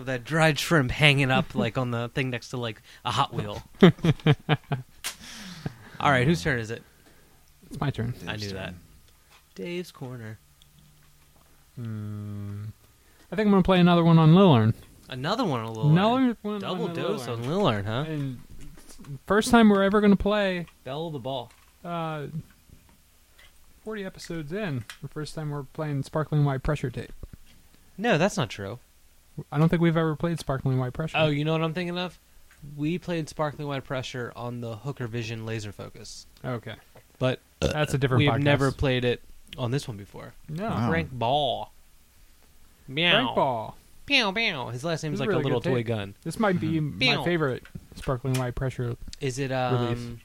[0.00, 3.34] Of that dried shrimp hanging up like on the thing next to like a Hot
[3.34, 3.62] Wheel.
[6.00, 6.82] All right, whose turn is it?
[7.68, 8.14] It's my turn.
[8.26, 8.74] I Dave's knew that.
[9.54, 10.38] Dave's corner.
[11.76, 12.64] Hmm.
[13.30, 14.72] I think I'm gonna play another one on Lillerne.
[15.10, 15.90] Another one on Lillerne.
[15.90, 17.32] Another one Double on dose Lillerne.
[17.32, 18.04] on Lillerne, huh?
[18.08, 18.40] And
[19.26, 20.64] first time we're ever gonna play.
[20.84, 21.52] Bell of the ball.
[21.84, 22.28] Uh,
[23.84, 27.12] Forty episodes in, the first time we're playing Sparkling Wide Pressure Tape.
[27.98, 28.78] No, that's not true.
[29.52, 31.16] I don't think we've ever played Sparkling Wide Pressure.
[31.18, 32.18] Oh, you know what I'm thinking of?
[32.76, 36.74] We played Sparkling Wide Pressure on the Hooker Vision laser focus, okay,
[37.18, 38.18] but that's a different.
[38.20, 38.42] we've podcast.
[38.42, 39.22] never played it
[39.56, 40.34] on this one before.
[40.48, 40.88] No, Wow.
[40.90, 41.68] Frank Baugh.
[42.88, 43.12] Meow.
[43.24, 43.74] Frank Baugh.
[44.06, 44.68] Pew, pew.
[44.68, 45.86] His last name's This is like really a little good toy tape.
[45.86, 46.14] gun.
[46.24, 47.16] This might be Pew.
[47.16, 47.62] my favorite
[47.94, 48.96] Sparkling Wide Pressure.
[49.20, 50.18] Is it um Release.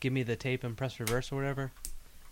[0.00, 1.70] give me the tape and press reverse or whatever?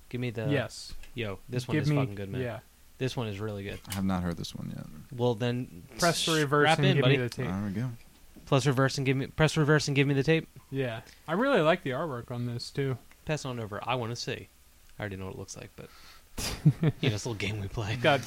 [0.09, 2.41] Give me the yes, Yo, this one Give is me, fucking good, man.
[2.43, 2.59] Yeah,
[3.01, 3.81] This one is really good.
[3.89, 4.85] I have not heard this one yet.
[5.19, 7.17] Well then press the reverse strap and in, give buddy.
[7.17, 7.47] me the tape.
[7.47, 7.91] There we go.
[8.45, 10.47] Plus reverse and give me press reverse and give me the tape.
[10.71, 12.99] yeah, I really like the artwork on this too.
[13.25, 13.81] Pass on over.
[13.87, 14.49] I want to see.
[14.99, 15.89] I already know what it looks like, but
[16.83, 17.97] you know, this little game we play.
[17.97, 18.21] Got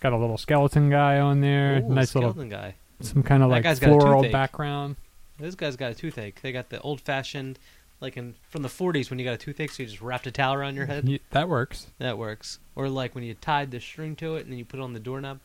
[0.00, 1.78] got a little skeleton guy on there.
[1.84, 2.74] Ooh, nice little guy.
[3.00, 4.96] some kind of That like guy's got a floral background.
[5.38, 6.40] This guy's got a toothache.
[6.42, 7.60] They got the old fashioned,
[8.00, 10.30] like in from the 40s when you got a toothache, so you just wrapped a
[10.30, 11.06] towel around your head.
[11.30, 11.86] That works.
[11.98, 12.58] That works.
[12.76, 14.92] Or like when you tied the string to it and then you put it on
[14.92, 15.40] the doorknob.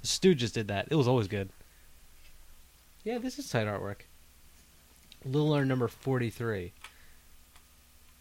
[0.00, 0.88] The Stooges did that.
[0.90, 1.50] It was always good.
[3.04, 4.02] Yeah, this is tight artwork.
[5.24, 6.72] Little R number 43.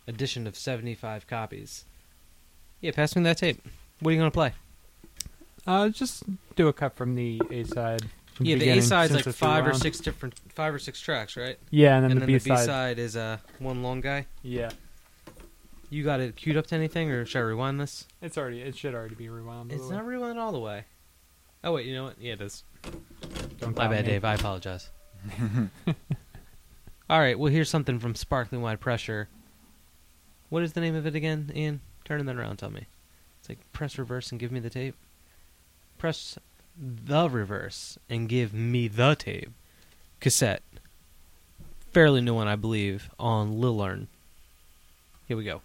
[0.07, 1.85] Edition of 75 copies.
[2.81, 3.61] Yeah, pass me that tape.
[3.99, 4.53] What are you going to play?
[5.67, 6.23] Uh, just
[6.55, 8.03] do a cut from the A side.
[8.39, 9.79] From yeah, the beginning, A side's since like it's five or around.
[9.81, 11.57] six different, five or six tracks, right?
[11.71, 12.65] Yeah, and then and the then B the B side.
[12.65, 14.27] side is uh, one long guy.
[14.43, 14.69] Yeah,
[15.89, 18.05] You got it queued up to anything, or should I rewind this?
[18.21, 18.61] it's already.
[18.61, 19.69] It should already be rewound.
[19.69, 20.85] by It's not rewound all the way.
[21.65, 22.15] Oh wait, you know what?
[22.21, 22.63] Yeah, it is.
[23.59, 24.11] Don't My bad, me.
[24.13, 24.23] Dave.
[24.23, 24.89] I apologize.
[27.09, 27.37] all right.
[27.37, 29.27] Well, here's something from Sparkling Wide Pressure.
[30.47, 31.81] What is the name of it again, Ian?
[32.05, 32.57] Turn that around.
[32.57, 32.85] Tell me.
[33.41, 34.95] It's like press reverse and give me the tape.
[35.97, 36.39] Press
[36.79, 39.51] the reverse and give me the tape.
[40.19, 40.63] Cassette.
[41.91, 44.07] Fairly new one, I believe, on Lillerne.
[45.27, 45.61] Here we go.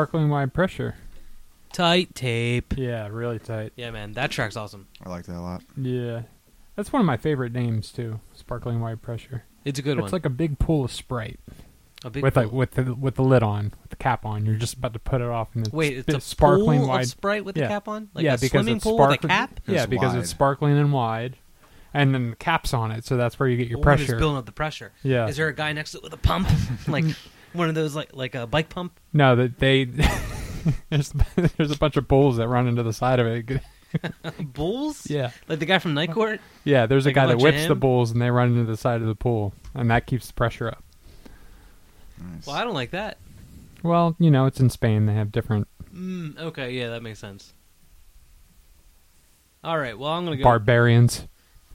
[0.00, 0.94] Sparkling wide pressure.
[1.74, 2.72] Tight tape.
[2.78, 3.74] Yeah, really tight.
[3.76, 4.88] Yeah, man, that track's awesome.
[5.04, 5.62] I like that a lot.
[5.76, 6.22] Yeah.
[6.74, 8.18] That's one of my favorite names too.
[8.32, 9.44] Sparkling wide pressure.
[9.66, 10.04] It's a good it's one.
[10.06, 11.38] It's like a big pool of Sprite
[12.02, 12.56] a big with like pool.
[12.60, 14.46] with the with the lid on, with the cap on.
[14.46, 16.88] You're just about to put it off, and it's Wait, it's bit a sparkling pool
[16.88, 17.02] wide.
[17.02, 17.64] of Sprite with Yeah.
[17.64, 18.08] the cap on?
[18.14, 19.28] Like yeah, a because swimming it's pool with a sparkling.
[19.28, 19.60] cap?
[19.66, 20.20] Yeah, It's because wide.
[20.20, 21.36] it's sparkling and wide,
[21.92, 24.06] and then the cap's on it, so that's where you get your The one that's
[24.08, 24.18] pressure.
[24.18, 24.92] building up the pressure.
[25.02, 25.28] Yeah.
[25.28, 26.48] Is there a guy next to it with a pump?
[26.88, 27.04] like
[27.52, 28.98] one of those like like a bike pump?
[29.12, 29.84] No, that they
[30.90, 31.12] there's
[31.56, 33.62] there's a bunch of bulls that run into the side of it.
[34.54, 35.10] Bulls?
[35.10, 36.40] Yeah, Like the guy from Night Court?
[36.62, 36.86] yeah.
[36.86, 39.00] There's Like a a guy that whips the bulls, and they run into the side
[39.00, 40.84] of the pool, and that keeps the pressure up.
[42.22, 42.46] Nice.
[42.46, 43.18] Well, I don't like that.
[43.82, 45.06] Well, you know, it's in Spain.
[45.06, 47.52] They have different Mm, okay, yeah, that makes sense.
[49.64, 50.48] All right, well, I'm going to go.
[50.48, 51.26] barbarians.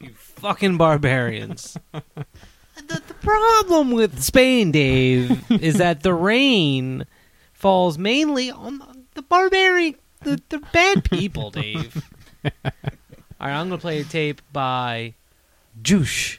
[0.00, 1.76] you fucking barbarians.
[2.94, 7.06] The, the problem with Spain, Dave, is that the rain
[7.52, 8.82] falls mainly on
[9.14, 12.02] the barbaric, the, the bad people, Dave.
[12.44, 12.50] All
[13.40, 15.14] right, I'm going to play a tape by
[15.82, 16.38] Juice.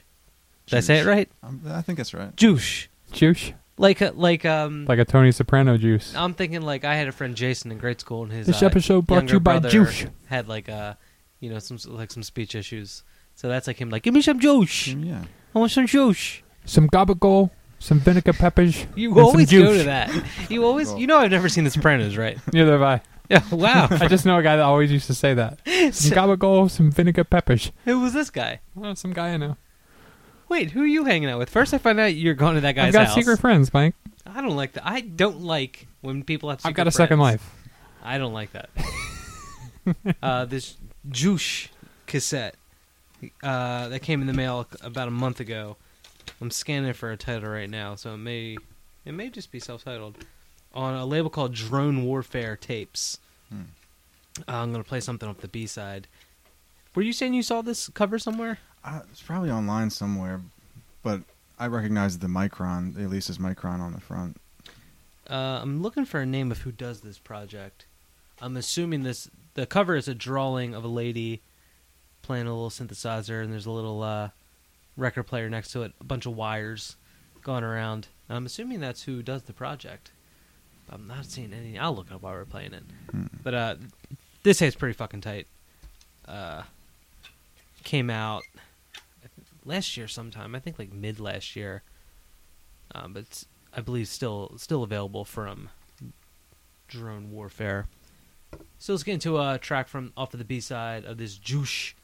[0.66, 1.28] Did I say it right?
[1.42, 2.34] Um, I think that's right.
[2.36, 2.88] Juice.
[3.12, 6.14] Juice, Like, a, like, um, like a Tony Soprano juice.
[6.16, 8.66] I'm thinking like I had a friend Jason in grade school, and his This uh,
[8.66, 10.06] episode brought to you by brother Juice.
[10.26, 10.94] Had like uh,
[11.40, 13.02] you know, some like some speech issues.
[13.34, 14.88] So that's like him, like, give me some juice.
[14.88, 15.24] Mm, Yeah.
[15.54, 16.42] I want some juice.
[16.64, 18.86] Some gabagool, some vinegar peppers.
[18.96, 20.10] You always go to that.
[20.48, 22.38] You always, you know, I've never seen The Sopranos, right?
[22.52, 23.00] Neither have I.
[23.28, 23.42] Yeah.
[23.50, 23.88] Wow.
[23.90, 25.58] I just know a guy that always used to say that.
[25.94, 27.72] Some gabagool, some vinegar peppers.
[27.84, 28.60] Who was this guy?
[28.80, 29.56] Oh, some guy I know.
[30.48, 31.48] Wait, who are you hanging out with?
[31.48, 32.88] First, I find out you're going to that guy's house.
[32.88, 33.14] I've got house.
[33.14, 33.94] secret friends, Mike.
[34.26, 34.86] I don't like that.
[34.86, 36.60] I don't like when people have.
[36.60, 37.54] Secret I've got a second life.
[38.02, 38.70] I don't like that.
[40.22, 40.76] uh, this
[41.08, 41.68] Juice
[42.06, 42.54] cassette
[43.42, 45.76] uh, that came in the mail about a month ago.
[46.40, 48.56] I'm scanning for a title right now, so it may
[49.04, 50.16] it may just be self-titled
[50.74, 53.18] on a label called Drone Warfare Tapes.
[53.48, 53.62] Hmm.
[54.48, 56.06] Uh, I'm gonna play something off the B side.
[56.94, 58.58] Were you saying you saw this cover somewhere?
[58.84, 60.40] Uh, it's probably online somewhere,
[61.02, 61.20] but
[61.58, 64.36] I recognize the Micron, the Alesis Micron on the front.
[65.30, 67.86] Uh, I'm looking for a name of who does this project.
[68.40, 71.40] I'm assuming this the cover is a drawing of a lady
[72.22, 74.30] playing a little synthesizer, and there's a little uh,
[74.96, 76.96] record player next to it, a bunch of wires
[77.42, 78.08] going around.
[78.28, 80.12] And I'm assuming that's who does the project.
[80.90, 81.78] I'm not seeing any.
[81.78, 82.84] I'll look it up while we're playing it.
[83.10, 83.26] Hmm.
[83.42, 83.74] But uh,
[84.42, 85.46] this is pretty fucking tight.
[86.26, 86.62] Uh,
[87.84, 88.42] came out
[89.64, 90.54] last year sometime.
[90.54, 91.82] I think like mid last year.
[92.94, 95.70] Um, but it's, I believe still still available from
[96.88, 97.86] Drone Warfare.
[98.78, 101.94] So let's get into a track from off of the B side of this Juice.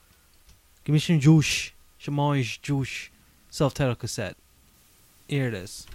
[0.88, 3.10] Give me some Juice, Shamaj Juice,
[3.50, 4.38] self-titled cassette.
[5.28, 5.86] Here it is.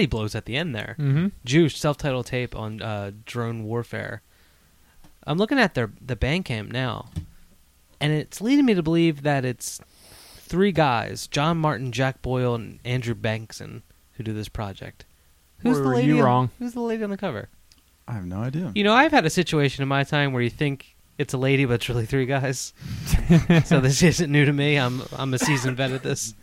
[0.00, 0.96] Body blows at the end there.
[0.98, 1.28] Mm-hmm.
[1.44, 4.22] Juice self-titled tape on uh, drone warfare.
[5.26, 7.10] I'm looking at their the Bandcamp now,
[8.00, 9.78] and it's leading me to believe that it's
[10.38, 15.04] three guys: John Martin, Jack Boyle, and Andrew Bankson, who do this project.
[15.58, 16.08] Who's Or the lady?
[16.08, 16.50] you on- wrong?
[16.58, 17.50] Who's the lady on the cover?
[18.08, 18.72] I have no idea.
[18.74, 21.66] You know, I've had a situation in my time where you think it's a lady,
[21.66, 22.72] but it's really three guys.
[23.66, 24.76] so this isn't new to me.
[24.78, 26.34] I'm I'm a seasoned vet at this.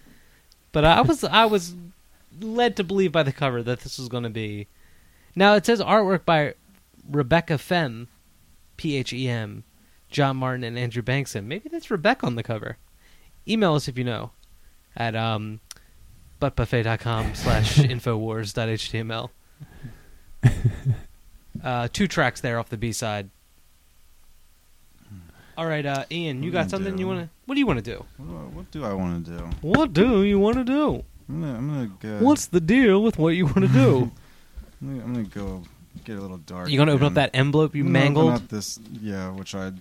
[0.71, 1.73] But I was I was
[2.39, 4.67] led to believe by the cover that this was going to be.
[5.35, 6.55] Now it says artwork by
[7.09, 8.07] Rebecca Phem,
[8.75, 9.63] P H E M,
[10.09, 11.45] John Martin and Andrew Bankson.
[11.45, 12.77] Maybe that's Rebecca on the cover.
[13.47, 14.31] Email us if you know
[14.95, 15.59] at um,
[16.41, 19.29] buttbuffet.com slash infowars.html.
[21.63, 23.29] Uh, two tracks there off the B side.
[25.57, 27.01] All right, uh, Ian, you got something do?
[27.01, 27.29] you want to?
[27.45, 28.05] What do you want to do?
[28.17, 29.49] What do I, what do I want to do?
[29.61, 31.03] What do you want to do?
[31.29, 32.25] I'm gonna, I'm gonna go.
[32.25, 34.11] What's the deal with what you want to do?
[34.81, 35.63] I'm gonna, I'm gonna go
[36.05, 36.69] get a little dark.
[36.69, 37.29] you gonna open up again.
[37.31, 38.25] that envelope you I'm gonna mangled?
[38.33, 39.71] Open up this, yeah, which I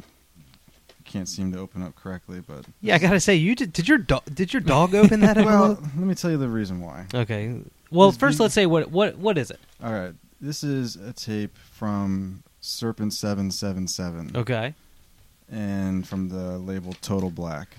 [1.05, 3.73] can't seem to open up correctly, but Yeah, I gotta say, you did.
[3.73, 4.23] Did your dog?
[4.35, 5.81] Did your dog open that well, envelope?
[5.83, 7.07] let me tell you the reason why.
[7.15, 7.61] okay.
[7.91, 9.61] Well, Is first the- let's say what what what is it?
[9.85, 14.75] All right, this is a tape from Serpent Seven Seven Seven, Okay.
[15.49, 17.77] and from the label Total Black.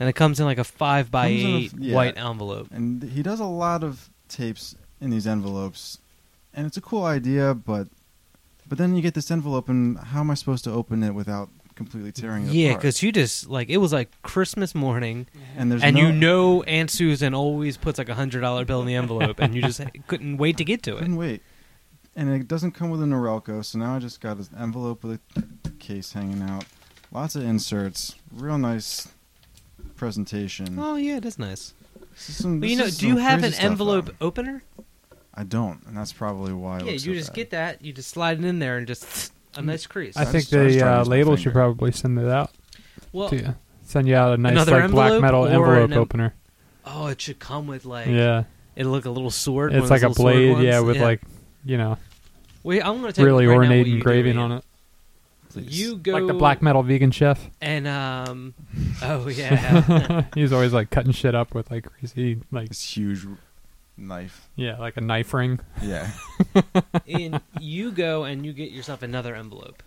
[0.00, 1.94] And it comes in like a five by Comes in a- eight yeah.
[1.94, 2.68] white envelope.
[2.70, 5.98] And he does a lot of tapes in these envelopes,
[6.54, 7.88] and it's a cool idea, but
[8.68, 11.48] but then you get this envelope, and how am I supposed to open it without
[11.74, 12.80] completely tearing it Yeah, apart?
[12.82, 16.62] because you just like it was like Christmas morning, and there's and no, you know
[16.64, 19.80] Aunt Susan always puts like a hundred dollar bill in the envelope, and you just
[20.08, 20.98] couldn't wait to get to it.
[20.98, 21.42] couldn't wait.
[22.16, 25.20] And it doesn't come with a Norelco, so now I just got an envelope with
[25.36, 26.64] a case hanging out.
[27.12, 29.06] Lots of inserts, real nice
[29.98, 30.78] presentation.
[30.78, 31.74] Oh yeah, it is nice.
[32.14, 34.06] This is some- But you this know, is do you have crazy an stuff, envelope
[34.18, 34.26] though.
[34.26, 34.62] opener?
[35.34, 36.78] I don't, and that's probably why.
[36.78, 37.36] It yeah, looks you so just bad.
[37.36, 40.16] get that, you just slide it in there, and just a nice crease.
[40.16, 41.42] I I think just- I just the try to uh, use my label finger.
[41.42, 42.50] should probably send it out
[43.12, 43.54] well, to you.
[43.84, 46.34] Send you out a nice Another like black envelope metal or envelope an em- opener.
[46.84, 48.44] oh, it should come with like yeah,
[48.76, 49.70] it'll look a little sword.
[49.70, 50.66] one it's of like a those little sword blade.
[50.66, 50.86] Yeah, ones.
[50.86, 51.22] with like
[51.64, 51.96] you know
[52.64, 54.64] Wait, I'm gonna tell really you right now ornate what you do, engraving on it,
[55.58, 55.80] Please.
[55.80, 57.50] You go like the black metal vegan chef.
[57.60, 58.54] and um,
[59.02, 63.26] oh yeah, He's always like cutting shit up with like crazy like this huge
[63.96, 64.48] knife.
[64.56, 65.60] yeah like a knife ring.
[65.82, 66.10] Yeah,
[67.06, 69.82] and you go and you get yourself another envelope,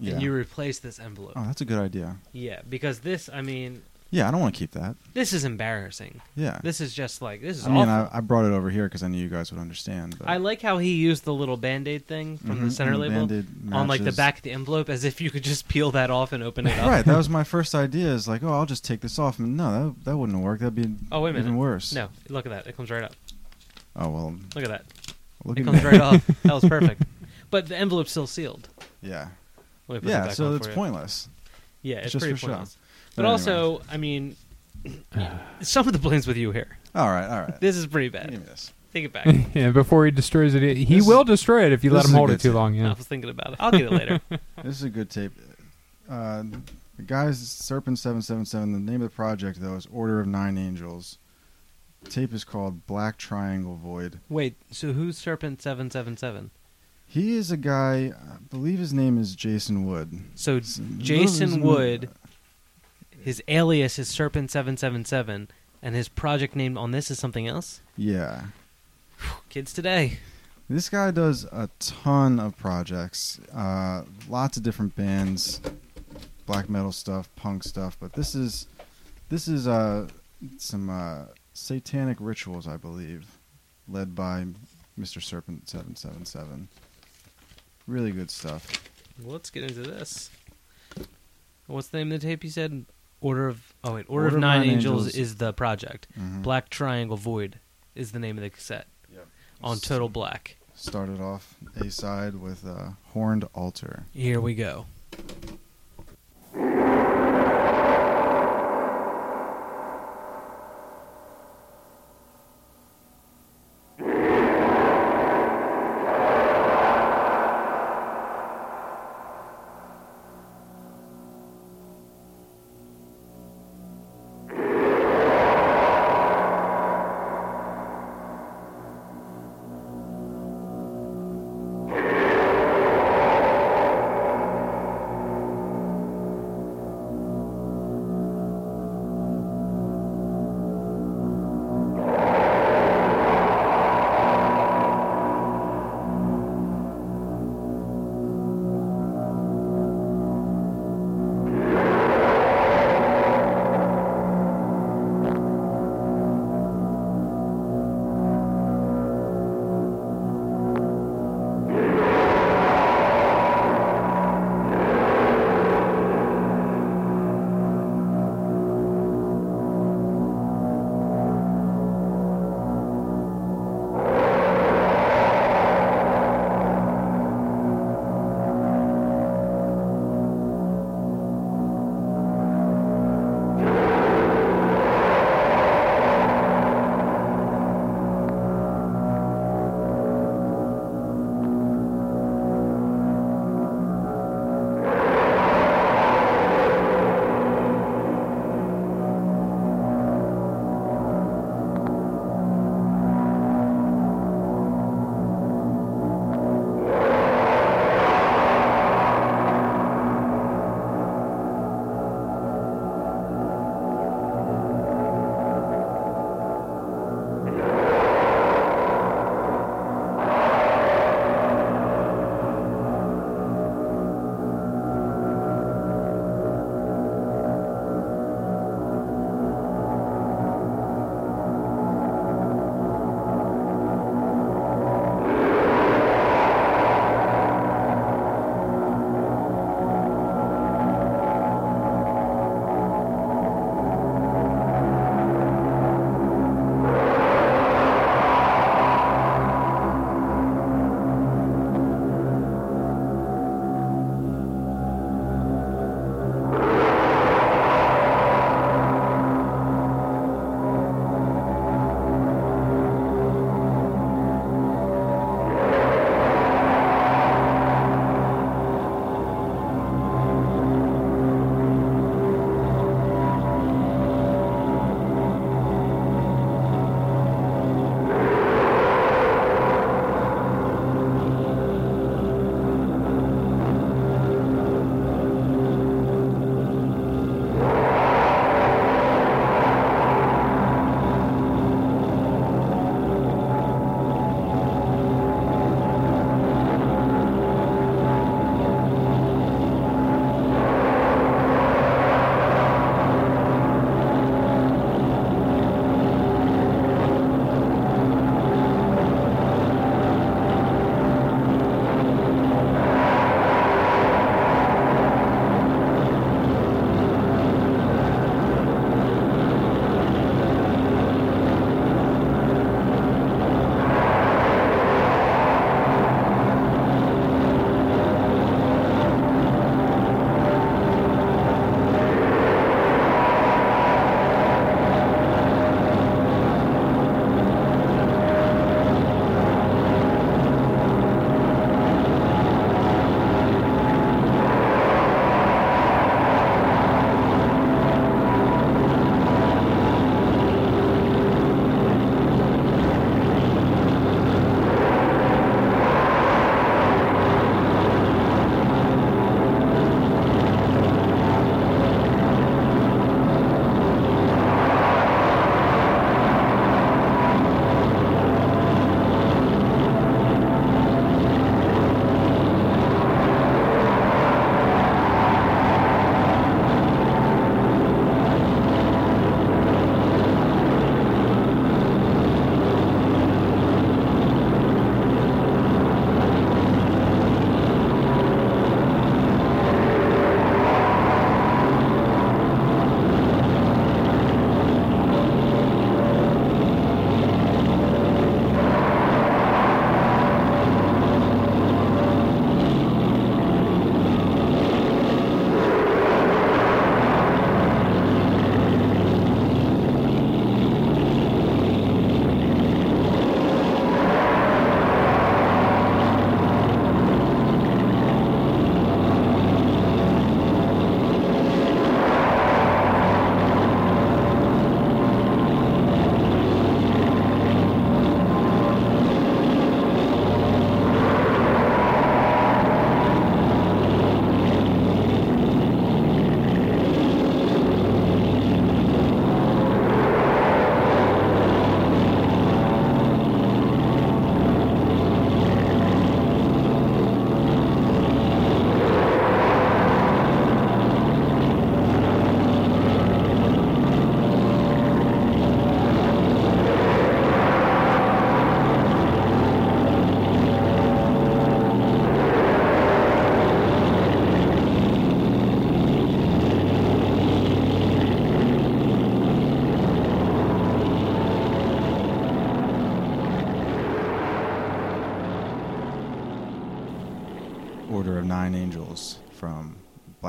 [0.00, 0.12] yeah.
[0.12, 1.32] and you replace this envelope.
[1.36, 2.16] oh, that's a good idea.
[2.32, 4.96] Yeah, because this, I mean, Yeah, I don't want to keep that.
[5.12, 6.22] this is embarrassing.
[6.34, 6.60] Yeah.
[6.62, 8.10] This is just like this is I mean, awful.
[8.14, 10.16] I, I brought it over here because I knew you guys would understand.
[10.18, 13.00] But I like how he used the little band-aid thing from the Mhm, center and
[13.00, 14.16] label Band-Aid on like the matches.
[14.16, 16.78] back of the envelope, as if you could just peel that off and open it
[16.78, 16.86] up.
[16.88, 18.06] Right, that was my first idea.
[18.08, 19.38] Is like, oh, I'll just take this off.
[19.38, 20.60] And no, that that wouldn't work.
[20.60, 21.46] That'd be Oh, wait a minute.
[21.46, 21.92] even worse.
[21.92, 22.66] No, look at that.
[22.66, 23.12] It comes right up.
[23.94, 24.84] Oh well, Look at that.
[25.44, 26.24] look It at comes right off.
[26.44, 27.02] That was perfect.
[27.50, 28.68] But the envelope's still sealed.
[29.02, 29.28] Yeah,
[29.88, 30.26] Let me put that yeah.
[30.28, 30.74] back So on it's for you.
[30.76, 31.28] pointless.
[31.82, 32.46] Yeah, it's, It's just pretty for show.
[32.48, 32.76] pointless.
[33.18, 34.36] But But also, I mean,
[35.60, 36.78] some of the blame's with you here.
[36.94, 37.60] All right, all right.
[37.60, 38.30] This is pretty Give bad.
[38.30, 38.72] me this.
[38.92, 39.26] Take it back.
[39.54, 42.10] yeah, before he destroys it, he This will destroy it if you let this him
[42.10, 42.54] is a hold it good too tip.
[42.54, 42.74] long.
[42.74, 42.94] I Yeah.
[42.94, 43.56] was thinking about it.
[43.60, 44.20] I'll get it later.
[44.64, 45.32] This is a good tape.
[46.10, 46.42] Uh,
[46.96, 48.72] the guy's Serpent Seven Seven Seven.
[48.72, 51.18] The name of the project though is Order of Nine Angels.
[52.02, 54.20] The tape is called Black Triangle Void.
[54.28, 56.50] Wait, so who's Serpent Seven Seven Seven?
[57.06, 58.12] He is a guy.
[58.18, 60.18] I believe his name is Jason Wood.
[60.34, 62.08] So It's- Jason Wood,
[63.28, 65.48] his alias is Serpent Seven Seven Seven,
[65.82, 67.82] and his project name on this is something else.
[67.94, 68.44] Yeah.
[69.50, 70.18] Kids today.
[70.70, 75.60] This guy does a ton of projects, uh, lots of different bands,
[76.46, 77.98] black metal stuff, punk stuff.
[78.00, 78.66] But this is
[79.28, 80.08] this is uh,
[80.56, 83.26] some uh, satanic rituals, I believe,
[83.88, 84.46] led by
[84.98, 85.22] Mr.
[85.22, 86.68] Serpent Seven Seven Seven.
[87.86, 88.90] Really good stuff.
[89.22, 90.30] Well, let's get into this.
[91.66, 92.86] What's the name of the tape you said?
[93.20, 96.06] Order of oh wait, Order, of Nine, Angels, is the project.
[96.18, 96.42] Mhm.
[96.42, 97.58] Black Triangle Void
[97.94, 99.26] is the name of the cassette Yep.
[99.62, 100.56] on Total Black.
[100.74, 104.04] Started off A side with uh, Horned Altar.
[104.12, 104.86] Here we go.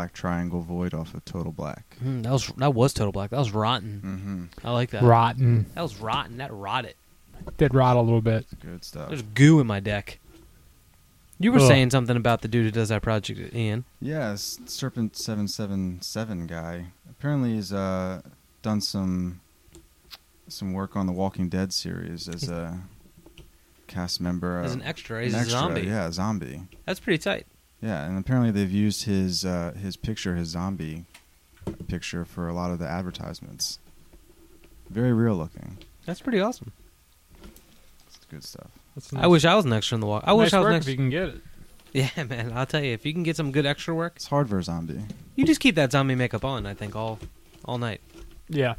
[0.10, 1.96] Black Triangle Void off of Total Black.
[2.00, 3.30] Hmm, that was that was total black.
[3.30, 4.50] That was rotten.
[4.52, 4.68] Mm-hmm.
[4.68, 5.04] I like that.
[5.04, 5.68] Rotten.
[5.76, 6.38] That was rotten.
[6.38, 6.96] That rotted.
[7.58, 8.48] Did rot a little bit.
[8.60, 9.10] Good stuff.
[9.10, 10.20] There's goo in my deck.
[11.38, 11.68] You were Ugh.
[11.68, 13.86] saying something about the dude who does that project, Ian.
[14.02, 16.88] Yeah, Serpent Seven Seven Seven guy.
[17.08, 18.22] Apparently, he's uh,
[18.64, 19.42] done some
[20.48, 22.80] some work on the Walking Dead series as a
[23.86, 24.60] cast member.
[24.60, 25.82] As uh, an extra, he's an a zombie.
[25.82, 26.64] Yeah, a zombie.
[26.86, 27.46] That's pretty tight.
[27.82, 31.06] Yeah, and apparently they've used his uh, his picture, his zombie
[31.88, 33.80] picture, for a lot of the advertisements.
[34.90, 35.78] Very real looking.
[36.06, 36.72] That's pretty awesome.
[38.08, 38.72] It's good stuff.
[38.96, 40.24] That's I wish I was an extra in the walk.
[40.26, 40.92] I wish nice I was work an if extra.
[40.92, 41.42] you can get it.
[41.92, 42.52] Yeah, man.
[42.54, 44.64] I'll tell you, if you can get some good extra work, It's hard for a
[44.64, 45.02] zombie.
[45.36, 46.68] you just keep that zombie makeup on.
[46.68, 47.18] I think all
[47.66, 48.00] all night.
[48.48, 48.76] Yeah.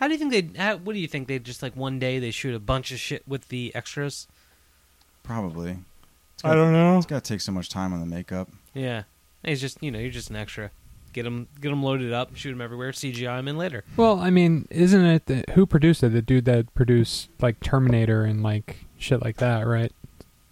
[0.00, 0.60] How do you think they?
[0.60, 2.98] How, what do you think they just like one day they shoot a bunch of
[2.98, 4.26] shit with the extras?
[5.22, 5.76] Probably.
[6.36, 6.96] It's I gotta- don't know.
[6.96, 8.48] It's got to take so much time on the makeup.
[8.74, 9.02] Yeah,
[9.42, 10.70] it's just you know you're just an extra.
[11.12, 13.84] Get them get them loaded up, shoot them everywhere, CGI them in later.
[13.96, 16.10] Well, I mean, isn't it the, who produced it?
[16.10, 19.90] The dude that produced like Terminator and like shit like that, right?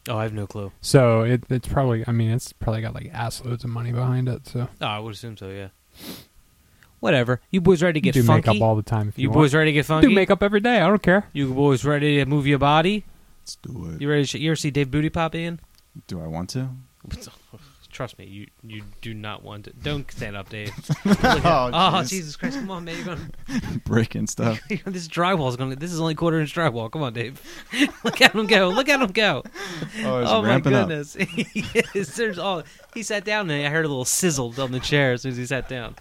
[0.09, 0.73] Oh, I have no clue.
[0.81, 2.03] So it, it's probably.
[2.07, 4.47] I mean, it's probably got like ass loads of money behind it.
[4.47, 5.51] So Oh, I would assume so.
[5.51, 5.69] Yeah.
[7.01, 7.41] Whatever.
[7.51, 8.49] You boys ready to you get do funky?
[8.51, 9.09] makeup all the time.
[9.09, 9.41] If you, you want.
[9.41, 10.09] boys ready to get funky?
[10.09, 10.81] do makeup every day.
[10.81, 11.29] I don't care.
[11.35, 13.05] You boys ready to move your body?
[13.43, 14.01] Let's do it.
[14.01, 14.23] You ready?
[14.23, 15.61] To sh- you ever see Dave Booty pop in?
[16.07, 16.69] Do I want to?
[17.91, 19.73] Trust me, you you do not want to.
[19.73, 20.73] Don't stand up, Dave.
[21.07, 22.03] Oh, oh.
[22.03, 22.59] Jesus Christ!
[22.59, 22.97] Come on, man.
[22.97, 23.31] You're gonna
[23.85, 24.61] Breaking stuff.
[24.69, 25.77] this drywall's gonna.
[25.77, 26.91] This is only quarter inch drywall.
[26.91, 27.41] Come on, Dave.
[28.03, 28.69] Look at him go.
[28.71, 29.45] Look at him go.
[30.01, 30.65] Oh, oh my up.
[30.65, 31.17] goodness.
[31.95, 32.65] yes, there's all.
[32.95, 35.39] He sat down and I heard a little sizzle on the chair as soon as
[35.39, 35.95] he sat down.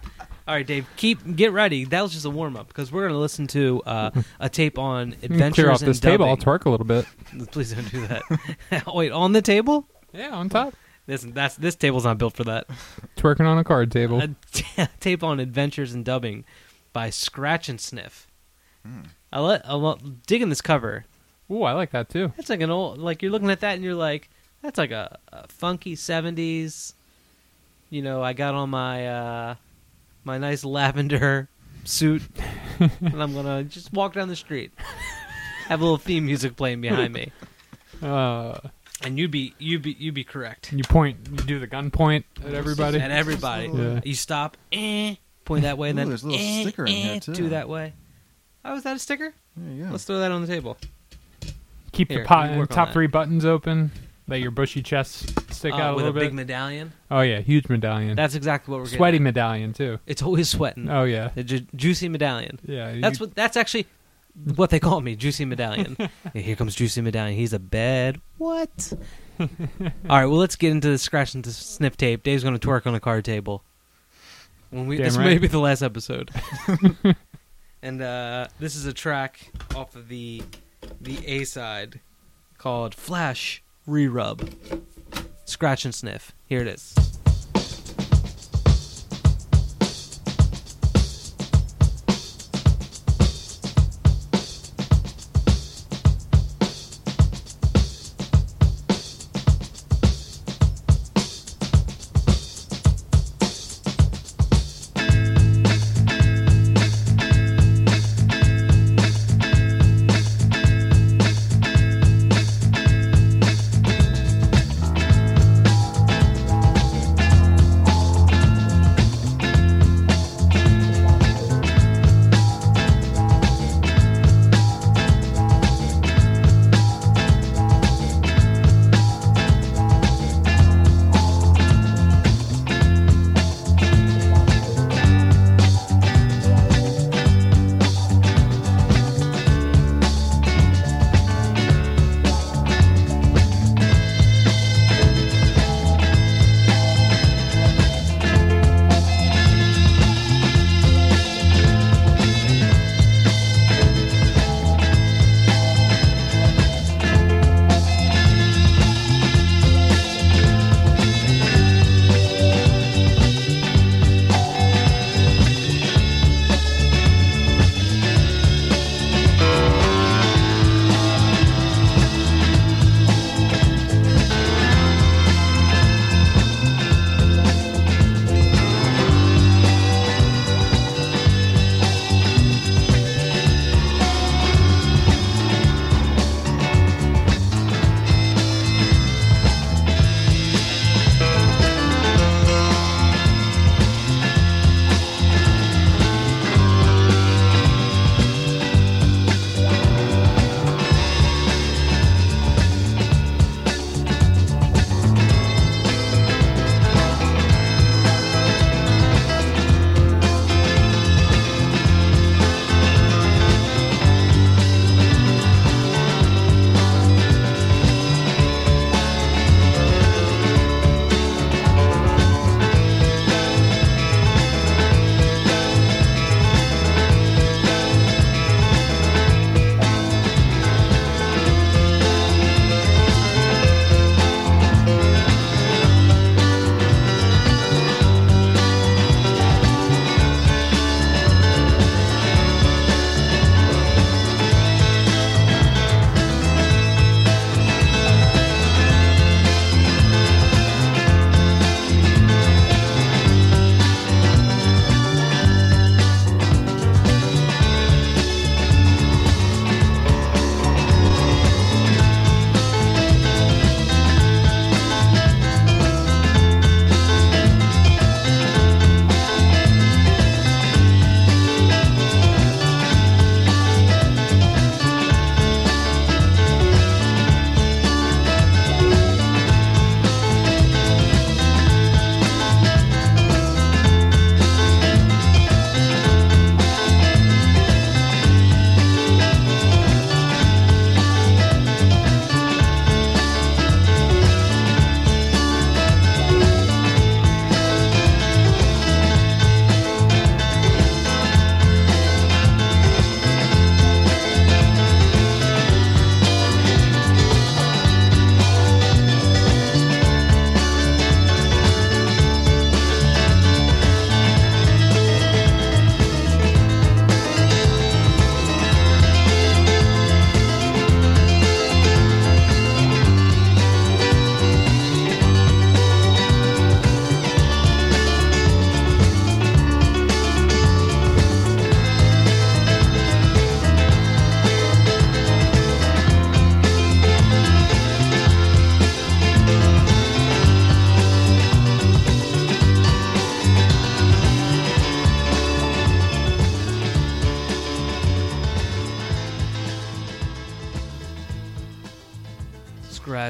[0.46, 0.86] All right, Dave.
[0.96, 1.84] Keep get ready.
[1.84, 5.14] That was just a warm up because we're gonna listen to uh, a tape on
[5.22, 6.26] adventures clear off this table.
[6.26, 6.60] I'll dubbing.
[6.60, 7.06] twerk a little bit.
[7.50, 8.84] Please don't do that.
[8.94, 9.88] Wait, on the table?
[10.12, 10.74] Yeah, on top.
[11.06, 12.66] Listen, that's this table's not built for that.
[13.16, 14.20] Twerking on a card table.
[14.20, 14.64] A t-
[15.00, 16.44] tape on adventures in dubbing
[16.92, 18.26] by Scratch and Sniff.
[18.84, 19.00] Hmm.
[19.32, 21.06] I let I lo- digging this cover.
[21.50, 22.32] Ooh, I like that too.
[22.36, 24.28] That's like an old like you're looking at that and you're like
[24.62, 26.94] that's like a, a funky 70s.
[27.90, 29.54] You know, I got on my uh
[30.24, 31.48] my nice lavender
[31.84, 32.22] suit
[32.80, 34.72] and I'm going to just walk down the street.
[35.66, 37.30] Have a little theme music playing behind me.
[38.02, 38.58] Uh,
[39.02, 40.72] And you'd be you'd be you'd be correct.
[40.72, 41.18] you point.
[41.30, 42.98] You do the gun point at everybody.
[43.00, 43.68] At everybody.
[43.68, 44.00] Yeah.
[44.04, 46.92] You stop, eh, point that way, and Ooh, then there's a little eh, sticker in
[46.92, 47.34] eh, here, too.
[47.34, 47.92] do that way.
[48.64, 49.34] Oh, is that a sticker?
[49.56, 49.90] There you go.
[49.90, 50.76] Let's throw that on the table.
[51.92, 52.92] Keep Here, the pot, you work on top that.
[52.94, 53.90] three buttons open.
[54.26, 56.92] Let your bushy chest stick Uh, out a with little a big medallion.
[57.10, 58.16] oh yeah, huge medallion.
[58.16, 58.98] That's exactly what we're getting.
[58.98, 59.22] Sweaty at.
[59.22, 59.98] medallion too.
[60.06, 60.88] It's always sweating.
[60.88, 62.58] Oh yeah, The ju- juicy medallion.
[62.64, 62.98] yeah.
[63.00, 63.34] That's you- what.
[63.34, 63.86] That's actually
[64.56, 65.96] what they call me, juicy medallion.
[66.32, 67.36] Here comes juicy medallion.
[67.36, 68.92] He's a bad what?
[69.40, 69.46] All
[70.08, 70.24] right.
[70.26, 72.22] Well, let's get into the scratch and the sniff tape.
[72.22, 73.62] Dave's going to twerk on a card table.
[74.70, 75.26] When we, Damn this right.
[75.26, 76.30] may be the last episode.
[77.82, 80.42] and uh, this is a track off of the
[81.00, 82.00] the A side
[82.58, 84.50] called Flash Rerub.
[85.44, 86.32] Scratch and sniff.
[86.46, 87.13] Here it is.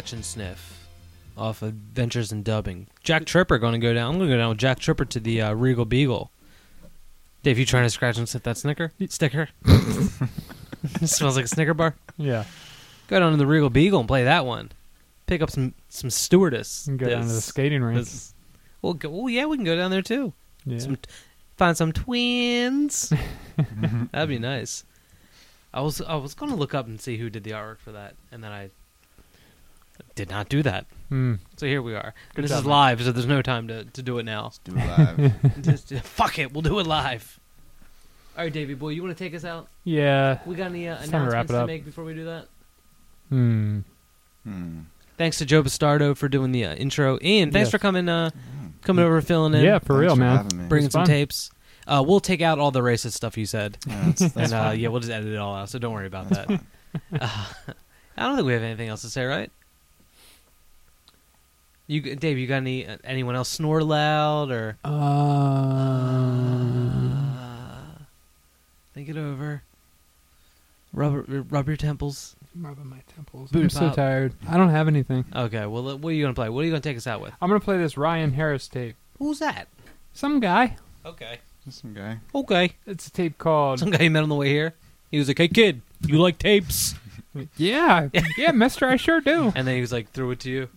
[0.05, 0.87] Scratch and sniff
[1.37, 2.87] off Adventures in Dubbing.
[3.03, 4.13] Jack Tripper going to go down.
[4.13, 6.31] I'm going to go down with Jack Tripper to the uh, Regal Beagle.
[7.43, 8.93] Dave, you trying to scratch and sniff that snicker?
[9.09, 9.49] Sticker?
[9.67, 11.95] it smells like a Snicker bar.
[12.19, 12.45] Yeah.
[13.09, 14.71] Go down to the Regal Beagle and play that one.
[15.27, 16.87] Pick up some some stewardess.
[16.87, 17.99] And go down to the skating rink.
[17.99, 18.35] this-
[18.83, 20.33] Well, go, well, yeah, we can go down there too.
[20.67, 20.79] yeah.
[20.79, 20.99] Some,
[21.57, 23.11] find some twins.
[24.13, 24.85] That'd be nice.
[25.73, 28.15] I was I was gonna look up and see who did the artwork for that,
[28.31, 28.69] and then I
[30.15, 30.87] did not do that.
[31.09, 31.35] Hmm.
[31.57, 32.15] So here we are.
[32.35, 32.71] Good this job, is man.
[32.71, 34.53] live, so there's no time to, to do it now.
[34.65, 35.63] Do it live.
[35.63, 37.39] Just, fuck it, we'll do it live.
[38.37, 39.69] All right, Davey boy, you want to take us out?
[39.85, 40.39] Yeah.
[40.47, 42.25] We got any uh, It's time to wrap announcements it to make before we do
[42.25, 42.47] that?
[43.29, 43.81] Hmm.
[44.45, 44.81] hmm.
[45.17, 47.71] Thanks to Joe Bastardo for doing the uh, intro, and thanks Yes.
[47.71, 48.31] for coming uh,
[48.83, 50.21] coming over, filling in, Yeah, for Thanks real, for
[50.57, 50.69] man.
[50.69, 51.07] bringing some fun.
[51.07, 51.51] tapes.
[51.87, 53.79] Uh, we'll take out all the racist stuff you said.
[53.87, 55.69] Yeah, that's, that's and uh, yeah, we'll just edit it all out.
[55.69, 56.61] So don't worry about That's that.
[57.11, 57.21] fine.
[57.21, 57.45] Uh,
[58.17, 59.51] I don't think we have anything else to say, right?
[61.87, 64.95] You, Dave, you got any uh, anyone else snore loud or Um.
[67.39, 68.03] uh,
[68.95, 69.63] think it over?
[70.93, 72.37] Rub rub your temples.
[72.59, 73.51] rubbing my temples.
[73.51, 74.33] Boot I'm so tired.
[74.49, 75.25] I don't have anything.
[75.35, 76.49] Okay, well, uh, what are you gonna play?
[76.49, 77.33] What are you gonna take us out with?
[77.43, 78.97] I'm gonna play this Ryan Harris tape.
[79.19, 79.69] Who's that?
[80.13, 80.77] Some guy.
[81.05, 81.39] Okay,
[81.69, 82.19] some guy.
[82.35, 82.73] okay.
[82.87, 83.81] It's a tape called.
[83.81, 84.75] Some guy you met on the way here.
[85.11, 86.95] He was like, "Hey, kid, you like tapes?"
[87.57, 89.53] Yeah, yeah, Mister, I sure do.
[89.57, 90.69] And then he was like, threw it to you,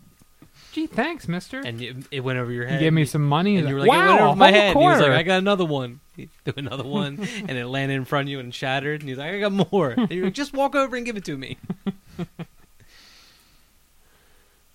[0.77, 1.59] Gee, thanks, Mister.
[1.59, 2.79] and it, it went over your He head.
[2.79, 3.55] gave me some money.
[3.57, 4.71] And He's you were like, like, it wow, went over my head.
[4.75, 6.01] And he was like, I got another one.
[6.15, 9.01] He threw another one, and it landed in front of you and shattered.
[9.01, 9.89] And he's like, I got more.
[9.97, 11.57] And you're like, just walk over and give it to me.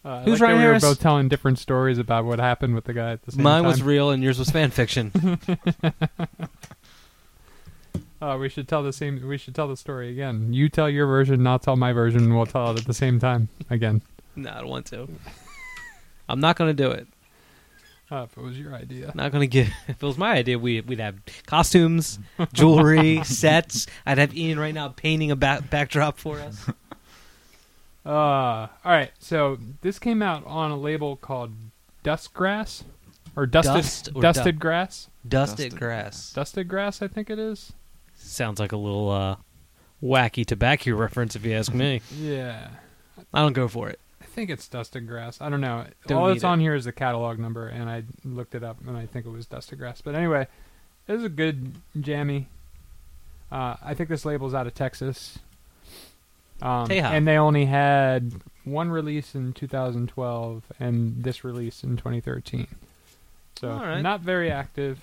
[0.05, 0.83] Uh, Who's like that Ryan we Harris?
[0.83, 3.63] were both telling different stories about what happened with the guy at the same Mine
[3.63, 3.71] time.
[3.71, 5.13] was real, and yours was fan fiction.
[8.21, 9.21] Uh, we should tell the same.
[9.27, 10.53] We should tell the story again.
[10.53, 12.95] You tell your version, and I'll tell my version, and we'll tell it at the
[12.95, 14.01] same time again.
[14.37, 15.09] no, I don't want to.
[16.33, 17.07] I'm not going to do it.
[18.11, 19.13] Uh, if it was your idea.
[19.15, 19.69] Not going to give.
[19.87, 22.19] If it was my idea, we, we'd have costumes,
[22.53, 23.87] jewelry, sets.
[24.05, 26.67] I'd have Ian right now painting a back, backdrop for us.
[28.05, 29.13] Uh, all right.
[29.21, 31.53] So this came out on a label called
[32.03, 32.83] Dust Grass,
[33.37, 35.09] or Dusted Dust or Dusted du- Grass.
[35.29, 36.33] Dusted Dusted grass.
[36.33, 37.73] Dusted Grass, I think it is.
[38.17, 39.37] Sounds like a little uh,
[40.03, 42.01] wacky tobacco reference, if you ask me.
[42.19, 42.71] Yeah,
[43.33, 44.01] I don't go for it.
[44.33, 45.43] I think it's Dusted Grass.
[45.43, 45.85] I don't know.
[46.07, 46.47] Don't All that's it.
[46.47, 49.29] on here is the catalog number, and I looked it up, and I think it
[49.29, 50.01] was Dusted Grass.
[50.01, 50.47] But anyway,
[51.07, 52.49] it was a good jammy.
[53.51, 55.39] Uh, I think this label's out of Texas.
[56.63, 58.33] Um, and they only had
[58.65, 62.69] one release in 2012 and this release in 2013.
[63.61, 64.01] So right.
[64.01, 65.01] not very active,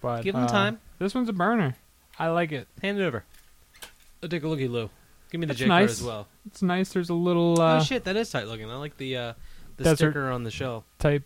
[0.00, 0.78] but Give them uh, time.
[1.00, 1.74] This one's a burner.
[2.20, 2.68] I like it.
[2.82, 3.24] Hand it over.
[4.22, 4.90] I'll take a looky, Lou.
[5.30, 5.90] Give me the That's J card nice.
[5.90, 6.26] as well.
[6.46, 6.92] It's nice.
[6.92, 8.70] There's a little uh, oh shit, that is tight looking.
[8.70, 9.32] I like the uh,
[9.76, 9.96] the Desert.
[9.96, 10.84] sticker on the shell.
[10.98, 11.22] type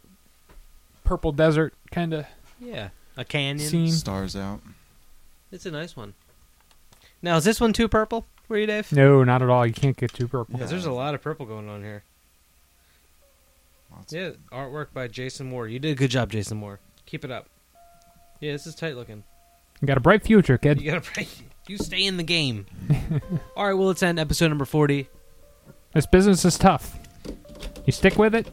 [1.05, 2.27] purple desert kind of
[2.61, 3.59] Yeah, a canyon.
[3.69, 3.91] scene.
[3.91, 4.61] Stars out.
[5.51, 6.15] It's a nice one.
[7.23, 8.91] Now is this one too purple for you, Dave?
[8.93, 9.65] No, not at all.
[9.67, 10.55] You can't get too purple.
[10.55, 12.03] Because there's a lot of purple going on here.
[13.95, 15.69] Lots Yeah, artwork by Jason Moore.
[15.69, 16.81] You did a good job, Jason Moore.
[17.07, 17.47] Keep it up.
[18.41, 19.23] Yeah, this is tight looking.
[19.81, 20.81] You got a bright future, kid.
[20.81, 21.29] You gotta pray.
[21.69, 22.67] You stay in the game.
[23.57, 25.09] All right, well, let's end episode number forty.
[25.95, 26.99] This business is tough.
[27.85, 28.47] You stick with it.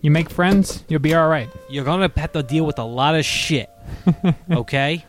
[0.00, 0.84] You make friends.
[0.88, 1.48] You'll be all right.
[1.70, 3.70] You're gonna have to deal with a lot of shit.
[4.50, 5.04] Okay?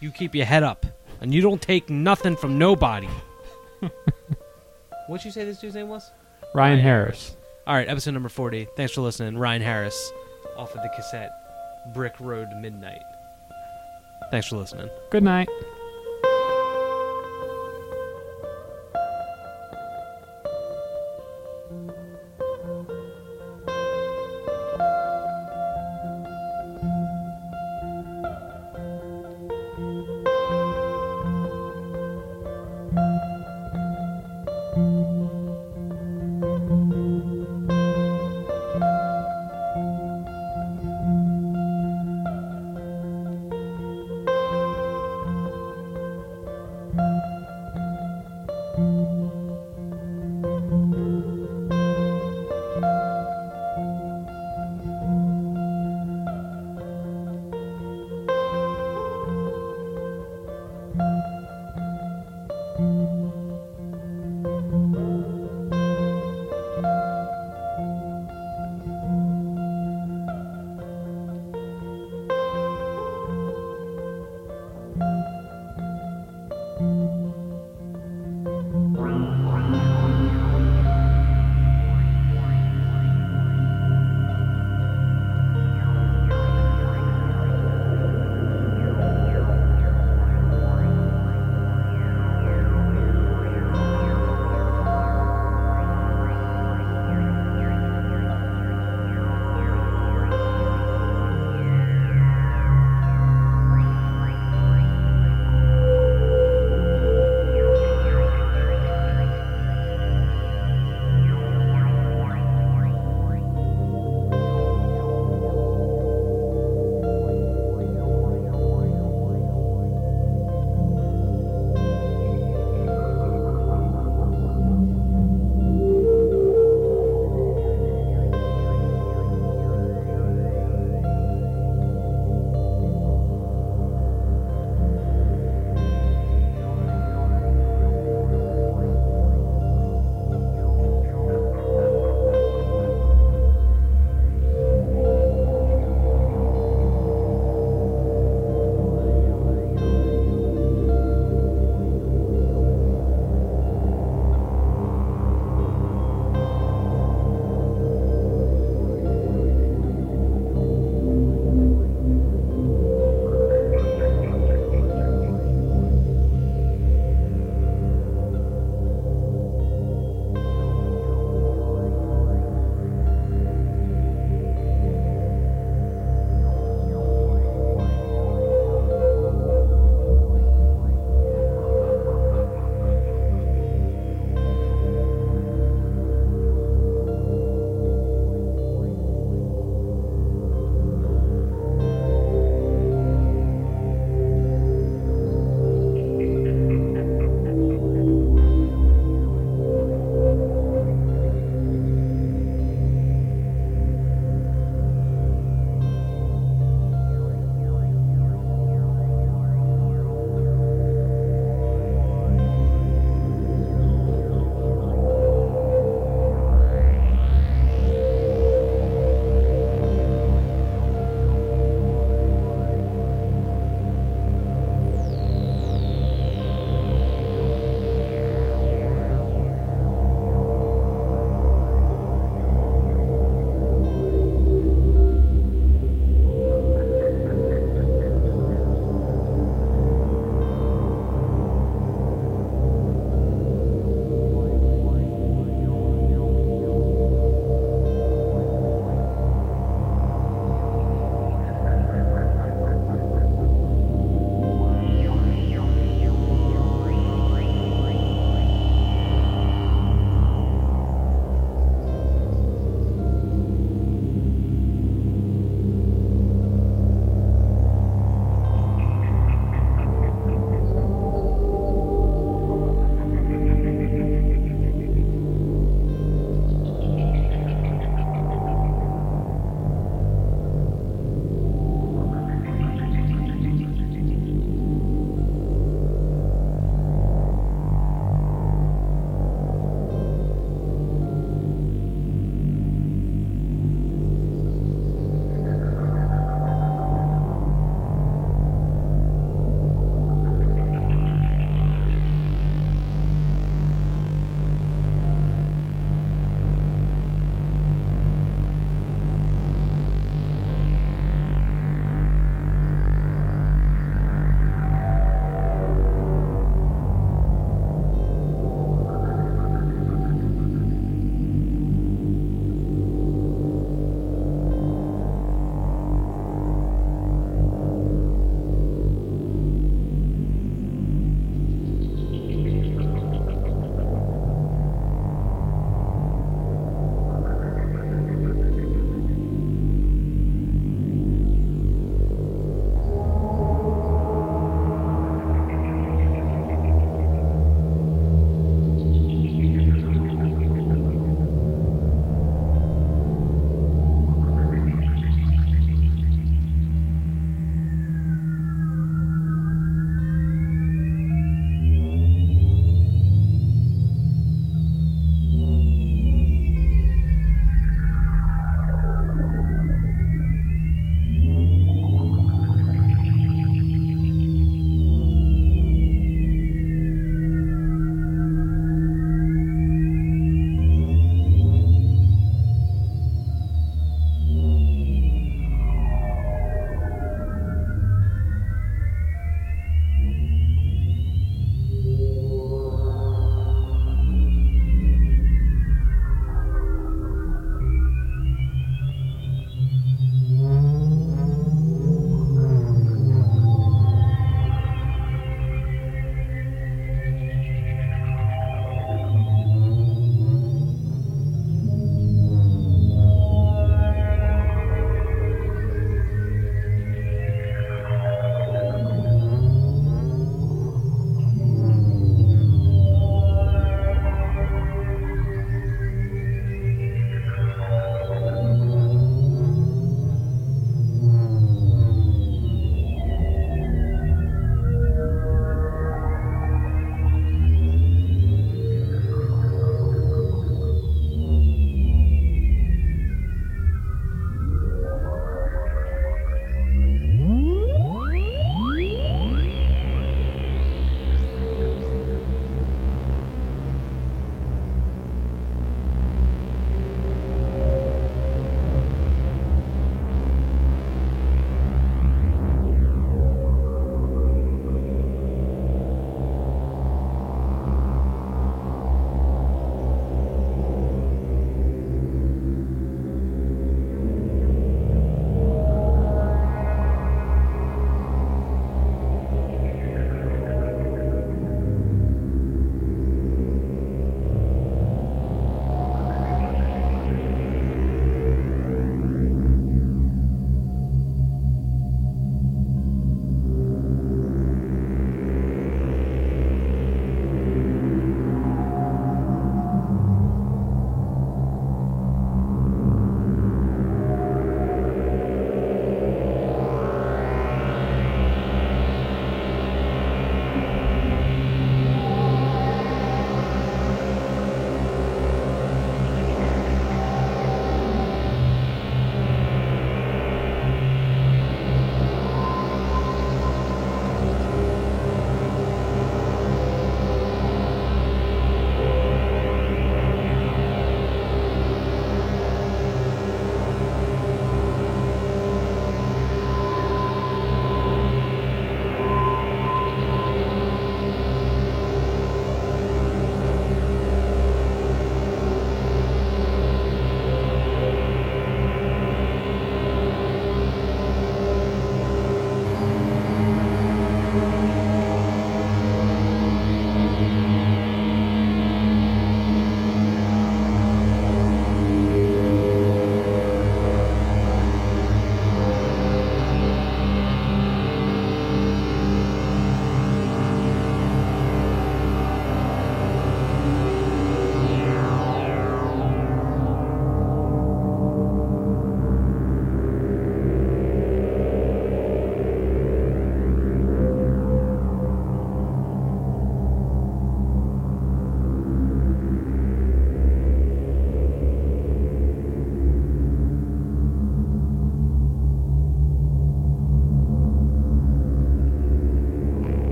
[0.00, 0.84] you keep your head up,
[1.20, 3.08] and you don't take nothing from nobody.
[5.06, 6.10] What'd you say this dude's name was?
[6.54, 7.36] Ryan Ryan Harris.
[7.66, 8.68] All right, episode number 40.
[8.76, 9.38] Thanks for listening.
[9.38, 10.12] Ryan Harris
[10.56, 11.32] off of the cassette
[11.94, 13.02] Brick Road Midnight.
[14.30, 14.88] Thanks for listening.
[15.10, 15.48] Good night.